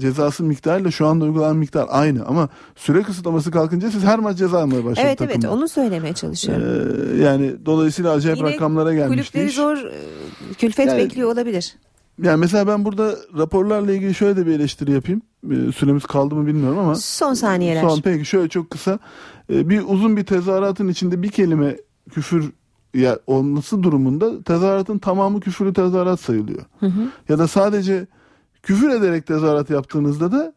cezası 0.00 0.44
miktarıyla 0.44 0.90
şu 0.90 1.06
anda 1.06 1.24
uygulanan 1.24 1.56
miktar 1.56 1.86
aynı 1.90 2.26
ama 2.26 2.48
süre 2.76 3.02
kısıtlaması 3.02 3.50
kalkınca 3.50 3.90
siz 3.90 4.04
her 4.04 4.18
maç 4.18 4.38
ceza 4.38 4.58
almaya 4.62 4.76
başladınız 4.84 4.98
Evet 4.98 5.20
evet 5.20 5.34
takımda. 5.34 5.50
onu 5.52 5.68
söylemeye 5.68 6.14
çalışıyorum. 6.14 6.64
Ee, 7.18 7.22
yani 7.22 7.54
dolayısıyla 7.66 8.12
acayip 8.12 8.38
Yine 8.38 8.52
rakamlara 8.52 8.94
gelmişti 8.94 9.22
Kulüpleri 9.32 9.48
iş. 9.48 9.54
zor 9.54 9.78
külfet 10.58 10.86
Yani- 10.86 10.98
bekliyor 10.98 11.32
olabilir. 11.32 11.76
Yani 12.22 12.36
mesela 12.40 12.66
ben 12.66 12.84
burada 12.84 13.16
raporlarla 13.38 13.92
ilgili 13.92 14.14
şöyle 14.14 14.36
de 14.36 14.46
bir 14.46 14.52
eleştiri 14.52 14.92
yapayım. 14.92 15.22
Ee, 15.50 15.72
süremiz 15.72 16.04
kaldı 16.06 16.34
mı 16.34 16.46
bilmiyorum 16.46 16.78
ama. 16.78 16.94
Son 16.94 17.34
saniyeler. 17.34 17.80
Son 17.88 18.00
peki 18.00 18.24
şöyle 18.24 18.48
çok 18.48 18.70
kısa. 18.70 18.98
Ee, 19.52 19.68
bir 19.68 19.82
uzun 19.88 20.16
bir 20.16 20.24
tezahüratın 20.24 20.88
içinde 20.88 21.22
bir 21.22 21.28
kelime 21.28 21.76
küfür 22.10 22.52
ya 22.94 23.18
olması 23.26 23.82
durumunda 23.82 24.42
tezahüratın 24.42 24.98
tamamı 24.98 25.40
küfürlü 25.40 25.72
tezahürat 25.72 26.20
sayılıyor. 26.20 26.62
Hı 26.80 26.86
hı. 26.86 27.00
Ya 27.28 27.38
da 27.38 27.48
sadece 27.48 28.06
küfür 28.62 28.90
ederek 28.90 29.26
tezahürat 29.26 29.70
yaptığınızda 29.70 30.32
da 30.32 30.52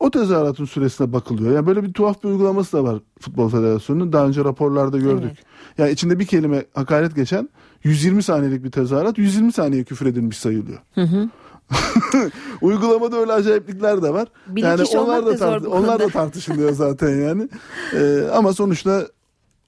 o 0.00 0.10
tezahüratın 0.10 0.64
süresine 0.64 1.12
bakılıyor. 1.12 1.52
Yani 1.52 1.66
böyle 1.66 1.82
bir 1.82 1.92
tuhaf 1.92 2.22
bir 2.22 2.28
uygulaması 2.28 2.76
da 2.76 2.84
var 2.84 2.98
Futbol 3.20 3.48
Federasyonu'nun. 3.48 4.12
Daha 4.12 4.26
önce 4.26 4.44
raporlarda 4.44 4.98
gördük. 4.98 5.38
Yani 5.78 5.90
içinde 5.90 6.18
bir 6.18 6.26
kelime 6.26 6.64
hakaret 6.74 7.16
geçen 7.16 7.48
120 7.84 8.22
saniyelik 8.22 8.64
bir 8.64 8.70
tezahürat 8.70 9.18
120 9.18 9.52
saniye 9.52 9.84
küfür 9.84 10.06
edilmiş 10.06 10.38
sayılıyor. 10.38 10.78
Hı 10.94 11.02
hı. 11.02 11.28
Uygulamada 12.60 13.16
öyle 13.16 13.32
acayiplikler 13.32 14.02
de 14.02 14.14
var. 14.14 14.28
Bilinç 14.46 14.94
yani 14.94 15.04
onlar 15.04 15.26
da, 15.26 15.32
tart- 15.32 15.66
onlar 15.66 16.00
da 16.00 16.08
tartışılıyor 16.08 16.72
zaten 16.72 17.20
yani. 17.20 17.48
Ee, 17.94 18.28
ama 18.32 18.52
sonuçta 18.52 19.06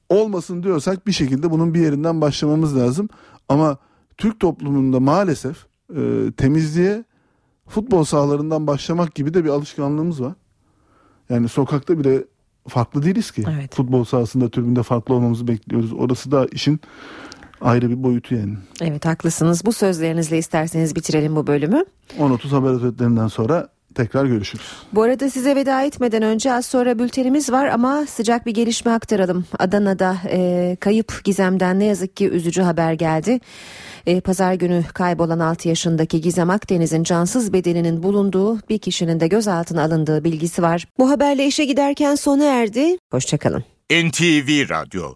olmasın 0.09 0.62
diyorsak 0.62 1.06
bir 1.06 1.12
şekilde 1.12 1.51
bunun 1.51 1.74
bir 1.74 1.80
yerinden 1.80 2.20
başlamamız 2.20 2.76
lazım. 2.76 3.09
Ama 3.48 3.78
Türk 4.16 4.40
toplumunda 4.40 5.01
maalesef 5.01 5.66
e, 5.97 6.32
temizliğe 6.36 7.05
futbol 7.66 8.05
sahalarından 8.05 8.66
başlamak 8.66 9.14
gibi 9.14 9.35
de 9.35 9.44
bir 9.44 9.48
alışkanlığımız 9.48 10.22
var. 10.22 10.32
Yani 11.30 11.48
sokakta 11.48 11.98
bile 11.98 12.24
farklı 12.68 13.02
değiliz 13.02 13.30
ki. 13.30 13.44
Futbol 13.70 14.05
sahasında 14.05 14.51
tribünde 14.51 14.82
farklı 14.82 15.14
olmamızı 15.14 15.48
bekliyoruz. 15.48 15.93
Orası 15.93 16.30
da 16.30 16.47
işin 16.52 16.80
ayrı 17.60 17.90
bir 17.90 18.02
boyutu 18.02 18.35
yani. 18.35 18.55
Evet 18.80 19.06
haklısınız. 19.06 19.64
Bu 19.66 19.72
sözlerinizle 19.72 20.39
isterseniz 20.39 20.97
bitirelim 20.97 21.36
bu 21.36 21.47
bölümü. 21.47 21.85
10.30 22.18 22.48
haber 22.48 22.70
özetlerinden 22.70 23.28
sonra 23.28 23.68
tekrar 23.94 24.27
görüşürüz. 24.27 24.66
Bu 24.93 25.02
arada 25.02 25.31
size 25.31 25.56
veda 25.56 25.82
etmeden 25.82 26.23
önce 26.23 26.52
az 26.52 26.66
sonra 26.66 26.98
bültenimiz 26.98 27.52
var 27.52 27.66
ama 27.66 28.06
sıcak 28.06 28.47
bir 28.47 28.55
gelişme 28.55 28.93
aktaralım. 28.93 29.44
Adana'da 29.59 30.16
e, 30.31 30.77
kayıp 30.81 31.24
Gizem'den 31.24 31.78
ne 31.78 31.85
yazık 31.85 32.16
ki 32.16 32.28
üzücü 32.28 32.62
haber 32.62 32.93
geldi. 32.93 33.40
E, 34.06 34.20
Pazar 34.20 34.55
günü 34.55 34.85
kaybolan 34.94 35.39
6 35.39 35.69
yaşındaki 35.69 36.20
Gizem 36.20 36.51
Akdeniz'in 36.51 37.02
cansız 37.02 37.52
bedeninin 37.52 38.02
bulunduğu 38.02 38.59
bir 38.69 38.78
kişinin 38.78 39.20
de 39.20 39.28
gözaltına 39.28 39.82
alındığı 39.82 40.24
bilgisi 40.24 40.62
var. 40.62 40.86
Bu 40.98 41.10
haberle 41.10 41.47
işe 41.47 41.65
giderken 41.65 42.15
sona 42.15 42.44
erdi. 42.44 42.97
Hoşçakalın. 43.10 43.65
NTV 43.90 44.69
Radyo 44.70 45.15